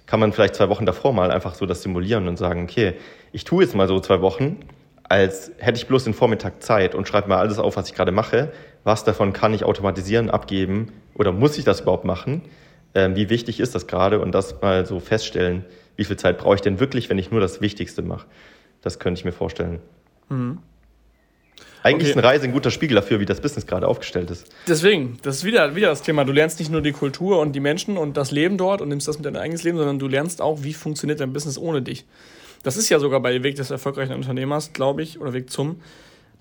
kann 0.06 0.20
man 0.20 0.32
vielleicht 0.32 0.54
zwei 0.54 0.68
Wochen 0.68 0.86
davor 0.86 1.12
mal 1.12 1.30
einfach 1.30 1.54
so 1.54 1.66
das 1.66 1.82
simulieren 1.82 2.28
und 2.28 2.36
sagen, 2.36 2.64
okay, 2.64 2.94
ich 3.32 3.44
tue 3.44 3.62
jetzt 3.62 3.74
mal 3.74 3.88
so 3.88 4.00
zwei 4.00 4.20
Wochen, 4.20 4.56
als 5.04 5.52
hätte 5.58 5.78
ich 5.78 5.86
bloß 5.86 6.04
den 6.04 6.14
Vormittag 6.14 6.62
Zeit 6.62 6.94
und 6.94 7.08
schreibe 7.08 7.28
mal 7.28 7.38
alles 7.38 7.58
auf, 7.58 7.76
was 7.76 7.88
ich 7.88 7.94
gerade 7.94 8.12
mache. 8.12 8.52
Was 8.84 9.04
davon 9.04 9.32
kann 9.32 9.52
ich 9.54 9.64
automatisieren, 9.64 10.30
abgeben 10.30 10.92
oder 11.14 11.32
muss 11.32 11.58
ich 11.58 11.64
das 11.64 11.80
überhaupt 11.80 12.04
machen? 12.04 12.42
Ähm, 12.94 13.16
wie 13.16 13.28
wichtig 13.30 13.60
ist 13.60 13.74
das 13.74 13.86
gerade? 13.86 14.20
Und 14.20 14.32
das 14.32 14.60
mal 14.60 14.86
so 14.86 15.00
feststellen, 15.00 15.64
wie 15.96 16.04
viel 16.04 16.16
Zeit 16.16 16.38
brauche 16.38 16.54
ich 16.54 16.60
denn 16.60 16.80
wirklich, 16.80 17.10
wenn 17.10 17.18
ich 17.18 17.30
nur 17.30 17.40
das 17.40 17.60
Wichtigste 17.60 18.02
mache? 18.02 18.26
Das 18.82 18.98
könnte 18.98 19.18
ich 19.18 19.24
mir 19.24 19.32
vorstellen. 19.32 19.80
Mhm. 20.28 20.58
Eigentlich 21.82 22.08
okay. 22.08 22.10
ist 22.10 22.16
eine 22.16 22.26
Reise 22.26 22.44
ein 22.44 22.52
guter 22.52 22.70
Spiegel 22.70 22.96
dafür, 22.96 23.20
wie 23.20 23.24
das 23.24 23.40
Business 23.40 23.66
gerade 23.66 23.86
aufgestellt 23.86 24.30
ist. 24.30 24.46
Deswegen, 24.66 25.18
das 25.22 25.36
ist 25.36 25.44
wieder, 25.44 25.74
wieder 25.76 25.88
das 25.88 26.02
Thema. 26.02 26.24
Du 26.24 26.32
lernst 26.32 26.58
nicht 26.58 26.70
nur 26.70 26.82
die 26.82 26.92
Kultur 26.92 27.38
und 27.40 27.52
die 27.52 27.60
Menschen 27.60 27.96
und 27.96 28.16
das 28.16 28.30
Leben 28.30 28.58
dort 28.58 28.80
und 28.80 28.88
nimmst 28.88 29.06
das 29.06 29.16
mit 29.16 29.26
deinem 29.26 29.36
eigenes 29.36 29.62
Leben, 29.62 29.78
sondern 29.78 29.98
du 29.98 30.08
lernst 30.08 30.42
auch, 30.42 30.62
wie 30.62 30.74
funktioniert 30.74 31.20
dein 31.20 31.32
Business 31.32 31.56
ohne 31.56 31.82
dich. 31.82 32.04
Das 32.62 32.76
ist 32.76 32.88
ja 32.88 32.98
sogar 32.98 33.20
bei 33.20 33.42
Weg 33.42 33.54
des 33.56 33.70
erfolgreichen 33.70 34.14
Unternehmers, 34.14 34.72
glaube 34.72 35.02
ich, 35.02 35.20
oder 35.20 35.32
Weg 35.32 35.50
zum. 35.50 35.80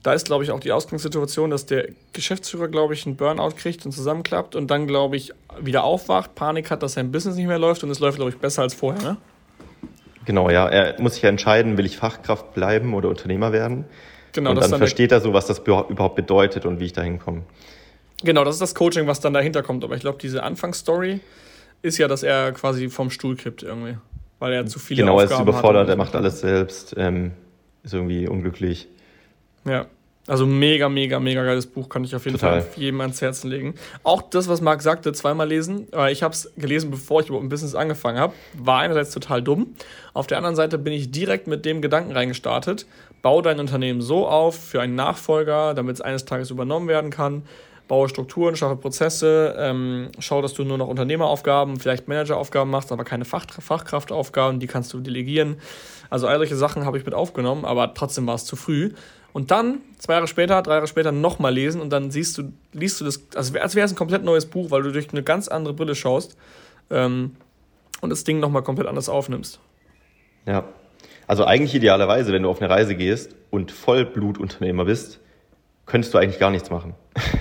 Da 0.08 0.13
ist, 0.13 0.26
glaube 0.26 0.46
ich, 0.46 0.52
auch 0.52 0.62
die 0.62 0.72
Ausgangssituation, 0.72 1.50
dass 1.50 1.65
der 1.65 1.89
Geschäftsführer, 2.13 2.70
glaube 2.70 2.93
ich, 2.93 3.06
einen 3.06 3.17
Burnout 3.17 3.56
kriegt 3.58 3.86
und 3.86 3.91
zusammenklappt 3.91 4.56
und 4.56 4.72
dann, 4.72 4.88
glaube 4.88 5.17
ich, 5.17 5.34
wieder 5.60 5.84
aufwacht, 5.84 6.34
Panik 6.34 6.72
hat, 6.72 6.82
dass 6.82 6.93
sein 6.93 7.12
Business 7.12 7.36
nicht 7.36 7.48
mehr 7.48 7.60
läuft 7.60 7.84
und 7.84 7.89
es 7.89 8.00
läuft, 8.00 8.15
glaube 8.15 8.32
ich, 8.32 8.38
besser 8.38 8.62
als 8.62 8.74
vorher, 8.74 9.02
ne? 9.02 9.17
Genau, 10.24 10.50
ja. 10.50 10.65
Er 10.70 11.02
muss 11.02 11.15
sich 11.15 11.24
ja 11.24 11.30
entscheiden, 11.30 11.78
will 11.78 11.86
ich 11.86 11.98
Fachkraft 11.98 12.54
bleiben 12.54 12.93
oder 12.93 13.10
Unternehmer 13.10 13.52
werden? 13.52 13.84
Genau, 14.32 14.52
und 14.52 14.62
dann, 14.62 14.72
dann 14.72 14.78
versteht 14.78 15.12
er 15.12 15.20
so, 15.20 15.34
was 15.34 15.46
das 15.46 15.60
überhaupt 15.60 16.15
bedeutet 16.15 16.65
und 16.65 16.80
wie 16.80 16.86
ich 16.86 16.93
da 16.93 17.02
hinkomme. 17.02 17.41
Genau, 18.24 18.46
das 18.46 18.56
ist 18.56 18.62
das 18.62 18.76
Coaching, 18.76 19.08
was 19.08 19.20
dann 19.20 19.34
dahinter 19.34 19.62
kommt. 19.62 19.84
Aber 19.84 19.96
ich 19.96 20.02
glaube, 20.02 20.20
diese 20.22 20.41
Anfangsstory 20.41 21.20
ist 21.82 21.98
ja, 21.98 22.08
dass 22.08 22.24
er 22.24 22.54
quasi 22.54 22.89
vom 22.89 23.10
Stuhl 23.10 23.36
kippt 23.36 23.62
irgendwie 23.62 23.98
weil 24.39 24.54
er 24.54 24.67
zu 24.67 24.78
viele 24.78 25.02
genau, 25.02 25.15
Aufgaben 25.15 25.30
Genau, 25.30 25.39
er 25.39 25.41
ist 25.41 25.50
überfordert, 25.50 25.89
er 25.89 25.96
macht 25.96 26.15
alles 26.15 26.41
selbst, 26.41 26.93
ähm, 26.96 27.32
ist 27.84 27.93
irgendwie 27.93 28.28
unglücklich. 28.28 28.88
Ja, 29.65 29.88
also 30.28 30.46
mega, 30.46 30.90
mega, 30.90 31.20
mega 31.20 31.44
geiles 31.44 31.66
Buch, 31.66 31.88
kann 31.90 32.04
ich 32.04 32.16
auf 32.16 32.26
jeden 32.26 32.38
Total. 32.38 32.62
Fall 32.62 32.72
jedem 32.76 33.00
ans 33.02 33.22
Herzen 33.22 33.50
legen. 33.50 33.76
Auch 34.04 34.22
das, 34.22 34.48
was 34.50 34.62
Marc 34.62 34.82
sagte, 34.82 35.13
zweimal 35.13 35.48
lesen, 35.48 35.88
weil 35.92 36.12
ich 36.12 36.22
habe 36.22 36.34
es 36.34 36.52
gelesen, 36.58 36.92
bevor 36.92 37.22
ich 37.22 37.28
überhaupt 37.28 37.46
ein 37.46 37.50
Business 37.50 37.76
angefangen 37.76 38.20
habe, 38.20 38.34
war 38.54 38.80
einerseits 38.80 39.12
total 39.12 39.42
dumm. 39.42 39.76
Auf 40.13 40.28
der 40.28 40.38
anderen 40.38 40.56
Seite 40.56 40.78
bin 40.78 40.94
ich 40.94 41.12
direkt 41.12 41.48
mit 41.48 41.66
dem 41.66 41.82
Gedanken 41.82 42.12
reingestartet, 42.12 42.86
bau 43.22 43.42
dein 43.42 43.60
Unternehmen 43.60 44.02
so 44.02 44.28
auf 44.28 44.56
für 44.56 44.82
einen 44.82 44.96
Nachfolger, 44.96 45.74
damit 45.74 45.96
es 45.96 46.02
eines 46.02 46.26
Tages 46.26 46.52
übernommen 46.52 46.88
werden 46.88 47.10
kann 47.10 47.44
baue 47.88 48.10
Strukturen, 48.10 48.56
schaffe 48.56 48.76
Prozesse, 48.76 49.56
ähm, 49.58 50.10
schau, 50.20 50.42
dass 50.42 50.54
du 50.54 50.63
nur 50.63 50.78
noch 50.78 50.88
Unternehmeraufgaben, 50.88 51.80
vielleicht 51.80 52.08
Manageraufgaben 52.08 52.70
machst, 52.70 52.92
aber 52.92 53.04
keine 53.04 53.26
Fach 53.26 53.46
Fachkraftaufgaben, 53.60 54.60
die 54.60 54.68
kannst 54.68 54.94
du 54.94 55.00
delegieren. 55.00 55.58
Also 56.10 56.28
all 56.28 56.38
solche 56.38 56.56
Sachen 56.56 56.86
habe 56.86 56.98
ich 56.98 57.06
mit 57.06 57.13
aufgenommen, 57.13 57.66
aber 57.66 57.94
trotzdem 57.94 58.28
war 58.28 58.36
es 58.36 58.46
zu 58.46 58.56
früh. 58.56 58.92
Und 59.34 59.52
dann, 59.52 59.80
zwei 59.98 60.13
Jahre 60.13 60.28
später, 60.28 60.62
drei 60.62 60.76
Jahre 60.76 60.88
später, 60.88 61.12
nochmal 61.12 61.54
lesen 61.54 61.82
und 61.82 61.92
dann 61.92 62.12
siehst 62.12 62.38
du, 62.38 62.52
liest 62.74 63.02
du 63.02 63.06
das, 63.06 63.22
also 63.36 63.58
als 63.60 63.76
wäre 63.76 63.86
es 63.86 63.92
ein 63.92 63.96
komplett 63.96 64.24
neues 64.24 64.46
Buch, 64.46 64.72
weil 64.72 64.82
du 64.84 64.92
durch 64.92 65.12
eine 65.12 65.24
ganz 65.24 65.48
andere 65.48 65.74
Brille 65.74 65.96
schaust 65.96 66.38
ähm, 66.90 67.36
und 68.02 68.10
das 68.10 68.24
Ding 68.24 68.40
nochmal 68.40 68.63
komplett 68.63 68.88
anders 68.88 69.10
aufnimmst. 69.10 69.60
Ja, 70.46 70.63
also 71.28 71.46
eigentlich 71.46 71.76
idealerweise, 71.76 72.32
wenn 72.32 72.44
du 72.44 72.50
auf 72.50 72.62
eine 72.62 72.70
Reise 72.70 72.96
gehst 72.96 73.36
und 73.52 73.72
Vollblutunternehmer 73.72 74.86
bist, 74.86 75.20
könntest 75.86 76.13
du 76.13 76.18
eigentlich 76.18 76.40
gar 76.40 76.52
nichts 76.52 76.70
machen. 76.70 76.96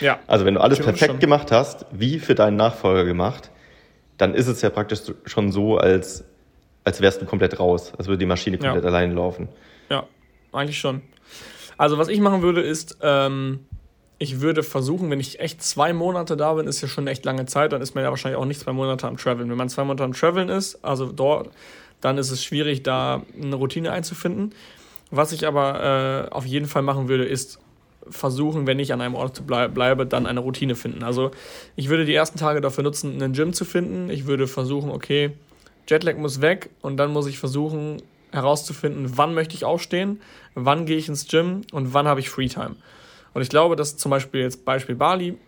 Ja. 0.00 0.20
Also 0.26 0.44
wenn 0.44 0.54
du 0.54 0.60
alles 0.60 0.78
perfekt 0.80 1.12
schon. 1.12 1.20
gemacht 1.20 1.52
hast, 1.52 1.86
wie 1.92 2.18
für 2.18 2.34
deinen 2.34 2.56
Nachfolger 2.56 3.04
gemacht, 3.04 3.50
dann 4.16 4.34
ist 4.34 4.46
es 4.46 4.62
ja 4.62 4.70
praktisch 4.70 5.00
schon 5.26 5.52
so, 5.52 5.76
als, 5.76 6.24
als 6.84 7.00
wärst 7.00 7.20
du 7.20 7.26
komplett 7.26 7.60
raus. 7.60 7.92
Als 7.98 8.06
würde 8.06 8.18
die 8.18 8.26
Maschine 8.26 8.58
komplett 8.58 8.84
ja. 8.84 8.88
alleine 8.88 9.14
laufen. 9.14 9.48
Ja, 9.90 10.06
eigentlich 10.52 10.78
schon. 10.78 11.02
Also 11.78 11.98
was 11.98 12.08
ich 12.08 12.20
machen 12.20 12.42
würde, 12.42 12.60
ist, 12.60 12.98
ähm, 13.02 13.60
ich 14.18 14.40
würde 14.40 14.62
versuchen, 14.62 15.10
wenn 15.10 15.18
ich 15.18 15.40
echt 15.40 15.62
zwei 15.62 15.92
Monate 15.92 16.36
da 16.36 16.54
bin, 16.54 16.66
ist 16.66 16.80
ja 16.80 16.88
schon 16.88 17.04
eine 17.04 17.10
echt 17.10 17.24
lange 17.24 17.46
Zeit, 17.46 17.72
dann 17.72 17.82
ist 17.82 17.94
man 17.94 18.04
ja 18.04 18.10
wahrscheinlich 18.10 18.38
auch 18.38 18.44
nicht 18.44 18.60
zwei 18.60 18.72
Monate 18.72 19.08
am 19.08 19.16
Traveln. 19.16 19.50
Wenn 19.50 19.56
man 19.56 19.68
zwei 19.68 19.82
Monate 19.84 20.04
am 20.04 20.12
Traveln 20.12 20.48
ist, 20.48 20.84
also 20.84 21.10
dort, 21.10 21.50
dann 22.00 22.18
ist 22.18 22.30
es 22.30 22.44
schwierig, 22.44 22.82
da 22.82 23.22
eine 23.40 23.56
Routine 23.56 23.90
einzufinden. 23.90 24.54
Was 25.10 25.32
ich 25.32 25.46
aber 25.46 26.28
äh, 26.30 26.32
auf 26.32 26.46
jeden 26.46 26.66
Fall 26.66 26.82
machen 26.82 27.08
würde, 27.08 27.24
ist 27.24 27.58
versuchen, 28.08 28.66
wenn 28.66 28.78
ich 28.78 28.92
an 28.92 29.00
einem 29.00 29.14
Ort 29.14 29.46
bleibe, 29.46 30.06
dann 30.06 30.26
eine 30.26 30.40
Routine 30.40 30.74
finden. 30.74 31.02
Also 31.02 31.30
ich 31.76 31.88
würde 31.88 32.04
die 32.04 32.14
ersten 32.14 32.38
Tage 32.38 32.60
dafür 32.60 32.84
nutzen, 32.84 33.20
einen 33.20 33.32
Gym 33.32 33.52
zu 33.52 33.64
finden. 33.64 34.10
Ich 34.10 34.26
würde 34.26 34.46
versuchen, 34.46 34.90
okay, 34.90 35.32
Jetlag 35.88 36.16
muss 36.16 36.40
weg 36.40 36.70
und 36.80 36.96
dann 36.96 37.12
muss 37.12 37.26
ich 37.26 37.38
versuchen 37.38 38.02
herauszufinden, 38.32 39.16
wann 39.16 39.34
möchte 39.34 39.54
ich 39.54 39.64
aufstehen, 39.64 40.20
wann 40.54 40.86
gehe 40.86 40.96
ich 40.96 41.08
ins 41.08 41.28
Gym 41.28 41.62
und 41.72 41.94
wann 41.94 42.08
habe 42.08 42.20
ich 42.20 42.30
Freetime. 42.30 42.76
Und 43.34 43.42
ich 43.42 43.48
glaube, 43.48 43.76
dass 43.76 43.96
zum 43.96 44.10
Beispiel 44.10 44.40
jetzt 44.40 44.64
Beispiel 44.64 44.94
Bali 44.94 45.38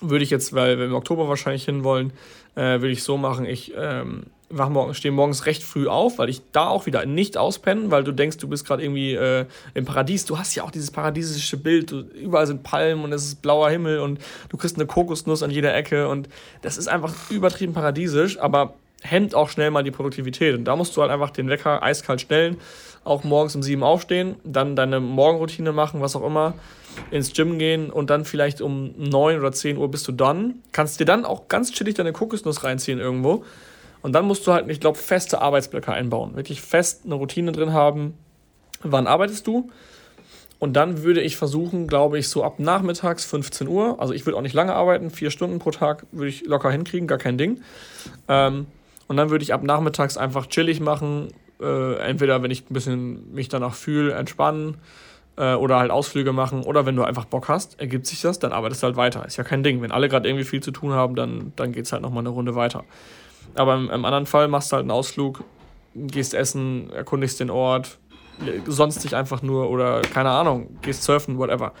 würde 0.00 0.24
ich 0.24 0.30
jetzt, 0.30 0.52
weil 0.52 0.78
wir 0.78 0.86
im 0.86 0.94
Oktober 0.94 1.28
wahrscheinlich 1.28 1.64
hinwollen, 1.64 2.12
äh, 2.56 2.80
würde 2.80 2.90
ich 2.90 3.02
so 3.02 3.16
machen, 3.16 3.46
ich 3.46 3.72
ähm, 3.76 4.24
wach 4.50 4.68
morgen, 4.68 4.94
stehe 4.94 5.12
morgens 5.12 5.46
recht 5.46 5.62
früh 5.62 5.88
auf, 5.88 6.18
weil 6.18 6.28
ich 6.28 6.42
da 6.52 6.68
auch 6.68 6.86
wieder 6.86 7.04
nicht 7.06 7.36
auspennen, 7.36 7.90
weil 7.90 8.04
du 8.04 8.12
denkst, 8.12 8.38
du 8.38 8.48
bist 8.48 8.66
gerade 8.66 8.82
irgendwie 8.82 9.14
äh, 9.14 9.46
im 9.74 9.84
Paradies. 9.84 10.24
Du 10.26 10.38
hast 10.38 10.54
ja 10.54 10.62
auch 10.62 10.70
dieses 10.70 10.90
paradiesische 10.90 11.56
Bild, 11.56 11.90
du, 11.90 12.00
überall 12.00 12.46
sind 12.46 12.62
Palmen 12.62 13.04
und 13.04 13.12
es 13.12 13.24
ist 13.24 13.42
blauer 13.42 13.70
Himmel 13.70 14.00
und 14.00 14.20
du 14.48 14.56
kriegst 14.56 14.76
eine 14.76 14.86
Kokosnuss 14.86 15.42
an 15.42 15.50
jeder 15.50 15.74
Ecke 15.74 16.08
und 16.08 16.28
das 16.62 16.76
ist 16.76 16.88
einfach 16.88 17.14
übertrieben 17.30 17.72
paradiesisch, 17.72 18.38
aber 18.38 18.74
hemmt 19.04 19.34
auch 19.34 19.50
schnell 19.50 19.70
mal 19.70 19.84
die 19.84 19.90
Produktivität. 19.90 20.54
Und 20.54 20.64
da 20.64 20.76
musst 20.76 20.96
du 20.96 21.02
halt 21.02 21.10
einfach 21.10 21.30
den 21.30 21.48
Wecker 21.48 21.82
eiskalt 21.82 22.22
stellen, 22.22 22.56
auch 23.04 23.22
morgens 23.22 23.54
um 23.54 23.62
sieben 23.62 23.82
aufstehen, 23.82 24.36
dann 24.44 24.76
deine 24.76 24.98
Morgenroutine 24.98 25.72
machen, 25.72 26.00
was 26.00 26.16
auch 26.16 26.24
immer, 26.24 26.54
ins 27.10 27.32
Gym 27.34 27.58
gehen 27.58 27.90
und 27.90 28.08
dann 28.08 28.24
vielleicht 28.24 28.62
um 28.62 28.94
neun 28.96 29.38
oder 29.38 29.52
zehn 29.52 29.76
Uhr 29.76 29.90
bist 29.90 30.08
du 30.08 30.12
dann. 30.12 30.62
Kannst 30.72 31.00
dir 31.00 31.04
dann 31.04 31.26
auch 31.26 31.48
ganz 31.48 31.70
chillig 31.72 31.94
deine 31.94 32.12
Kokosnuss 32.12 32.64
reinziehen 32.64 32.98
irgendwo 32.98 33.44
und 34.00 34.12
dann 34.12 34.24
musst 34.24 34.46
du 34.46 34.52
halt, 34.52 34.70
ich 34.70 34.80
glaube, 34.80 34.98
feste 34.98 35.42
Arbeitsblöcke 35.42 35.92
einbauen. 35.92 36.34
Wirklich 36.34 36.62
fest 36.62 37.02
eine 37.04 37.14
Routine 37.14 37.52
drin 37.52 37.72
haben. 37.72 38.14
Wann 38.82 39.06
arbeitest 39.06 39.46
du? 39.46 39.70
Und 40.58 40.74
dann 40.74 41.02
würde 41.02 41.20
ich 41.20 41.36
versuchen, 41.36 41.88
glaube 41.88 42.18
ich, 42.18 42.28
so 42.28 42.42
ab 42.42 42.58
nachmittags 42.58 43.26
15 43.26 43.68
Uhr, 43.68 44.00
also 44.00 44.14
ich 44.14 44.24
würde 44.24 44.38
auch 44.38 44.42
nicht 44.42 44.54
lange 44.54 44.74
arbeiten, 44.74 45.10
vier 45.10 45.30
Stunden 45.30 45.58
pro 45.58 45.72
Tag 45.72 46.06
würde 46.10 46.28
ich 46.28 46.46
locker 46.46 46.70
hinkriegen, 46.70 47.06
gar 47.06 47.18
kein 47.18 47.36
Ding. 47.36 47.60
Ähm, 48.28 48.66
und 49.08 49.16
dann 49.16 49.30
würde 49.30 49.42
ich 49.42 49.52
ab 49.52 49.62
nachmittags 49.62 50.16
einfach 50.16 50.46
chillig 50.46 50.80
machen, 50.80 51.28
äh, 51.60 51.96
entweder 51.98 52.42
wenn 52.42 52.50
ich 52.50 52.68
ein 52.70 52.74
bisschen 52.74 53.32
mich 53.34 53.48
danach 53.48 53.74
fühle, 53.74 54.14
entspannen 54.14 54.76
äh, 55.36 55.54
oder 55.54 55.78
halt 55.78 55.90
Ausflüge 55.90 56.32
machen 56.32 56.62
oder 56.62 56.86
wenn 56.86 56.96
du 56.96 57.02
einfach 57.02 57.24
Bock 57.24 57.48
hast, 57.48 57.80
ergibt 57.80 58.06
sich 58.06 58.20
das, 58.20 58.38
dann 58.38 58.52
arbeitest 58.52 58.82
du 58.82 58.86
halt 58.86 58.96
weiter. 58.96 59.24
Ist 59.26 59.36
ja 59.36 59.44
kein 59.44 59.62
Ding. 59.62 59.82
Wenn 59.82 59.92
alle 59.92 60.08
gerade 60.08 60.28
irgendwie 60.28 60.44
viel 60.44 60.62
zu 60.62 60.70
tun 60.70 60.92
haben, 60.92 61.14
dann, 61.14 61.52
dann 61.56 61.72
geht 61.72 61.86
es 61.86 61.92
halt 61.92 62.02
nochmal 62.02 62.22
eine 62.22 62.30
Runde 62.30 62.54
weiter. 62.54 62.84
Aber 63.54 63.74
im, 63.74 63.90
im, 63.90 64.04
anderen 64.04 64.26
Fall 64.26 64.48
machst 64.48 64.72
du 64.72 64.76
halt 64.76 64.82
einen 64.82 64.90
Ausflug, 64.90 65.44
gehst 65.94 66.34
essen, 66.34 66.90
erkundigst 66.90 67.40
den 67.40 67.50
Ort, 67.50 67.98
sonst 68.66 69.04
dich 69.04 69.14
einfach 69.14 69.42
nur 69.42 69.70
oder 69.70 70.02
keine 70.02 70.30
Ahnung, 70.30 70.78
gehst 70.82 71.04
surfen, 71.04 71.38
whatever. 71.38 71.72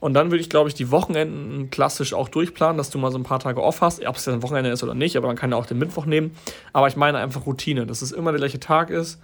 Und 0.00 0.14
dann 0.14 0.30
würde 0.30 0.40
ich, 0.40 0.48
glaube 0.48 0.68
ich, 0.68 0.74
die 0.74 0.90
Wochenenden 0.92 1.70
klassisch 1.70 2.14
auch 2.14 2.28
durchplanen, 2.28 2.76
dass 2.76 2.90
du 2.90 2.98
mal 2.98 3.10
so 3.10 3.18
ein 3.18 3.24
paar 3.24 3.40
Tage 3.40 3.62
off 3.62 3.80
hast, 3.80 4.04
ob 4.06 4.16
es 4.16 4.26
jetzt 4.26 4.34
ein 4.34 4.42
Wochenende 4.42 4.70
ist 4.70 4.84
oder 4.84 4.94
nicht, 4.94 5.16
aber 5.16 5.26
man 5.26 5.36
kann 5.36 5.50
ja 5.50 5.56
auch 5.56 5.66
den 5.66 5.78
Mittwoch 5.78 6.06
nehmen. 6.06 6.36
Aber 6.72 6.86
ich 6.86 6.96
meine 6.96 7.18
einfach 7.18 7.46
Routine, 7.46 7.84
dass 7.84 8.00
es 8.00 8.12
immer 8.12 8.30
der 8.30 8.38
gleiche 8.38 8.60
Tag 8.60 8.90
ist. 8.90 9.20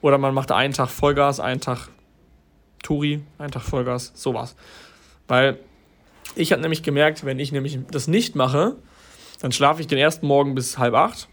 Oder 0.00 0.18
man 0.18 0.34
macht 0.34 0.50
einen 0.50 0.74
Tag 0.74 0.88
Vollgas, 0.88 1.38
einen 1.38 1.60
Tag 1.60 1.88
Turi, 2.82 3.22
einen 3.38 3.52
Tag 3.52 3.62
Vollgas, 3.62 4.12
sowas. 4.14 4.56
Weil 5.28 5.58
ich 6.34 6.52
habe 6.52 6.62
nämlich 6.62 6.82
gemerkt, 6.82 7.24
wenn 7.24 7.38
ich 7.38 7.52
nämlich 7.52 7.78
das 7.90 8.08
nicht 8.08 8.34
mache, 8.34 8.76
dann 9.40 9.52
schlafe 9.52 9.80
ich 9.80 9.86
den 9.86 9.98
ersten 9.98 10.26
Morgen 10.26 10.54
bis 10.54 10.78
halb 10.78 10.94
acht. 10.94 11.28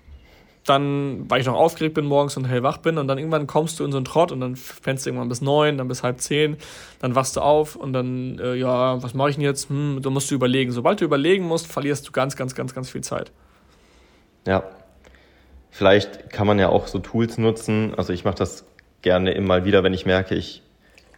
Dann, 0.65 1.29
weil 1.29 1.41
ich 1.41 1.47
noch 1.47 1.53
aufgeregt 1.53 1.93
bin 1.93 2.05
morgens 2.05 2.37
und 2.37 2.45
hellwach 2.45 2.77
bin, 2.77 2.97
und 2.97 3.07
dann 3.07 3.17
irgendwann 3.17 3.45
kommst 3.45 3.79
du 3.79 3.85
in 3.85 3.91
so 3.91 3.97
einen 3.97 4.05
Trott 4.05 4.31
und 4.31 4.39
dann 4.41 4.55
fängst 4.55 5.05
du 5.05 5.09
irgendwann 5.09 5.29
bis 5.29 5.41
neun, 5.41 5.77
dann 5.77 5.87
bis 5.87 6.01
halb 6.01 6.19
zehn, 6.19 6.57
dann 6.99 7.13
wachst 7.13 7.35
du 7.35 7.41
auf 7.41 7.75
und 7.75 7.93
dann, 7.93 8.39
äh, 8.39 8.55
ja, 8.55 9.01
was 9.03 9.13
mache 9.13 9.29
ich 9.29 9.35
denn 9.35 9.43
jetzt? 9.43 9.69
Hm, 9.69 9.99
da 10.01 10.09
musst 10.09 10.31
du 10.31 10.35
überlegen. 10.35 10.71
Sobald 10.71 11.01
du 11.01 11.05
überlegen 11.05 11.45
musst, 11.45 11.67
verlierst 11.67 12.07
du 12.07 12.11
ganz, 12.11 12.35
ganz, 12.35 12.55
ganz, 12.55 12.73
ganz 12.73 12.89
viel 12.89 13.01
Zeit. 13.01 13.31
Ja. 14.47 14.63
Vielleicht 15.69 16.29
kann 16.29 16.47
man 16.47 16.57
ja 16.57 16.69
auch 16.69 16.87
so 16.87 16.99
Tools 16.99 17.37
nutzen. 17.37 17.93
Also 17.97 18.13
ich 18.13 18.23
mache 18.23 18.35
das 18.35 18.65
gerne 19.01 19.33
immer 19.33 19.65
wieder, 19.65 19.83
wenn 19.83 19.93
ich 19.93 20.05
merke, 20.05 20.33
ich 20.33 20.63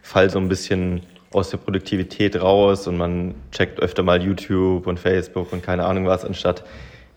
falle 0.02 0.30
so 0.30 0.38
ein 0.38 0.48
bisschen 0.48 1.02
aus 1.32 1.50
der 1.50 1.58
Produktivität 1.58 2.40
raus 2.40 2.86
und 2.86 2.96
man 2.96 3.34
checkt 3.52 3.80
öfter 3.80 4.02
mal 4.02 4.22
YouTube 4.22 4.86
und 4.86 4.98
Facebook 4.98 5.52
und 5.52 5.62
keine 5.62 5.84
Ahnung 5.84 6.06
was, 6.06 6.24
anstatt 6.24 6.64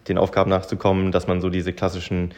den 0.08 0.18
Aufgaben 0.18 0.50
nachzukommen, 0.50 1.12
dass 1.12 1.28
man 1.28 1.42
so 1.42 1.50
diese 1.50 1.74
klassischen 1.74 2.34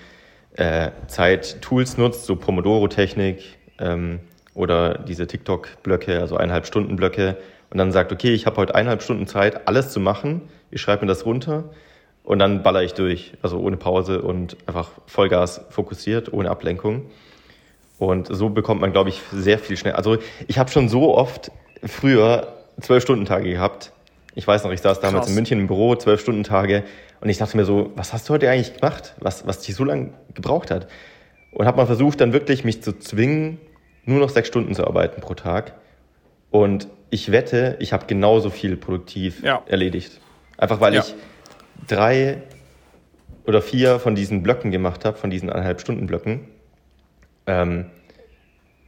äh, 0.56 0.92
Zeit-Tools 1.08 1.98
nutzt, 1.98 2.26
so 2.26 2.36
Pomodoro-Technik 2.36 3.58
ähm, 3.80 4.20
oder 4.54 5.00
diese 5.00 5.28
TikTok-Blöcke, 5.28 6.20
also 6.20 6.38
eineinhalb 6.38 6.66
Stunden 6.66 6.96
Blöcke 6.96 7.38
und 7.70 7.78
dann 7.78 7.92
sagt, 7.92 8.12
okay, 8.12 8.34
ich 8.34 8.46
habe 8.46 8.58
heute 8.58 8.76
eineinhalb 8.76 9.02
Stunden 9.02 9.26
Zeit, 9.26 9.68
alles 9.68 9.90
zu 9.90 10.00
machen, 10.00 10.42
ich 10.70 10.82
schreibe 10.82 11.06
mir 11.06 11.10
das 11.10 11.26
runter 11.26 11.66
und 12.24 12.40
dann 12.40 12.64
baller 12.64 12.84
ich 12.84 12.94
durch, 12.94 13.34
also 13.42 13.60
ohne 13.60 13.78
Pause 13.78 14.22
und 14.22 14.58
einfach 14.68 14.92
Vollgas 15.08 15.62
fokussiert, 15.70 16.32
ohne 16.32 16.50
Ablenkung. 16.50 17.08
Und 18.00 18.28
so 18.30 18.50
bekommt 18.50 18.82
man, 18.82 18.92
glaube 18.92 19.10
ich, 19.10 19.22
sehr 19.32 19.60
viel 19.60 19.78
schnell. 19.78 19.94
Also 19.94 20.18
ich 20.48 20.58
habe 20.58 20.70
schon 20.70 20.90
so 20.90 21.16
oft 21.16 21.52
früher 21.84 22.54
zwölf 22.82 23.04
Stunden 23.04 23.26
Tage 23.26 23.50
gehabt. 23.50 23.92
Ich 24.36 24.48
weiß 24.48 24.64
noch, 24.64 24.72
ich 24.72 24.82
saß 24.82 25.00
damals 25.00 25.22
Krass. 25.22 25.30
in 25.30 25.36
München 25.36 25.60
im 25.60 25.68
Büro, 25.68 25.96
zwölf 25.96 26.22
Stunden 26.22 26.44
Tage, 26.44 26.84
und 27.24 27.30
ich 27.30 27.38
dachte 27.38 27.56
mir 27.56 27.64
so, 27.64 27.90
was 27.96 28.12
hast 28.12 28.28
du 28.28 28.34
heute 28.34 28.50
eigentlich 28.50 28.74
gemacht, 28.76 29.16
was, 29.18 29.48
was 29.48 29.62
dich 29.62 29.76
so 29.76 29.86
lange 29.86 30.10
gebraucht 30.34 30.70
hat? 30.70 30.90
Und 31.54 31.66
habe 31.66 31.78
mal 31.78 31.86
versucht, 31.86 32.20
dann 32.20 32.34
wirklich 32.34 32.66
mich 32.66 32.84
zu 32.84 33.00
zwingen, 33.00 33.62
nur 34.04 34.20
noch 34.20 34.28
sechs 34.28 34.50
Stunden 34.50 34.76
zu 34.76 34.86
arbeiten 34.86 35.22
pro 35.22 35.34
Tag. 35.34 35.74
Und 36.52 36.90
ich 37.12 37.32
wette, 37.32 37.78
ich 37.80 37.94
habe 37.94 38.08
genauso 38.08 38.50
viel 38.50 38.76
produktiv 38.76 39.42
ja. 39.42 39.64
erledigt. 39.68 40.20
Einfach 40.58 40.82
weil 40.82 40.96
ja. 40.96 41.00
ich 41.00 41.16
drei 41.88 42.42
oder 43.48 43.62
vier 43.62 44.00
von 44.00 44.16
diesen 44.16 44.44
Blöcken 44.44 44.72
gemacht 44.72 45.06
habe, 45.06 45.16
von 45.18 45.30
diesen 45.30 45.50
eineinhalb 45.50 45.80
Stunden 45.80 46.08
Blöcken. 46.08 46.50
Ähm, 47.48 47.86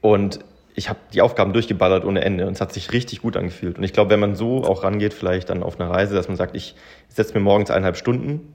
und 0.02 0.40
ich 0.76 0.90
habe 0.90 1.00
die 1.14 1.22
Aufgaben 1.22 1.54
durchgeballert 1.54 2.04
ohne 2.04 2.24
Ende 2.24 2.48
und 2.48 2.54
es 2.54 2.62
hat 2.62 2.74
sich 2.74 2.92
richtig 2.92 3.22
gut 3.22 3.38
angefühlt. 3.38 3.78
Und 3.78 3.84
ich 3.84 3.94
glaube, 3.94 4.10
wenn 4.10 4.20
man 4.20 4.36
so 4.36 4.64
auch 4.64 4.84
rangeht, 4.84 5.14
vielleicht 5.14 5.50
dann 5.50 5.64
auf 5.64 5.80
einer 5.80 5.90
Reise, 5.90 6.14
dass 6.16 6.28
man 6.28 6.36
sagt, 6.38 6.56
ich 6.56 6.76
setze 7.08 7.34
mir 7.34 7.40
morgens 7.40 7.70
eineinhalb 7.70 7.98
Stunden 7.98 8.54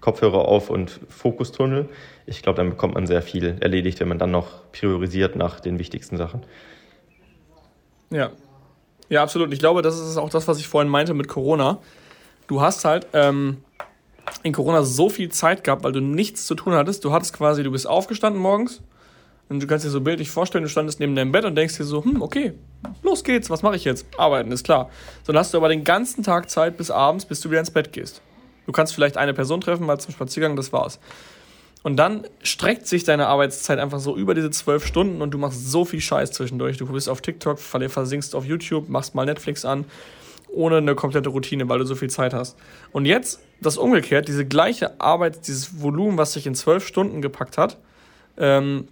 Kopfhörer 0.00 0.46
auf 0.46 0.70
und 0.70 1.00
Fokustunnel, 1.08 1.88
ich 2.24 2.42
glaube, 2.42 2.58
dann 2.58 2.70
bekommt 2.70 2.94
man 2.94 3.08
sehr 3.08 3.20
viel 3.20 3.56
erledigt, 3.60 3.98
wenn 3.98 4.06
man 4.06 4.18
dann 4.18 4.30
noch 4.30 4.70
priorisiert 4.70 5.34
nach 5.34 5.58
den 5.58 5.80
wichtigsten 5.80 6.16
Sachen. 6.16 6.42
Ja. 8.10 8.30
Ja, 9.08 9.22
absolut. 9.22 9.52
Ich 9.52 9.58
glaube, 9.58 9.82
das 9.82 9.98
ist 9.98 10.18
auch 10.18 10.30
das, 10.30 10.46
was 10.46 10.58
ich 10.58 10.68
vorhin 10.68 10.90
meinte 10.90 11.14
mit 11.14 11.28
Corona. 11.28 11.78
Du 12.46 12.60
hast 12.60 12.84
halt 12.84 13.06
ähm, 13.12 13.58
in 14.42 14.52
Corona 14.52 14.82
so 14.82 15.08
viel 15.08 15.30
Zeit 15.30 15.64
gehabt, 15.64 15.82
weil 15.82 15.92
du 15.92 16.00
nichts 16.00 16.46
zu 16.46 16.54
tun 16.54 16.74
hattest. 16.74 17.04
Du 17.04 17.12
hattest 17.12 17.32
quasi, 17.32 17.62
du 17.62 17.70
bist 17.72 17.86
aufgestanden 17.86 18.40
morgens, 18.40 18.82
und 19.48 19.62
du 19.62 19.66
kannst 19.66 19.84
dir 19.84 19.90
so 19.90 20.00
bildlich 20.00 20.30
vorstellen, 20.30 20.64
du 20.64 20.70
standest 20.70 21.00
neben 21.00 21.16
deinem 21.16 21.32
Bett 21.32 21.44
und 21.44 21.54
denkst 21.54 21.76
dir 21.76 21.84
so, 21.84 22.04
hm, 22.04 22.20
okay, 22.20 22.52
los 23.02 23.24
geht's, 23.24 23.48
was 23.48 23.62
mache 23.62 23.76
ich 23.76 23.84
jetzt? 23.84 24.06
Arbeiten, 24.18 24.52
ist 24.52 24.64
klar. 24.64 24.90
Dann 25.26 25.36
hast 25.38 25.54
du 25.54 25.58
aber 25.58 25.68
den 25.68 25.84
ganzen 25.84 26.22
Tag 26.22 26.50
Zeit 26.50 26.76
bis 26.76 26.90
abends, 26.90 27.24
bis 27.24 27.40
du 27.40 27.50
wieder 27.50 27.60
ins 27.60 27.70
Bett 27.70 27.92
gehst. 27.92 28.20
Du 28.66 28.72
kannst 28.72 28.94
vielleicht 28.94 29.16
eine 29.16 29.32
Person 29.32 29.62
treffen, 29.62 29.86
mal 29.86 29.98
zum 29.98 30.12
Spaziergang, 30.12 30.54
das 30.54 30.72
war's. 30.72 31.00
Und 31.82 31.96
dann 31.96 32.26
streckt 32.42 32.86
sich 32.86 33.04
deine 33.04 33.28
Arbeitszeit 33.28 33.78
einfach 33.78 34.00
so 34.00 34.16
über 34.16 34.34
diese 34.34 34.50
zwölf 34.50 34.84
Stunden 34.84 35.22
und 35.22 35.30
du 35.30 35.38
machst 35.38 35.70
so 35.70 35.84
viel 35.84 36.00
Scheiß 36.00 36.32
zwischendurch. 36.32 36.76
Du 36.76 36.86
bist 36.86 37.08
auf 37.08 37.22
TikTok, 37.22 37.58
versinkst 37.58 38.34
auf 38.34 38.44
YouTube, 38.44 38.88
machst 38.88 39.14
mal 39.14 39.24
Netflix 39.24 39.64
an, 39.64 39.86
ohne 40.48 40.78
eine 40.78 40.94
komplette 40.94 41.30
Routine, 41.30 41.68
weil 41.68 41.78
du 41.78 41.86
so 41.86 41.94
viel 41.94 42.10
Zeit 42.10 42.34
hast. 42.34 42.58
Und 42.92 43.06
jetzt 43.06 43.40
das 43.60 43.78
umgekehrt, 43.78 44.28
diese 44.28 44.44
gleiche 44.44 45.00
Arbeit, 45.00 45.46
dieses 45.46 45.80
Volumen, 45.80 46.18
was 46.18 46.32
sich 46.32 46.46
in 46.46 46.54
zwölf 46.54 46.86
Stunden 46.86 47.22
gepackt 47.22 47.56
hat, 47.56 47.78
ähm, 48.36 48.88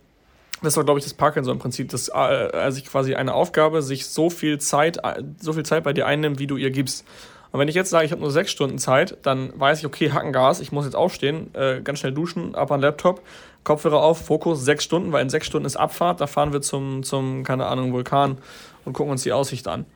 das 0.62 0.76
war, 0.76 0.84
glaube 0.84 0.98
ich, 0.98 1.04
das 1.04 1.14
Parkinson-Prinzip, 1.14 1.90
dass 1.90 2.08
äh, 2.08 2.12
also 2.12 2.80
quasi 2.82 3.14
eine 3.14 3.34
Aufgabe 3.34 3.82
sich 3.82 4.06
so 4.06 4.30
viel 4.30 4.58
Zeit, 4.58 4.98
äh, 5.04 5.22
so 5.38 5.52
viel 5.52 5.64
Zeit 5.64 5.84
bei 5.84 5.92
dir 5.92 6.06
einnimmt, 6.06 6.38
wie 6.38 6.46
du 6.46 6.56
ihr 6.56 6.70
gibst. 6.70 7.04
Und 7.52 7.60
wenn 7.60 7.68
ich 7.68 7.74
jetzt 7.74 7.90
sage, 7.90 8.04
ich 8.04 8.12
habe 8.12 8.20
nur 8.20 8.30
sechs 8.30 8.50
Stunden 8.50 8.78
Zeit, 8.78 9.18
dann 9.22 9.52
weiß 9.58 9.78
ich, 9.78 9.86
okay, 9.86 10.10
Hackengas, 10.12 10.60
ich 10.60 10.72
muss 10.72 10.84
jetzt 10.84 10.96
aufstehen, 10.96 11.54
äh, 11.54 11.80
ganz 11.82 12.00
schnell 12.00 12.12
duschen, 12.12 12.54
ab 12.54 12.70
an 12.70 12.80
Laptop, 12.80 13.22
Kopfhörer 13.64 14.02
auf, 14.02 14.26
Fokus, 14.26 14.64
sechs 14.64 14.84
Stunden, 14.84 15.12
weil 15.12 15.22
in 15.22 15.30
sechs 15.30 15.46
Stunden 15.46 15.66
ist 15.66 15.76
Abfahrt, 15.76 16.20
da 16.20 16.26
fahren 16.26 16.52
wir 16.52 16.60
zum, 16.60 17.02
zum 17.02 17.44
keine 17.44 17.66
Ahnung, 17.66 17.92
Vulkan 17.92 18.38
und 18.84 18.92
gucken 18.92 19.10
uns 19.10 19.22
die 19.22 19.32
Aussicht 19.32 19.68
an. 19.68 19.86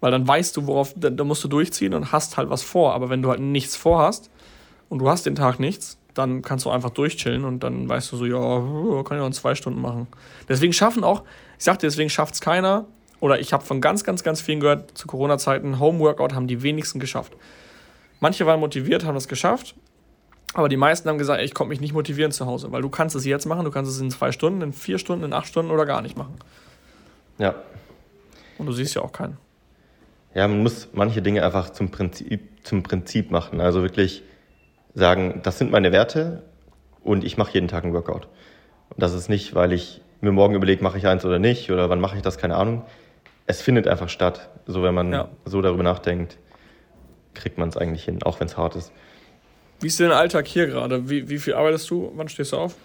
Weil 0.00 0.10
dann 0.10 0.26
weißt 0.26 0.56
du, 0.56 0.66
worauf, 0.66 0.94
da 0.96 1.24
musst 1.24 1.44
du 1.44 1.48
durchziehen 1.48 1.92
und 1.92 2.12
hast 2.12 2.36
halt 2.36 2.48
was 2.48 2.62
vor. 2.62 2.94
Aber 2.94 3.10
wenn 3.10 3.20
du 3.20 3.28
halt 3.28 3.40
nichts 3.40 3.76
vorhast 3.76 4.30
und 4.88 4.98
du 4.98 5.10
hast 5.10 5.26
den 5.26 5.34
Tag 5.34 5.60
nichts, 5.60 5.98
dann 6.14 6.42
kannst 6.42 6.64
du 6.64 6.70
einfach 6.70 6.90
durchchillen 6.90 7.44
und 7.44 7.62
dann 7.62 7.88
weißt 7.88 8.12
du 8.12 8.16
so, 8.16 8.26
ja, 8.26 9.02
kann 9.02 9.18
ich 9.18 9.22
auch 9.22 9.26
in 9.26 9.32
zwei 9.32 9.54
Stunden 9.54 9.80
machen. 9.80 10.06
Deswegen 10.48 10.72
schaffen 10.72 11.04
auch, 11.04 11.22
ich 11.58 11.64
sagte, 11.64 11.86
deswegen 11.86 12.10
schafft 12.10 12.34
es 12.34 12.40
keiner, 12.40 12.86
oder 13.20 13.38
ich 13.38 13.52
habe 13.52 13.64
von 13.64 13.80
ganz, 13.80 14.02
ganz, 14.02 14.22
ganz 14.22 14.40
vielen 14.40 14.60
gehört, 14.60 14.96
zu 14.96 15.06
Corona-Zeiten, 15.06 15.78
Homeworkout 15.78 16.34
haben 16.34 16.46
die 16.46 16.62
wenigsten 16.62 17.00
geschafft. 17.00 17.34
Manche 18.20 18.46
waren 18.46 18.60
motiviert, 18.60 19.04
haben 19.04 19.16
es 19.16 19.28
geschafft, 19.28 19.74
aber 20.54 20.68
die 20.68 20.76
meisten 20.76 21.08
haben 21.08 21.18
gesagt, 21.18 21.38
ey, 21.38 21.44
ich 21.44 21.54
konnte 21.54 21.68
mich 21.68 21.80
nicht 21.80 21.92
motivieren 21.92 22.32
zu 22.32 22.46
Hause, 22.46 22.72
weil 22.72 22.82
du 22.82 22.88
kannst 22.88 23.14
es 23.14 23.24
jetzt 23.24 23.46
machen, 23.46 23.64
du 23.64 23.70
kannst 23.70 23.90
es 23.90 24.00
in 24.00 24.10
zwei 24.10 24.32
Stunden, 24.32 24.62
in 24.62 24.72
vier 24.72 24.98
Stunden, 24.98 25.24
in 25.24 25.32
acht 25.32 25.46
Stunden 25.46 25.70
oder 25.70 25.86
gar 25.86 26.02
nicht 26.02 26.16
machen. 26.16 26.34
Ja. 27.38 27.54
Und 28.58 28.66
du 28.66 28.72
siehst 28.72 28.94
ja 28.94 29.02
auch 29.02 29.12
keinen. 29.12 29.38
Ja, 30.34 30.46
man 30.46 30.62
muss 30.62 30.88
manche 30.92 31.22
Dinge 31.22 31.44
einfach 31.44 31.70
zum 31.70 31.90
Prinzip, 31.90 32.40
zum 32.62 32.82
Prinzip 32.82 33.30
machen. 33.30 33.60
Also 33.60 33.82
wirklich 33.82 34.22
sagen, 34.94 35.40
das 35.42 35.58
sind 35.58 35.70
meine 35.70 35.92
Werte 35.92 36.42
und 37.02 37.24
ich 37.24 37.36
mache 37.36 37.52
jeden 37.52 37.68
Tag 37.68 37.84
einen 37.84 37.94
Workout. 37.94 38.28
Und 38.90 39.02
das 39.02 39.14
ist 39.14 39.28
nicht, 39.28 39.54
weil 39.54 39.72
ich 39.72 40.02
mir 40.20 40.32
morgen 40.32 40.54
überlege, 40.54 40.82
mache 40.82 40.98
ich 40.98 41.06
eins 41.06 41.24
oder 41.24 41.38
nicht 41.38 41.70
oder 41.70 41.88
wann 41.88 42.00
mache 42.00 42.16
ich 42.16 42.22
das, 42.22 42.38
keine 42.38 42.56
Ahnung. 42.56 42.84
Es 43.46 43.62
findet 43.62 43.88
einfach 43.88 44.08
statt. 44.08 44.50
So, 44.66 44.82
wenn 44.82 44.94
man 44.94 45.12
ja. 45.12 45.28
so 45.44 45.62
darüber 45.62 45.82
nachdenkt, 45.82 46.38
kriegt 47.34 47.58
man 47.58 47.68
es 47.68 47.76
eigentlich 47.76 48.04
hin, 48.04 48.22
auch 48.22 48.40
wenn 48.40 48.46
es 48.46 48.56
hart 48.56 48.76
ist. 48.76 48.92
Wie 49.80 49.86
ist 49.86 49.98
dein 49.98 50.12
Alltag 50.12 50.46
hier 50.46 50.66
gerade? 50.66 51.08
Wie, 51.08 51.28
wie 51.28 51.38
viel 51.38 51.54
arbeitest 51.54 51.88
du? 51.90 52.12
Wann 52.14 52.28
stehst 52.28 52.52
du 52.52 52.58
auf? 52.58 52.76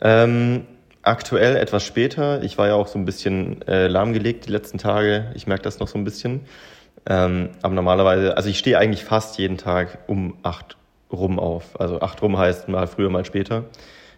Ähm, 0.00 0.66
aktuell 1.02 1.56
etwas 1.56 1.84
später. 1.84 2.42
Ich 2.42 2.58
war 2.58 2.66
ja 2.66 2.74
auch 2.74 2.88
so 2.88 2.98
ein 2.98 3.04
bisschen 3.04 3.62
äh, 3.68 3.86
lahmgelegt 3.86 4.46
die 4.46 4.50
letzten 4.50 4.78
Tage. 4.78 5.30
Ich 5.34 5.46
merke 5.46 5.62
das 5.62 5.78
noch 5.78 5.88
so 5.88 5.98
ein 5.98 6.04
bisschen. 6.04 6.40
Ähm, 7.06 7.50
aber 7.62 7.74
normalerweise, 7.74 8.36
also 8.36 8.48
ich 8.48 8.58
stehe 8.58 8.76
eigentlich 8.76 9.04
fast 9.04 9.38
jeden 9.38 9.56
Tag 9.56 9.98
um 10.08 10.36
8 10.42 10.76
rum 11.12 11.38
auf. 11.38 11.80
Also 11.80 12.00
acht 12.00 12.22
rum 12.22 12.38
heißt 12.38 12.68
mal 12.68 12.86
früher, 12.86 13.10
mal 13.10 13.24
später. 13.24 13.64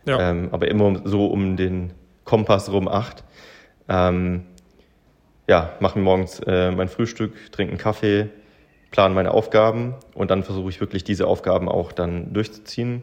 Ja. 0.04 0.30
Ähm, 0.30 0.48
aber 0.52 0.68
immer 0.68 1.00
so 1.04 1.26
um 1.26 1.56
den 1.56 1.92
Kompass 2.24 2.70
rum 2.70 2.88
acht. 2.88 3.24
Ähm, 3.88 4.44
ja, 5.48 5.72
mache 5.80 5.98
mir 5.98 6.04
morgens 6.04 6.40
äh, 6.40 6.70
mein 6.70 6.88
Frühstück, 6.88 7.52
trinke 7.52 7.72
einen 7.72 7.78
Kaffee, 7.78 8.28
plane 8.90 9.14
meine 9.14 9.32
Aufgaben 9.32 9.94
und 10.14 10.30
dann 10.30 10.44
versuche 10.44 10.70
ich 10.70 10.80
wirklich 10.80 11.04
diese 11.04 11.26
Aufgaben 11.26 11.68
auch 11.68 11.92
dann 11.92 12.32
durchzuziehen. 12.32 13.02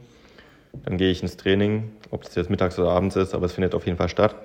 Dann 0.86 0.98
gehe 0.98 1.12
ich 1.12 1.22
ins 1.22 1.36
Training, 1.36 1.92
ob 2.12 2.24
das 2.24 2.36
jetzt 2.36 2.50
mittags 2.50 2.78
oder 2.80 2.92
abends 2.92 3.16
ist, 3.16 3.34
aber 3.34 3.46
es 3.46 3.54
findet 3.54 3.76
auf 3.76 3.86
jeden 3.86 3.98
Fall 3.98 4.10
statt. 4.10 4.36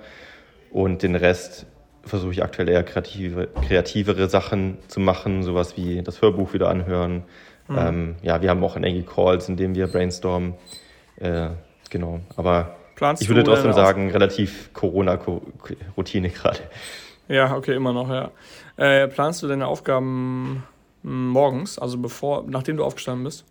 Und 0.71 1.03
den 1.03 1.15
Rest 1.15 1.67
versuche 2.03 2.31
ich 2.31 2.43
aktuell 2.43 2.69
eher 2.69 2.83
kreative, 2.83 3.47
kreativere 3.67 4.27
Sachen 4.27 4.77
zu 4.87 4.99
machen, 4.99 5.43
sowas 5.43 5.77
wie 5.77 6.01
das 6.01 6.21
Hörbuch 6.21 6.53
wieder 6.53 6.69
anhören, 6.69 7.23
Mhm. 7.67 7.77
Ähm, 7.77 8.15
ja, 8.21 8.41
wir 8.41 8.49
haben 8.49 8.63
auch 8.63 8.75
einige 8.75 9.03
Calls, 9.03 9.49
in 9.49 9.57
denen 9.57 9.75
wir 9.75 9.87
brainstormen. 9.87 10.53
Äh, 11.17 11.49
genau, 11.89 12.19
aber 12.35 12.75
Planst 12.95 13.21
ich 13.21 13.29
würde 13.29 13.43
trotzdem 13.43 13.73
sagen, 13.73 14.11
relativ 14.11 14.71
Corona-Routine 14.73 16.29
gerade. 16.29 16.59
Ja, 17.27 17.55
okay, 17.55 17.75
immer 17.75 17.91
noch, 17.91 18.09
ja. 18.09 18.31
Äh, 18.77 19.07
planst 19.07 19.41
du 19.41 19.47
deine 19.47 19.67
Aufgaben 19.67 20.63
morgens, 21.01 21.77
also 21.79 21.97
bevor, 21.97 22.45
nachdem 22.47 22.77
du 22.77 22.83
aufgestanden 22.83 23.23
bist? 23.23 23.45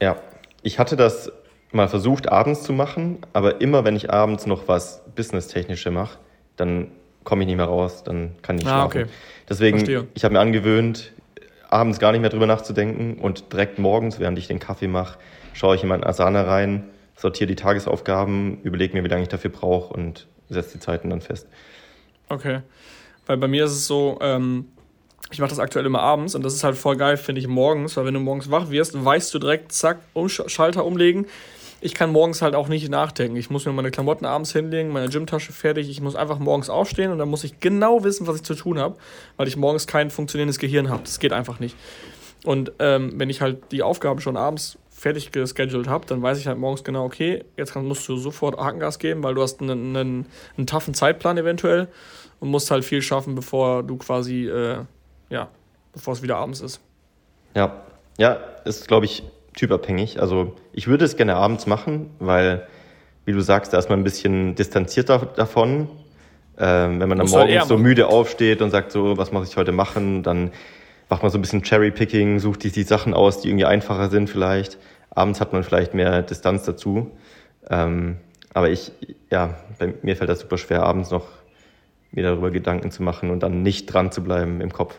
Ja, 0.00 0.16
ich 0.62 0.78
hatte 0.78 0.96
das 0.96 1.32
mal 1.72 1.88
versucht, 1.88 2.28
abends 2.28 2.62
zu 2.62 2.72
machen, 2.72 3.18
aber 3.32 3.60
immer 3.60 3.84
wenn 3.84 3.96
ich 3.96 4.10
abends 4.10 4.46
noch 4.46 4.68
was 4.68 5.02
Business-Technische 5.14 5.90
mache, 5.90 6.18
dann 6.56 6.90
komme 7.24 7.42
ich 7.42 7.48
nicht 7.48 7.56
mehr 7.56 7.66
raus, 7.66 8.04
dann 8.04 8.36
kann 8.42 8.56
ich 8.58 8.66
ah, 8.66 8.88
schlafen. 8.88 9.02
Okay. 9.02 9.10
Deswegen, 9.48 9.78
Verstehe. 9.78 10.06
ich 10.14 10.24
habe 10.24 10.34
mir 10.34 10.40
angewöhnt, 10.40 11.12
abends 11.68 11.98
gar 11.98 12.12
nicht 12.12 12.20
mehr 12.20 12.30
drüber 12.30 12.46
nachzudenken 12.46 13.18
und 13.18 13.52
direkt 13.52 13.78
morgens, 13.78 14.18
während 14.18 14.38
ich 14.38 14.46
den 14.46 14.58
Kaffee 14.58 14.88
mache, 14.88 15.18
schaue 15.52 15.76
ich 15.76 15.82
in 15.82 15.88
meinen 15.88 16.04
Asana 16.04 16.42
rein, 16.42 16.84
sortiere 17.16 17.48
die 17.48 17.56
Tagesaufgaben, 17.56 18.60
überlege 18.62 18.96
mir, 18.96 19.04
wie 19.04 19.08
lange 19.08 19.22
ich 19.22 19.28
dafür 19.28 19.50
brauche 19.50 19.92
und 19.92 20.26
setze 20.48 20.74
die 20.74 20.80
Zeiten 20.80 21.10
dann 21.10 21.20
fest. 21.20 21.48
Okay. 22.28 22.60
Weil 23.26 23.38
bei 23.38 23.48
mir 23.48 23.64
ist 23.64 23.72
es 23.72 23.86
so, 23.86 24.18
ähm, 24.20 24.66
ich 25.30 25.40
mache 25.40 25.50
das 25.50 25.58
aktuell 25.58 25.86
immer 25.86 26.00
abends 26.00 26.34
und 26.34 26.44
das 26.44 26.54
ist 26.54 26.62
halt 26.62 26.76
voll 26.76 26.96
geil, 26.96 27.16
finde 27.16 27.40
ich, 27.40 27.48
morgens, 27.48 27.96
weil 27.96 28.04
wenn 28.04 28.14
du 28.14 28.20
morgens 28.20 28.50
wach 28.50 28.70
wirst, 28.70 29.04
weißt 29.04 29.34
du 29.34 29.38
direkt, 29.38 29.72
zack, 29.72 29.98
um, 30.12 30.28
Schalter 30.28 30.84
umlegen. 30.84 31.26
Ich 31.80 31.94
kann 31.94 32.10
morgens 32.10 32.40
halt 32.42 32.54
auch 32.54 32.68
nicht 32.68 32.88
nachdenken. 32.88 33.36
Ich 33.36 33.50
muss 33.50 33.66
mir 33.66 33.72
meine 33.72 33.90
Klamotten 33.90 34.24
abends 34.24 34.52
hinlegen, 34.52 34.90
meine 34.90 35.08
Gymtasche 35.08 35.52
fertig. 35.52 35.90
Ich 35.90 36.00
muss 36.00 36.16
einfach 36.16 36.38
morgens 36.38 36.70
aufstehen 36.70 37.12
und 37.12 37.18
dann 37.18 37.28
muss 37.28 37.44
ich 37.44 37.60
genau 37.60 38.02
wissen, 38.02 38.26
was 38.26 38.36
ich 38.36 38.42
zu 38.42 38.54
tun 38.54 38.78
habe, 38.78 38.96
weil 39.36 39.46
ich 39.46 39.56
morgens 39.56 39.86
kein 39.86 40.10
funktionierendes 40.10 40.58
Gehirn 40.58 40.88
habe. 40.88 41.02
Das 41.04 41.18
geht 41.18 41.32
einfach 41.32 41.60
nicht. 41.60 41.76
Und 42.44 42.72
ähm, 42.78 43.12
wenn 43.16 43.28
ich 43.28 43.40
halt 43.40 43.72
die 43.72 43.82
Aufgaben 43.82 44.20
schon 44.20 44.36
abends 44.36 44.78
fertig 44.90 45.30
gescheduled 45.30 45.88
habe, 45.88 46.06
dann 46.06 46.22
weiß 46.22 46.38
ich 46.38 46.46
halt 46.46 46.58
morgens 46.58 46.82
genau, 46.82 47.04
okay, 47.04 47.44
jetzt 47.56 47.74
musst 47.76 48.08
du 48.08 48.16
sofort 48.16 48.58
Hakengas 48.58 48.98
geben, 48.98 49.22
weil 49.22 49.34
du 49.34 49.42
hast 49.42 49.60
einen, 49.60 49.94
einen, 49.94 50.26
einen 50.56 50.66
taffen 50.66 50.94
Zeitplan 50.94 51.36
eventuell 51.36 51.88
und 52.40 52.48
musst 52.48 52.70
halt 52.70 52.84
viel 52.84 53.02
schaffen, 53.02 53.34
bevor 53.34 53.82
du 53.82 53.96
quasi, 53.98 54.46
äh, 54.46 54.78
ja, 55.28 55.48
bevor 55.92 56.14
es 56.14 56.22
wieder 56.22 56.36
abends 56.36 56.60
ist. 56.60 56.80
Ja, 57.54 57.82
ja, 58.16 58.34
ist, 58.64 58.88
glaube 58.88 59.06
ich, 59.06 59.22
typabhängig. 59.56 60.20
Also 60.20 60.54
ich 60.72 60.86
würde 60.86 61.04
es 61.04 61.16
gerne 61.16 61.34
abends 61.34 61.66
machen, 61.66 62.10
weil, 62.20 62.66
wie 63.24 63.32
du 63.32 63.40
sagst, 63.40 63.72
da 63.72 63.78
ist 63.78 63.90
man 63.90 64.00
ein 64.00 64.04
bisschen 64.04 64.54
distanzierter 64.54 65.26
davon. 65.34 65.88
Ähm, 66.58 67.00
wenn 67.00 67.08
man 67.08 67.18
dann 67.18 67.28
morgens 67.28 67.58
halt 67.58 67.68
so 67.68 67.76
müde 67.76 68.06
aufsteht 68.06 68.62
und 68.62 68.70
sagt 68.70 68.92
so, 68.92 69.18
was 69.18 69.32
muss 69.32 69.50
ich 69.50 69.56
heute 69.56 69.72
machen, 69.72 70.22
dann 70.22 70.52
macht 71.08 71.22
man 71.22 71.30
so 71.30 71.38
ein 71.38 71.42
bisschen 71.42 71.62
Cherry-Picking, 71.62 72.38
sucht 72.38 72.62
sich 72.62 72.72
die 72.72 72.84
Sachen 72.84 73.12
aus, 73.12 73.40
die 73.40 73.48
irgendwie 73.48 73.66
einfacher 73.66 74.08
sind 74.08 74.30
vielleicht. 74.30 74.78
Abends 75.10 75.40
hat 75.40 75.52
man 75.52 75.64
vielleicht 75.64 75.94
mehr 75.94 76.22
Distanz 76.22 76.64
dazu. 76.64 77.10
Ähm, 77.68 78.18
aber 78.54 78.70
ich, 78.70 78.92
ja, 79.30 79.56
bei 79.78 79.94
mir 80.02 80.16
fällt 80.16 80.30
das 80.30 80.40
super 80.40 80.56
schwer, 80.56 80.82
abends 80.82 81.10
noch 81.10 81.26
mir 82.10 82.22
darüber 82.22 82.50
Gedanken 82.50 82.90
zu 82.90 83.02
machen 83.02 83.30
und 83.30 83.42
dann 83.42 83.62
nicht 83.62 83.86
dran 83.86 84.12
zu 84.12 84.22
bleiben 84.22 84.60
im 84.60 84.72
Kopf. 84.72 84.98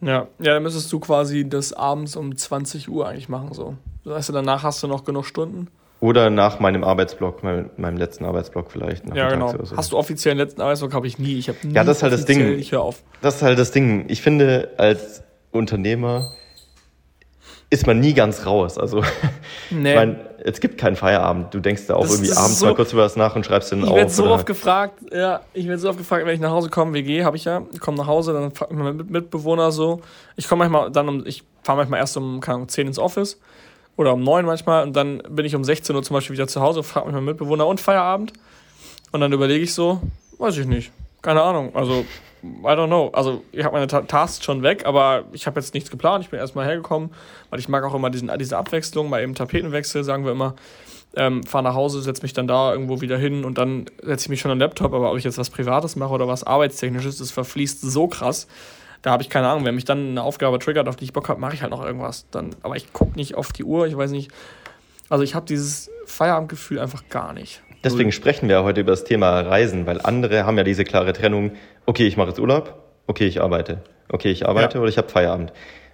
Ja, 0.00 0.28
ja, 0.38 0.54
dann 0.54 0.62
müsstest 0.62 0.92
du 0.92 1.00
quasi 1.00 1.48
das 1.48 1.72
abends 1.72 2.16
um 2.16 2.36
20 2.36 2.88
Uhr 2.88 3.08
eigentlich 3.08 3.28
machen, 3.28 3.52
so. 3.52 3.76
Das 4.04 4.14
heißt, 4.14 4.34
danach 4.34 4.62
hast 4.62 4.82
du 4.82 4.86
noch 4.86 5.04
genug 5.04 5.26
Stunden? 5.26 5.68
Oder 6.00 6.30
nach 6.30 6.60
meinem 6.60 6.84
Arbeitsblock, 6.84 7.42
meinem, 7.42 7.70
meinem 7.76 7.96
letzten 7.96 8.24
Arbeitsblock 8.24 8.70
vielleicht. 8.70 9.04
Ja, 9.14 9.28
genau. 9.30 9.52
So. 9.64 9.76
Hast 9.76 9.90
du 9.90 9.98
offiziell 9.98 10.32
einen 10.32 10.40
letzten 10.40 10.60
Arbeitsblock? 10.60 10.94
Habe 10.94 11.08
ich 11.08 11.18
nie. 11.18 11.36
Ich 11.36 11.48
habe 11.48 11.58
nie. 11.64 11.74
Ja, 11.74 11.82
das 11.82 11.98
ist 11.98 12.02
halt 12.04 12.12
das 12.12 12.24
Ding. 12.24 12.56
Ich 12.56 12.70
höre 12.70 12.82
auf. 12.82 13.02
Das 13.20 13.36
ist 13.36 13.42
halt 13.42 13.58
das 13.58 13.72
Ding. 13.72 14.04
Ich 14.08 14.22
finde, 14.22 14.74
als 14.76 15.24
Unternehmer 15.50 16.30
ist 17.70 17.88
man 17.88 17.98
nie 17.98 18.14
ganz 18.14 18.46
raus. 18.46 18.78
Also, 18.78 19.02
nee. 19.70 19.90
ich 19.90 19.96
meine, 19.96 20.27
es 20.44 20.60
gibt 20.60 20.78
keinen 20.78 20.96
Feierabend. 20.96 21.52
Du 21.52 21.60
denkst 21.60 21.86
da 21.86 21.94
auch 21.94 22.02
das 22.02 22.14
irgendwie 22.14 22.32
abends 22.32 22.58
so, 22.58 22.66
mal 22.66 22.74
kurz 22.74 22.92
über 22.92 23.02
was 23.02 23.16
nach 23.16 23.34
und 23.36 23.44
schreibst 23.44 23.72
dann 23.72 23.82
auf. 23.82 23.90
Ich 23.90 23.96
werde 23.96 24.10
so 24.10 24.26
oft 24.26 24.46
gefragt, 24.46 25.00
ja, 25.12 25.40
ich 25.52 25.66
werde 25.66 25.78
so 25.78 25.88
oft 25.88 25.98
gefragt, 25.98 26.26
wenn 26.26 26.34
ich 26.34 26.40
nach 26.40 26.50
Hause 26.50 26.70
komme, 26.70 26.92
WG 26.94 27.24
habe 27.24 27.36
ich 27.36 27.44
ja, 27.44 27.62
ich 27.72 27.80
komme 27.80 27.96
nach 27.96 28.06
Hause, 28.06 28.32
dann 28.32 28.52
fragt 28.52 28.72
mich 28.72 28.82
mein 28.82 28.96
Mitbewohner 28.96 29.72
so. 29.72 30.00
Ich 30.36 30.48
komme 30.48 30.68
manchmal 30.68 30.90
dann 30.90 31.08
um, 31.08 31.26
ich 31.26 31.44
fahre 31.62 31.78
manchmal 31.78 32.00
erst 32.00 32.16
um, 32.16 32.40
keine 32.40 32.56
Ahnung, 32.56 32.68
10 32.68 32.86
ins 32.86 32.98
Office 32.98 33.40
oder 33.96 34.14
um 34.14 34.22
neun 34.22 34.46
manchmal 34.46 34.84
und 34.84 34.94
dann 34.94 35.22
bin 35.28 35.44
ich 35.44 35.54
um 35.56 35.64
16 35.64 35.94
Uhr 35.94 36.02
zum 36.02 36.14
Beispiel 36.14 36.34
wieder 36.34 36.46
zu 36.46 36.60
Hause, 36.60 36.82
frage 36.82 37.06
mich 37.06 37.14
mein 37.14 37.24
Mitbewohner 37.24 37.66
und 37.66 37.80
Feierabend. 37.80 38.32
Und 39.10 39.20
dann 39.20 39.32
überlege 39.32 39.64
ich 39.64 39.74
so, 39.74 40.00
weiß 40.38 40.58
ich 40.58 40.66
nicht. 40.66 40.92
Keine 41.22 41.42
Ahnung. 41.42 41.74
Also, 41.74 42.04
I 42.42 42.66
don't 42.66 42.86
know. 42.86 43.10
Also, 43.12 43.42
ich 43.52 43.64
habe 43.64 43.74
meine 43.74 43.86
Ta 43.86 44.02
Tasks 44.02 44.44
schon 44.44 44.62
weg, 44.62 44.86
aber 44.86 45.24
ich 45.32 45.46
habe 45.46 45.58
jetzt 45.60 45.74
nichts 45.74 45.90
geplant. 45.90 46.24
Ich 46.24 46.30
bin 46.30 46.38
erstmal 46.38 46.66
hergekommen, 46.66 47.10
weil 47.50 47.58
ich 47.58 47.68
mag 47.68 47.84
auch 47.84 47.94
immer 47.94 48.10
diesen, 48.10 48.30
diese 48.38 48.56
Abwechslung, 48.56 49.08
mal 49.08 49.22
eben 49.22 49.34
Tapetenwechsel, 49.34 50.04
sagen 50.04 50.24
wir 50.24 50.32
immer. 50.32 50.54
Ähm, 51.16 51.42
fahre 51.42 51.64
nach 51.64 51.74
Hause, 51.74 52.02
setze 52.02 52.22
mich 52.22 52.34
dann 52.34 52.46
da 52.46 52.72
irgendwo 52.72 53.00
wieder 53.00 53.16
hin 53.16 53.44
und 53.44 53.58
dann 53.58 53.86
setze 54.02 54.26
ich 54.26 54.28
mich 54.28 54.40
schon 54.40 54.50
am 54.50 54.58
Laptop. 54.58 54.92
Aber 54.92 55.10
ob 55.10 55.18
ich 55.18 55.24
jetzt 55.24 55.38
was 55.38 55.50
Privates 55.50 55.96
mache 55.96 56.12
oder 56.12 56.28
was 56.28 56.44
Arbeitstechnisches, 56.44 57.18
das 57.18 57.30
verfließt 57.30 57.80
so 57.80 58.06
krass 58.08 58.46
da 59.02 59.12
habe 59.12 59.22
ich 59.22 59.30
keine 59.30 59.48
Ahnung, 59.48 59.64
wenn 59.64 59.74
mich 59.74 59.84
dann 59.84 60.10
eine 60.10 60.22
Aufgabe 60.22 60.58
triggert, 60.58 60.88
auf 60.88 60.96
die 60.96 61.04
ich 61.04 61.12
Bock 61.12 61.28
habe, 61.28 61.40
mache 61.40 61.54
ich 61.54 61.62
halt 61.62 61.70
noch 61.70 61.84
irgendwas. 61.84 62.26
Dann, 62.30 62.54
aber 62.62 62.76
ich 62.76 62.92
gucke 62.92 63.16
nicht 63.16 63.34
auf 63.34 63.52
die 63.52 63.64
Uhr, 63.64 63.86
ich 63.86 63.96
weiß 63.96 64.10
nicht. 64.10 64.30
Also 65.08 65.24
ich 65.24 65.34
habe 65.34 65.46
dieses 65.46 65.90
Feierabendgefühl 66.06 66.78
einfach 66.78 67.08
gar 67.08 67.32
nicht. 67.32 67.62
Deswegen 67.84 68.12
sprechen 68.12 68.48
wir 68.48 68.64
heute 68.64 68.80
über 68.80 68.90
das 68.90 69.04
Thema 69.04 69.40
Reisen, 69.40 69.86
weil 69.86 70.00
andere 70.00 70.44
haben 70.44 70.58
ja 70.58 70.64
diese 70.64 70.84
klare 70.84 71.12
Trennung, 71.12 71.52
okay, 71.86 72.06
ich 72.06 72.16
mache 72.16 72.28
jetzt 72.28 72.40
Urlaub, 72.40 72.82
okay, 73.06 73.26
ich 73.26 73.40
arbeite. 73.40 73.78
Okay, 74.08 74.30
ich 74.30 74.48
arbeite 74.48 74.74
ja. 74.74 74.80
oder 74.80 74.88
ich 74.88 74.98
habe 74.98 75.08
Feierabend. 75.08 75.52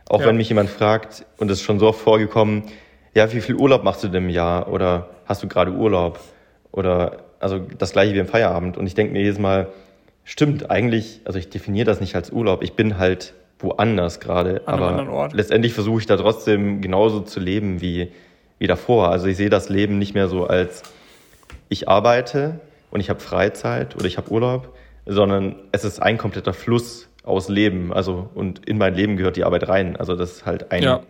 Auch 0.08 0.20
ja. 0.20 0.26
wenn 0.26 0.36
mich 0.36 0.48
jemand 0.48 0.70
fragt, 0.70 1.26
und 1.38 1.50
es 1.50 1.58
ist 1.58 1.64
schon 1.64 1.78
so 1.78 1.88
oft 1.88 2.00
vorgekommen, 2.00 2.64
ja, 3.14 3.32
wie 3.32 3.40
viel 3.40 3.54
Urlaub 3.54 3.84
machst 3.84 4.02
du 4.02 4.08
denn 4.08 4.24
im 4.24 4.30
Jahr? 4.30 4.72
Oder 4.72 5.08
hast 5.26 5.42
du 5.42 5.48
gerade 5.48 5.72
Urlaub? 5.72 6.20
Oder 6.72 7.18
also 7.38 7.58
das 7.58 7.92
gleiche 7.92 8.14
wie 8.14 8.18
im 8.18 8.26
Feierabend. 8.26 8.76
Und 8.76 8.86
ich 8.86 8.94
denke 8.94 9.12
mir 9.12 9.20
jedes 9.20 9.38
Mal, 9.38 9.68
Stimmt, 10.24 10.70
eigentlich, 10.70 11.20
also 11.26 11.38
ich 11.38 11.50
definiere 11.50 11.84
das 11.84 12.00
nicht 12.00 12.16
als 12.16 12.30
Urlaub. 12.30 12.62
Ich 12.62 12.72
bin 12.72 12.98
halt 12.98 13.34
woanders 13.58 14.20
gerade. 14.20 14.62
Aber 14.64 15.28
letztendlich 15.32 15.74
versuche 15.74 16.00
ich 16.00 16.06
da 16.06 16.16
trotzdem 16.16 16.80
genauso 16.80 17.20
zu 17.20 17.40
leben 17.40 17.82
wie, 17.82 18.10
wie 18.58 18.66
davor. 18.66 19.10
Also 19.10 19.26
ich 19.26 19.36
sehe 19.36 19.50
das 19.50 19.68
Leben 19.68 19.98
nicht 19.98 20.14
mehr 20.14 20.28
so 20.28 20.46
als 20.46 20.82
ich 21.74 21.88
arbeite 21.88 22.60
und 22.90 23.00
ich 23.00 23.10
habe 23.10 23.20
Freizeit 23.20 23.94
oder 23.94 24.06
ich 24.06 24.16
habe 24.16 24.30
Urlaub, 24.30 24.74
sondern 25.04 25.56
es 25.72 25.84
ist 25.84 26.00
ein 26.00 26.16
kompletter 26.16 26.54
Fluss 26.54 27.08
aus 27.22 27.48
Leben. 27.48 27.92
Also 27.92 28.30
und 28.34 28.66
in 28.66 28.78
mein 28.78 28.94
Leben 28.94 29.16
gehört 29.16 29.36
die 29.36 29.44
Arbeit 29.44 29.68
rein. 29.68 29.96
Also 29.96 30.16
das 30.16 30.32
ist 30.32 30.46
halt 30.46 30.72
ein, 30.72 30.82
ja 30.82 31.02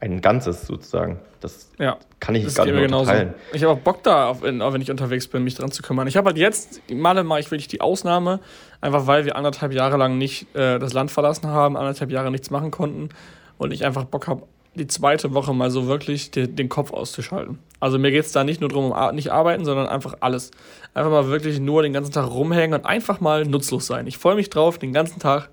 ein 0.00 0.20
Ganzes 0.22 0.66
sozusagen. 0.66 1.20
Das 1.40 1.70
ja, 1.78 1.98
kann 2.18 2.34
ich 2.34 2.44
das 2.44 2.54
gar 2.54 2.64
nicht 2.64 2.74
mehr 2.74 2.88
teilen. 3.04 3.34
Ich 3.52 3.62
habe 3.62 3.74
auch 3.74 3.78
Bock 3.78 4.02
da, 4.02 4.28
auf, 4.28 4.42
wenn 4.42 4.80
ich 4.80 4.90
unterwegs 4.90 5.28
bin, 5.28 5.44
mich 5.44 5.54
dran 5.54 5.70
zu 5.70 5.82
kümmern. 5.82 6.08
Ich 6.08 6.16
habe 6.16 6.28
halt 6.28 6.38
jetzt, 6.38 6.80
Male 6.90 7.22
mache 7.22 7.40
ich 7.40 7.50
wirklich 7.50 7.68
die 7.68 7.80
Ausnahme, 7.80 8.40
einfach 8.80 9.06
weil 9.06 9.26
wir 9.26 9.36
anderthalb 9.36 9.72
Jahre 9.72 9.98
lang 9.98 10.18
nicht 10.18 10.54
äh, 10.54 10.78
das 10.78 10.94
Land 10.94 11.10
verlassen 11.10 11.48
haben, 11.48 11.76
anderthalb 11.76 12.10
Jahre 12.10 12.30
nichts 12.30 12.50
machen 12.50 12.70
konnten 12.70 13.10
und 13.58 13.72
ich 13.72 13.84
einfach 13.84 14.04
Bock 14.04 14.26
habe, 14.26 14.42
die 14.80 14.86
zweite 14.86 15.34
Woche 15.34 15.54
mal 15.54 15.70
so 15.70 15.86
wirklich 15.86 16.30
die, 16.30 16.48
den 16.48 16.68
Kopf 16.68 16.92
auszuschalten. 16.92 17.58
Also 17.78 17.98
mir 17.98 18.10
geht 18.10 18.24
es 18.24 18.32
da 18.32 18.42
nicht 18.44 18.60
nur 18.60 18.68
darum, 18.70 18.92
um 18.92 19.14
nicht 19.14 19.30
arbeiten, 19.30 19.64
sondern 19.64 19.86
einfach 19.86 20.14
alles. 20.20 20.50
Einfach 20.94 21.10
mal 21.10 21.28
wirklich 21.28 21.60
nur 21.60 21.82
den 21.82 21.92
ganzen 21.92 22.12
Tag 22.12 22.28
rumhängen 22.28 22.80
und 22.80 22.86
einfach 22.86 23.20
mal 23.20 23.44
nutzlos 23.44 23.86
sein. 23.86 24.06
Ich 24.06 24.18
freue 24.18 24.34
mich 24.34 24.50
drauf, 24.50 24.78
den 24.78 24.92
ganzen 24.92 25.20
Tag 25.20 25.50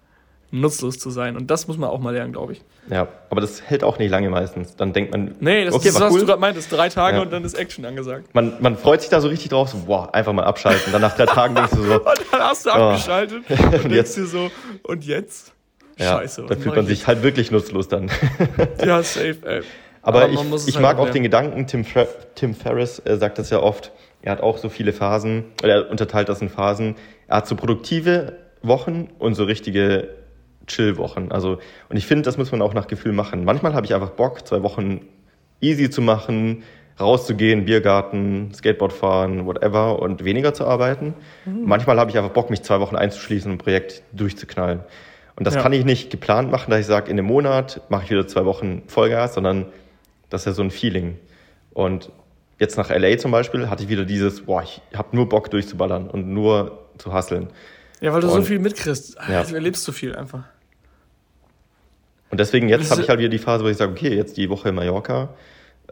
nutzlos 0.52 0.98
zu 0.98 1.10
sein. 1.10 1.36
Und 1.36 1.52
das 1.52 1.68
muss 1.68 1.78
man 1.78 1.90
auch 1.90 2.00
mal 2.00 2.14
lernen, 2.14 2.32
glaube 2.32 2.54
ich. 2.54 2.62
Ja, 2.90 3.08
aber 3.30 3.42
das 3.42 3.62
hält 3.62 3.84
auch 3.84 4.00
nicht 4.00 4.10
lange 4.10 4.30
meistens. 4.30 4.76
Dann 4.76 4.94
denkt 4.94 5.12
man. 5.12 5.36
Nee, 5.40 5.66
das 5.66 5.74
okay, 5.74 5.90
ist, 5.90 6.00
was 6.00 6.14
cool. 6.14 6.22
du 6.22 6.26
gerade 6.26 6.40
meintest. 6.40 6.72
Drei 6.72 6.90
Tage 6.90 7.18
ja. 7.18 7.24
und 7.24 7.32
dann 7.32 7.44
ist 7.44 7.54
Action 7.54 7.86
angesagt. 7.86 8.34
Man, 8.34 8.54
man 8.62 8.78
freut 8.78 9.02
sich 9.02 9.10
da 9.10 9.20
so 9.20 9.28
richtig 9.28 9.50
drauf, 9.50 9.70
so, 9.70 9.78
boah, 9.80 10.14
einfach 10.14 10.34
mal 10.34 10.46
abschalten. 10.46 10.92
Dann 10.92 11.02
nach 11.02 11.16
drei 11.16 11.26
Tagen 11.26 11.56
denkst 11.56 11.74
du 11.74 11.84
so. 11.84 11.94
und 12.00 12.06
dann 12.32 12.42
hast 12.42 12.66
du 12.66 12.70
oh. 12.70 12.74
abgeschaltet 12.74 13.44
und, 13.50 13.84
und 13.84 13.92
denkst 13.92 14.16
dir 14.16 14.26
so, 14.26 14.50
und 14.84 15.06
jetzt? 15.06 15.54
Ja, 15.98 16.20
Scheiße. 16.20 16.46
Dann 16.48 16.60
fühlt 16.60 16.76
man 16.76 16.86
sich 16.86 17.08
halt 17.08 17.24
wirklich 17.24 17.52
nutzlos 17.52 17.88
dann. 17.88 18.10
ja, 18.86 19.02
safe, 19.04 19.38
ey. 19.46 19.62
Aber, 20.02 20.24
aber 20.24 20.32
ich, 20.32 20.68
ich 20.68 20.76
halt 20.76 20.82
mag 20.82 21.00
auch 21.00 21.10
den 21.10 21.24
Gedanken, 21.24 21.68
Tim, 21.68 21.84
Fer 21.84 22.08
Tim 22.36 22.54
Ferriss 22.54 23.00
äh, 23.06 23.18
sagt 23.18 23.40
das 23.40 23.50
ja 23.50 23.60
oft, 23.60 23.92
er 24.22 24.32
hat 24.32 24.42
auch 24.42 24.58
so 24.58 24.70
viele 24.70 24.94
Phasen, 24.94 25.46
oder 25.64 25.74
er 25.74 25.92
unterteilt 25.92 26.30
das 26.30 26.42
in 26.42 26.50
Phasen. 26.50 26.96
Er 27.28 27.38
hat 27.38 27.48
so 27.48 27.56
produktive 27.56 28.38
Wochen 28.62 29.10
und 29.20 29.36
so 29.36 29.44
richtige 29.44 30.10
Chill-Wochen. 30.68 31.32
Also, 31.32 31.60
und 31.90 31.98
ich 31.98 32.06
finde, 32.06 32.24
das 32.24 32.38
muss 32.38 32.52
man 32.52 32.62
auch 32.62 32.74
nach 32.74 32.88
Gefühl 32.88 33.14
machen. 33.14 33.44
Manchmal 33.44 33.74
habe 33.74 33.86
ich 33.86 33.94
einfach 33.94 34.12
Bock, 34.12 34.48
zwei 34.48 34.64
Wochen 34.64 35.02
easy 35.62 35.90
zu 35.90 36.02
machen, 36.02 36.64
rauszugehen, 37.00 37.66
Biergarten, 37.66 38.54
Skateboard 38.54 38.94
fahren, 38.94 39.46
whatever 39.46 40.00
und 40.00 40.24
weniger 40.24 40.54
zu 40.54 40.66
arbeiten. 40.66 41.14
Mhm. 41.46 41.64
Manchmal 41.66 42.00
habe 42.00 42.12
ich 42.12 42.18
einfach 42.18 42.32
Bock, 42.32 42.50
mich 42.50 42.64
zwei 42.64 42.80
Wochen 42.80 42.96
einzuschließen 42.96 43.52
und 43.52 43.58
ein 43.58 43.64
Projekt 43.64 44.04
durchzuknallen. 44.14 44.82
Und 45.38 45.46
das 45.46 45.56
ja. 45.56 45.62
kann 45.62 45.72
ich 45.72 45.86
nicht 45.86 46.10
geplant 46.10 46.52
machen, 46.52 46.72
dass 46.72 46.82
ich 46.82 46.88
sage, 46.88 47.12
in 47.12 47.18
einem 47.18 47.28
Monat 47.28 47.82
mache 47.90 48.04
ich 48.06 48.10
wieder 48.10 48.28
zwei 48.28 48.44
Wochen 48.46 48.84
Vollgas, 48.88 49.36
sondern 49.36 49.68
das 50.30 50.42
ist 50.42 50.46
ja 50.48 50.52
so 50.54 50.64
ein 50.64 50.72
Feeling. 50.72 51.18
Und 51.74 52.12
jetzt 52.60 52.76
nach 52.76 52.90
LA 52.90 53.18
zum 53.20 53.32
Beispiel 53.32 53.70
hatte 53.70 53.84
ich 53.84 53.90
wieder 53.90 54.04
dieses, 54.04 54.42
boah, 54.42 54.64
ich 54.64 54.82
habe 54.96 55.16
nur 55.16 55.30
Bock 55.30 55.52
durchzuballern 55.52 56.10
und 56.10 56.28
nur 56.28 56.88
zu 56.98 57.14
hasseln. 57.14 57.50
Ja, 58.02 58.14
weil 58.14 58.22
du 58.22 58.28
und, 58.28 58.34
so 58.34 58.42
viel 58.42 58.60
mitkriegst. 58.60 59.18
Ja. 59.30 59.44
Du 59.44 59.54
erlebst 59.54 59.84
so 59.84 59.92
viel 59.92 60.16
einfach. 60.16 60.44
Und 62.30 62.40
deswegen 62.40 62.68
jetzt 62.68 62.92
habe 62.92 63.02
ich 63.02 63.10
halt 63.10 63.20
wieder 63.20 63.30
die 63.30 63.38
Phase, 63.38 63.64
wo 63.64 63.70
ich 63.70 63.78
sage, 63.78 63.92
okay, 63.92 64.14
jetzt 64.14 64.38
die 64.38 64.50
Woche 64.50 64.70
in 64.70 64.76
Mallorca 64.76 65.30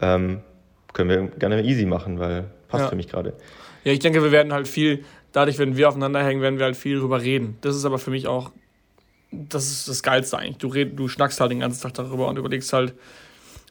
ähm, 0.01 0.41
können 0.93 1.09
wir 1.09 1.27
gerne 1.37 1.63
easy 1.63 1.85
machen, 1.85 2.19
weil 2.19 2.45
passt 2.67 2.85
ja. 2.85 2.89
für 2.89 2.95
mich 2.95 3.07
gerade. 3.07 3.33
Ja, 3.83 3.91
ich 3.91 3.99
denke, 3.99 4.23
wir 4.23 4.31
werden 4.31 4.51
halt 4.51 4.67
viel, 4.67 5.05
dadurch, 5.31 5.59
wenn 5.59 5.77
wir 5.77 5.87
aufeinander 5.87 6.23
hängen, 6.23 6.41
werden 6.41 6.57
wir 6.57 6.65
halt 6.65 6.75
viel 6.75 6.99
drüber 6.99 7.21
reden. 7.21 7.57
Das 7.61 7.75
ist 7.75 7.85
aber 7.85 7.99
für 7.99 8.11
mich 8.11 8.27
auch, 8.27 8.51
das 9.49 9.71
ist 9.71 9.88
das 9.88 10.03
Geilste 10.03 10.38
eigentlich. 10.38 10.57
Du, 10.57 10.67
red, 10.67 10.97
du 10.97 11.07
schnackst 11.07 11.39
halt 11.39 11.51
den 11.51 11.59
ganzen 11.59 11.81
Tag 11.81 11.93
darüber 11.93 12.27
und 12.27 12.38
überlegst 12.38 12.71
halt, 12.73 12.93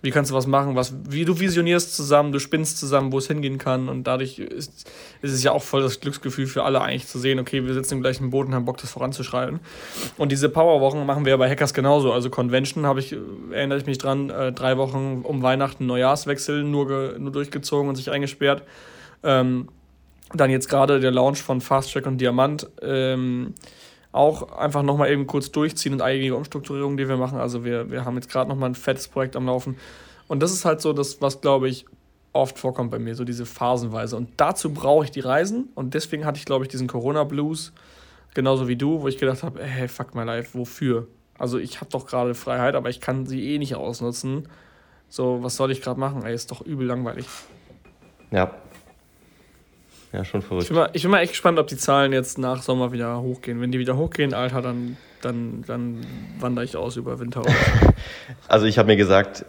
wie 0.05 0.11
kannst 0.11 0.31
du 0.31 0.35
was 0.35 0.47
machen, 0.47 0.77
was, 0.77 0.93
wie 1.09 1.25
du 1.25 1.41
visionierst 1.41 1.97
zusammen, 1.97 2.31
du 2.31 2.39
spinnst 2.39 2.77
zusammen, 2.77 3.11
wo 3.11 3.17
es 3.17 3.27
hingehen 3.27 3.57
kann 3.57 3.89
und 3.89 4.05
dadurch 4.05 4.39
ist, 4.39 4.87
ist 5.23 5.33
es 5.33 5.43
ja 5.43 5.53
auch 5.53 5.63
voll 5.63 5.81
das 5.81 5.99
Glücksgefühl 5.99 6.47
für 6.47 6.63
alle 6.63 6.83
eigentlich 6.83 7.07
zu 7.07 7.19
sehen, 7.19 7.39
okay, 7.39 7.65
wir 7.65 7.73
sitzen 7.73 7.95
im 7.95 8.03
gleichen 8.03 8.29
Boot 8.29 8.47
und 8.47 8.55
haben 8.55 8.67
Bock, 8.67 8.77
das 8.77 8.91
voranzuschreiben. 8.91 9.61
Und 10.19 10.31
diese 10.31 10.51
Powerwochen 10.51 11.07
machen 11.07 11.25
wir 11.25 11.39
bei 11.39 11.49
Hackers 11.49 11.73
genauso. 11.73 12.13
Also 12.13 12.29
Convention 12.29 12.85
habe 12.85 13.01
ich, 13.01 13.17
erinnere 13.51 13.79
ich 13.79 13.87
mich 13.87 13.97
dran, 13.97 14.29
äh, 14.29 14.53
drei 14.53 14.77
Wochen 14.77 15.23
um 15.23 15.43
Weihnachten 15.43 15.87
Neujahrswechsel 15.87 16.65
nur, 16.65 17.19
nur 17.19 17.33
durchgezogen 17.33 17.89
und 17.89 17.97
sich 17.97 18.11
eingesperrt. 18.11 18.63
Ähm, 19.23 19.69
dann 20.35 20.51
jetzt 20.51 20.69
gerade 20.69 21.01
der 21.01 21.13
Launch 21.13 21.41
von 21.41 21.63
Fast 21.63 21.91
Track 21.93 22.05
und 22.07 22.19
Diamant. 22.19 22.69
Ähm, 22.83 23.55
auch 24.15 24.53
einfach 24.53 24.83
nochmal 24.83 25.11
eben 25.11 25.27
kurz 25.27 25.51
durchziehen 25.51 25.93
und 25.93 26.01
einige 26.01 26.37
Umstrukturierungen, 26.37 26.97
die 26.97 27.09
wir 27.09 27.17
machen. 27.17 27.39
Also 27.39 27.65
wir, 27.65 27.91
wir 27.91 28.05
haben 28.05 28.15
jetzt 28.15 28.31
gerade 28.31 28.49
nochmal 28.49 28.71
ein 28.71 28.75
fettes 28.77 29.09
Projekt 29.09 29.35
am 29.35 29.47
Laufen. 29.47 29.77
Und 30.29 30.41
das 30.41 30.53
ist 30.53 30.65
halt 30.65 30.81
so 30.81 30.93
das, 30.93 31.21
was, 31.21 31.41
glaube 31.41 31.69
ich, 31.69 31.85
oft 32.33 32.59
vorkommt 32.59 32.93
bei 32.93 32.99
mir, 32.99 33.17
so 33.17 33.25
diese 33.25 33.45
Phasenweise. 33.45 34.17
Und 34.17 34.31
dazu 34.37 34.73
brauche 34.73 35.05
ich 35.05 35.11
die 35.11 35.21
Reisen. 35.21 35.69
Und 35.75 35.95
deswegen 35.95 36.25
hatte 36.25 36.39
ich, 36.39 36.45
glaube 36.45 36.65
ich, 36.65 36.71
diesen 36.71 36.87
Corona-Blues, 36.87 37.73
genauso 38.35 38.69
wie 38.69 38.77
du, 38.77 39.03
wo 39.03 39.09
ich 39.09 39.19
gedacht 39.19 39.43
habe, 39.43 39.63
hey, 39.63 39.89
fuck 39.89 40.15
my 40.15 40.23
life, 40.23 40.57
wofür? 40.57 41.09
Also 41.37 41.59
ich 41.59 41.81
habe 41.81 41.91
doch 41.91 42.07
gerade 42.07 42.35
Freiheit, 42.35 42.77
aber 42.77 42.91
ich 42.91 43.01
kann 43.01 43.27
sie 43.27 43.53
eh 43.53 43.59
nicht 43.59 43.75
ausnutzen. 43.75 44.49
So, 45.09 45.43
was 45.43 45.57
soll 45.57 45.73
ich 45.73 45.83
gerade 45.83 45.99
machen? 45.99 46.25
Ey, 46.25 46.35
ist 46.35 46.53
doch 46.53 46.61
übel 46.61 46.87
langweilig. 46.87 47.27
Ja. 48.31 48.55
Ja, 50.15 50.25
schon 50.25 50.43
verrückt. 50.43 50.63
Ich 50.63 50.69
bin, 50.69 50.77
mal, 50.77 50.91
ich 50.93 51.03
bin 51.03 51.11
mal 51.11 51.19
echt 51.19 51.33
gespannt, 51.33 51.59
ob 51.59 51.67
die 51.67 51.77
Zahlen 51.77 52.13
jetzt 52.13 52.39
nach 52.39 52.63
Sommer 52.63 52.93
wieder 52.93 53.21
hochgehen. 53.21 53.61
Wenn 53.61 53.73
die 53.73 53.81
wieder 53.81 53.97
hochgehen, 53.97 54.33
Alter, 54.33 54.63
dann, 54.63 54.97
dann, 55.23 55.65
dann 55.67 56.07
wandere 56.39 56.65
ich 56.65 56.77
aus 56.77 56.95
über 56.97 57.19
Winter. 57.19 57.43
also 58.49 58.67
ich 58.67 58.79
habe 58.79 58.87
mir 58.87 58.97
gesagt, 58.97 59.45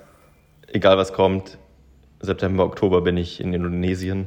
egal 0.67 0.97
was 0.97 1.13
kommt, 1.13 1.59
September, 2.19 2.65
Oktober 2.65 3.01
bin 3.01 3.15
ich 3.15 3.39
in 3.39 3.53
Indonesien. 3.53 4.25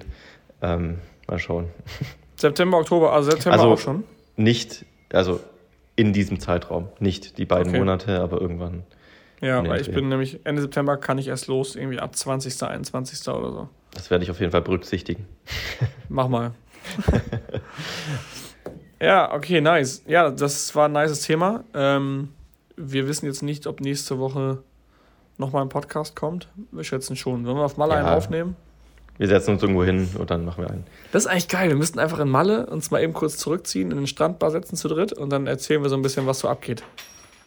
Ähm, 0.62 0.98
mal 1.26 1.40
schauen. 1.40 1.70
September, 2.36 2.78
Oktober, 2.78 3.12
also 3.12 3.32
September 3.32 3.58
also 3.58 3.72
auch 3.72 3.78
schon? 3.78 4.04
Nicht, 4.36 4.84
also 5.12 5.40
in 5.96 6.12
diesem 6.12 6.38
Zeitraum. 6.38 6.86
Nicht 7.00 7.38
die 7.38 7.46
beiden 7.46 7.70
Okay. 7.70 7.78
Monate, 7.80 8.20
aber 8.20 8.40
irgendwann. 8.40 8.84
Ja, 9.40 9.66
weil 9.66 9.80
ich 9.80 9.90
bin 9.90 10.08
nämlich 10.08 10.38
Ende 10.44 10.62
September 10.62 10.96
kann 10.98 11.18
ich 11.18 11.26
erst 11.26 11.48
los, 11.48 11.74
irgendwie 11.74 11.98
ab 11.98 12.14
20., 12.14 12.62
21. 12.62 13.26
oder 13.28 13.50
so. 13.50 13.68
Das 13.94 14.10
werde 14.10 14.24
ich 14.24 14.30
auf 14.30 14.40
jeden 14.40 14.52
Fall 14.52 14.62
berücksichtigen. 14.62 15.26
Mach 16.08 16.28
mal. 16.28 16.52
ja, 19.00 19.32
okay, 19.32 19.60
nice. 19.60 20.02
Ja, 20.06 20.30
das 20.30 20.74
war 20.74 20.88
ein 20.88 20.92
nices 20.92 21.22
Thema. 21.22 21.64
Ähm, 21.74 22.30
wir 22.76 23.08
wissen 23.08 23.26
jetzt 23.26 23.42
nicht, 23.42 23.66
ob 23.66 23.80
nächste 23.80 24.18
Woche 24.18 24.62
nochmal 25.36 25.62
ein 25.62 25.68
Podcast 25.68 26.16
kommt. 26.16 26.48
Wir 26.72 26.84
schätzen 26.84 27.16
schon. 27.16 27.46
Wollen 27.46 27.56
wir 27.56 27.64
auf 27.64 27.76
Malle 27.76 27.94
Ja. 27.94 27.98
einen 28.00 28.08
aufnehmen? 28.08 28.56
Wir 29.18 29.26
setzen 29.26 29.50
uns 29.54 29.62
irgendwo 29.62 29.82
hin 29.82 30.08
und 30.16 30.30
dann 30.30 30.44
machen 30.44 30.62
wir 30.62 30.70
einen. 30.70 30.84
Das 31.10 31.24
ist 31.24 31.30
eigentlich 31.30 31.48
geil. 31.48 31.68
Wir 31.68 31.76
müssten 31.76 31.98
einfach 31.98 32.20
in 32.20 32.28
Malle 32.28 32.66
uns 32.66 32.92
mal 32.92 33.02
eben 33.02 33.12
kurz 33.12 33.36
zurückziehen, 33.36 33.90
in 33.90 33.96
den 33.96 34.06
Strandbar 34.06 34.52
setzen 34.52 34.76
zu 34.76 34.86
dritt 34.86 35.12
und 35.12 35.30
dann 35.30 35.48
erzählen 35.48 35.82
wir 35.82 35.88
so 35.90 35.96
ein 35.96 36.02
bisschen, 36.02 36.26
was 36.26 36.38
so 36.38 36.48
abgeht. 36.48 36.84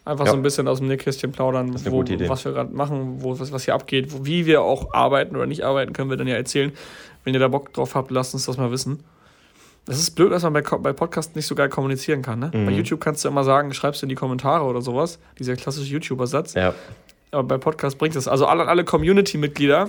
Einfach 0.04 0.24
Ja. 0.26 0.32
so 0.32 0.36
ein 0.36 0.42
bisschen 0.42 0.66
aus 0.66 0.78
dem 0.78 0.88
Nähkästchen 0.88 1.30
plaudern, 1.30 1.72
wo, 1.84 2.02
was 2.28 2.44
wir 2.44 2.52
gerade 2.52 2.74
machen, 2.74 3.22
wo, 3.22 3.38
was, 3.38 3.52
was 3.52 3.64
hier 3.64 3.74
abgeht, 3.74 4.12
wo, 4.12 4.24
wie 4.24 4.46
wir 4.46 4.62
auch 4.62 4.92
arbeiten 4.92 5.36
oder 5.36 5.46
nicht 5.46 5.62
arbeiten, 5.64 5.92
können 5.92 6.10
wir 6.10 6.16
dann 6.16 6.26
ja 6.26 6.34
erzählen. 6.34 6.72
Wenn 7.24 7.34
ihr 7.34 7.40
da 7.40 7.46
Bock 7.48 7.72
drauf 7.72 7.94
habt, 7.94 8.10
lasst 8.10 8.34
uns 8.34 8.46
das 8.46 8.56
mal 8.56 8.72
wissen. 8.72 9.04
Das 9.84 9.98
ist 9.98 10.12
blöd, 10.12 10.32
dass 10.32 10.42
man 10.42 10.52
bei, 10.52 10.62
bei 10.62 10.92
Podcasts 10.92 11.34
nicht 11.36 11.46
so 11.46 11.54
geil 11.54 11.68
kommunizieren 11.68 12.22
kann. 12.22 12.38
Ne? 12.40 12.50
Mhm. 12.52 12.66
Bei 12.66 12.72
YouTube 12.72 13.00
kannst 13.00 13.24
du 13.24 13.28
immer 13.28 13.44
sagen, 13.44 13.72
schreibst 13.74 14.02
in 14.02 14.08
die 14.08 14.14
Kommentare 14.16 14.64
oder 14.64 14.80
sowas. 14.80 15.18
Dieser 15.38 15.54
klassische 15.56 15.92
YouTuber-Satz. 15.92 16.54
Ja, 16.54 16.74
Aber 17.30 17.44
bei 17.44 17.58
Podcast 17.58 17.98
bringt 17.98 18.16
es. 18.16 18.26
Also 18.28 18.46
alle, 18.46 18.66
alle 18.66 18.84
Community-Mitglieder, 18.84 19.88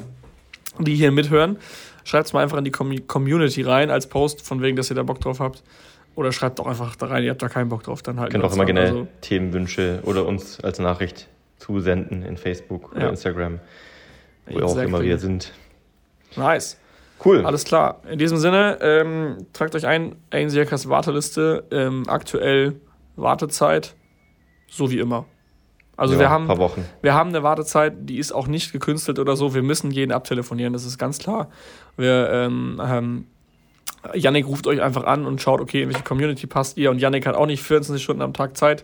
die 0.79 0.95
hier 0.95 1.11
mithören, 1.11 1.57
schreibt 2.03 2.27
es 2.27 2.33
mal 2.33 2.41
einfach 2.41 2.57
in 2.57 2.65
die 2.65 2.71
Com 2.71 2.95
Community 3.07 3.61
rein 3.63 3.89
als 3.91 4.07
Post, 4.07 4.41
von 4.45 4.61
wegen, 4.61 4.77
dass 4.77 4.89
ihr 4.91 4.95
da 4.95 5.03
Bock 5.03 5.21
drauf 5.21 5.39
habt. 5.39 5.63
Oder 6.15 6.31
schreibt 6.31 6.59
doch 6.59 6.67
einfach 6.67 6.95
da 6.95 7.07
rein, 7.07 7.23
ihr 7.23 7.31
habt 7.31 7.41
da 7.41 7.49
keinen 7.49 7.69
Bock 7.69 7.83
drauf. 7.83 8.01
Dann 8.01 8.19
halt 8.19 8.31
könnt 8.31 8.43
auch 8.43 8.53
immer 8.53 8.65
gerne 8.65 9.07
Themenwünsche 9.21 10.01
oder 10.03 10.25
uns 10.25 10.59
als 10.59 10.79
Nachricht 10.79 11.27
zusenden 11.57 12.23
in 12.23 12.37
Facebook 12.37 12.91
oder 12.91 13.03
Ja. 13.03 13.09
Instagram, 13.09 13.59
wo 14.47 14.57
auch 14.59 14.61
Exactly. 14.63 14.85
immer 14.85 15.01
wir 15.01 15.17
sind. 15.17 15.53
Nice. 16.35 16.77
Cool. 17.23 17.45
Alles 17.45 17.63
klar. 17.63 18.01
In 18.09 18.19
diesem 18.19 18.37
Sinne, 18.37 18.77
ähm, 18.81 19.47
tragt 19.53 19.75
euch 19.75 19.87
ein, 19.87 20.15
ANSIACAS 20.31 20.89
Warteliste, 20.89 21.63
ähm, 21.71 22.03
aktuell 22.07 22.75
Wartezeit, 23.15 23.95
so 24.69 24.91
wie 24.91 24.99
immer. 24.99 25.25
Also 25.95 26.15
ja, 26.15 26.21
wir 26.21 26.29
haben 26.29 26.47
paar 26.47 26.57
Wochen. 26.57 26.83
Wir 27.01 27.13
haben 27.13 27.29
eine 27.29 27.43
Wartezeit, 27.43 27.93
die 27.99 28.17
ist 28.17 28.31
auch 28.33 28.47
nicht 28.47 28.71
gekünstelt 28.73 29.19
oder 29.19 29.35
so. 29.35 29.53
Wir 29.53 29.61
müssen 29.61 29.91
jeden 29.91 30.11
abtelefonieren, 30.11 30.73
das 30.73 30.85
ist 30.85 30.97
ganz 30.97 31.19
klar. 31.19 31.49
Wir, 31.97 32.29
ähm, 32.31 33.27
Yannick 34.13 34.47
ruft 34.47 34.67
euch 34.67 34.81
einfach 34.81 35.05
an 35.05 35.25
und 35.25 35.41
schaut, 35.41 35.61
okay, 35.61 35.83
in 35.83 35.89
welche 35.89 36.03
Community 36.03 36.47
passt 36.47 36.77
ihr. 36.77 36.91
Und 36.91 36.99
Yannick 36.99 37.25
hat 37.25 37.35
auch 37.35 37.45
nicht 37.45 37.63
24 37.63 38.03
Stunden 38.03 38.21
am 38.21 38.33
Tag 38.33 38.57
Zeit, 38.57 38.83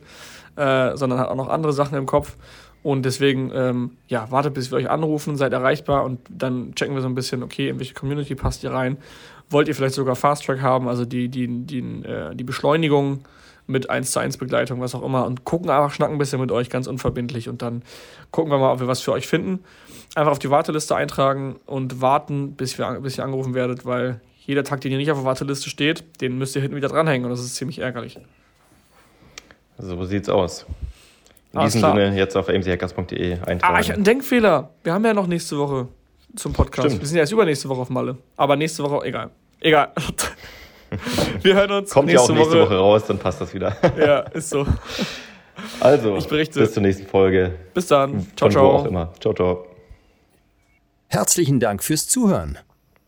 äh, 0.56 0.96
sondern 0.96 1.20
hat 1.20 1.30
auch 1.30 1.36
noch 1.36 1.50
andere 1.50 1.74
Sachen 1.74 1.98
im 1.98 2.06
Kopf. 2.06 2.38
Und 2.82 3.04
deswegen, 3.04 3.52
ähm, 3.54 3.98
ja, 4.08 4.32
wartet, 4.32 4.54
bis 4.54 4.72
wir 4.72 4.78
euch 4.78 4.90
anrufen, 4.90 5.36
seid 5.36 5.52
erreichbar 5.52 6.06
und 6.06 6.20
dann 6.30 6.74
checken 6.76 6.96
wir 6.96 7.02
so 7.02 7.10
ein 7.10 7.16
bisschen, 7.16 7.44
okay, 7.44 7.68
in 7.70 7.78
welche 7.80 7.94
Community 7.94 8.36
passt 8.36 8.64
ihr 8.64 8.72
rein. 8.72 8.98
Wollt 9.50 9.68
ihr 9.68 9.76
vielleicht 9.76 9.96
sogar 9.96 10.16
Fast 10.16 10.46
Track 10.46 10.62
haben, 10.62 10.88
also 10.88 11.04
die, 11.04 11.28
die, 11.28 11.66
die, 11.66 11.80
äh, 11.80 12.34
die 12.36 12.44
Beschleunigung 12.44 13.26
mit 13.68 13.90
1 13.90 14.12
zu 14.12 14.20
1 14.20 14.38
Begleitung, 14.38 14.80
was 14.80 14.96
auch 14.96 15.04
immer, 15.04 15.26
und 15.26 15.44
gucken 15.44 15.70
einfach, 15.70 15.92
schnacken 15.92 16.16
ein 16.16 16.20
bisschen 16.20 16.40
mit 16.40 16.52
euch, 16.52 16.70
ganz 16.70 16.88
unverbindlich. 16.88 17.50
Und 17.50 17.62
dann 17.62 17.84
gucken 18.32 18.52
wir 18.52 18.58
mal, 18.58 18.72
ob 18.72 18.80
wir 18.80 18.88
was 18.88 19.02
für 19.02 19.12
euch 19.12 19.28
finden. 19.28 19.60
Einfach 20.16 20.32
auf 20.32 20.40
die 20.40 20.50
Warteliste 20.50 20.96
eintragen 20.96 21.60
und 21.66 22.02
warten, 22.02 22.54
bis, 22.54 22.78
wir, 22.78 22.90
bis 23.02 23.18
ihr 23.18 23.26
angerufen 23.26 23.54
werdet, 23.54 23.86
weil 23.86 24.22
jeder 24.50 24.64
Tag, 24.64 24.82
den 24.82 24.92
ihr 24.92 24.98
nicht 24.98 25.12
auf 25.12 25.20
der 25.20 25.26
Warteliste 25.26 25.70
steht, 25.70 26.04
den 26.22 26.40
müsst 26.40 26.56
ihr 26.56 26.62
hinten 26.64 26.76
wieder 26.76 26.88
dranhängen 26.88 27.26
und 27.26 27.30
das 27.30 27.40
ist 27.40 27.54
ziemlich 27.56 27.78
ärgerlich. 27.78 28.18
So 29.78 30.04
sieht's 30.06 30.28
aus. 30.28 30.66
In 31.54 31.60
Alles 31.60 31.74
diesem 31.74 31.92
klar. 31.92 31.96
Sinne 32.04 32.18
jetzt 32.18 32.36
auf 32.36 32.50
amchackers.de 32.50 33.34
eintragen. 33.42 33.76
Ah, 33.76 33.80
ich 33.80 33.90
hatte 33.90 33.94
einen 33.98 34.04
Denkfehler. 34.06 34.72
Wir 34.84 34.94
haben 34.94 35.06
ja 35.06 35.14
noch 35.14 35.28
nächste 35.28 35.56
Woche 35.60 35.88
zum 36.36 36.54
Podcast. 36.54 36.88
Stimmt. 36.88 37.02
Wir 37.02 37.08
sind 37.08 37.18
ja 37.18 37.22
erst 37.22 37.32
übernächste 37.32 37.70
Woche 37.70 37.82
auf 37.82 37.90
Malle. 37.92 38.18
Aber 38.38 38.56
nächste 38.56 38.84
Woche, 38.84 39.06
egal. 39.06 39.30
Egal. 39.60 39.92
wir 41.44 41.54
hören 41.54 41.72
uns 41.72 41.92
Kommt 41.92 42.10
ja 42.10 42.20
auch 42.20 42.28
nächste, 42.28 42.34
nächste 42.34 42.60
Woche. 42.60 42.70
Woche 42.72 42.78
raus, 42.80 43.04
dann 43.08 43.20
passt 43.20 43.42
das 43.42 43.54
wieder. 43.54 43.78
Ja, 44.00 44.22
ist 44.22 44.50
so. 44.50 44.66
Also, 45.80 46.18
Ich 46.18 46.28
berichte. 46.28 46.60
bis 46.60 46.74
zur 46.74 46.82
nächsten 46.82 47.06
Folge. 47.06 47.54
Bis 47.76 47.86
dann. 47.86 48.26
Ciao, 48.36 48.50
Von 48.50 48.62
wo 48.62 48.66
auch 48.68 48.80
ciao. 48.82 48.90
immer. 48.90 49.14
Ciao, 49.20 49.34
ciao. 49.36 49.68
Herzlichen 51.08 51.60
Dank 51.60 51.84
fürs 51.84 52.08
Zuhören. 52.08 52.58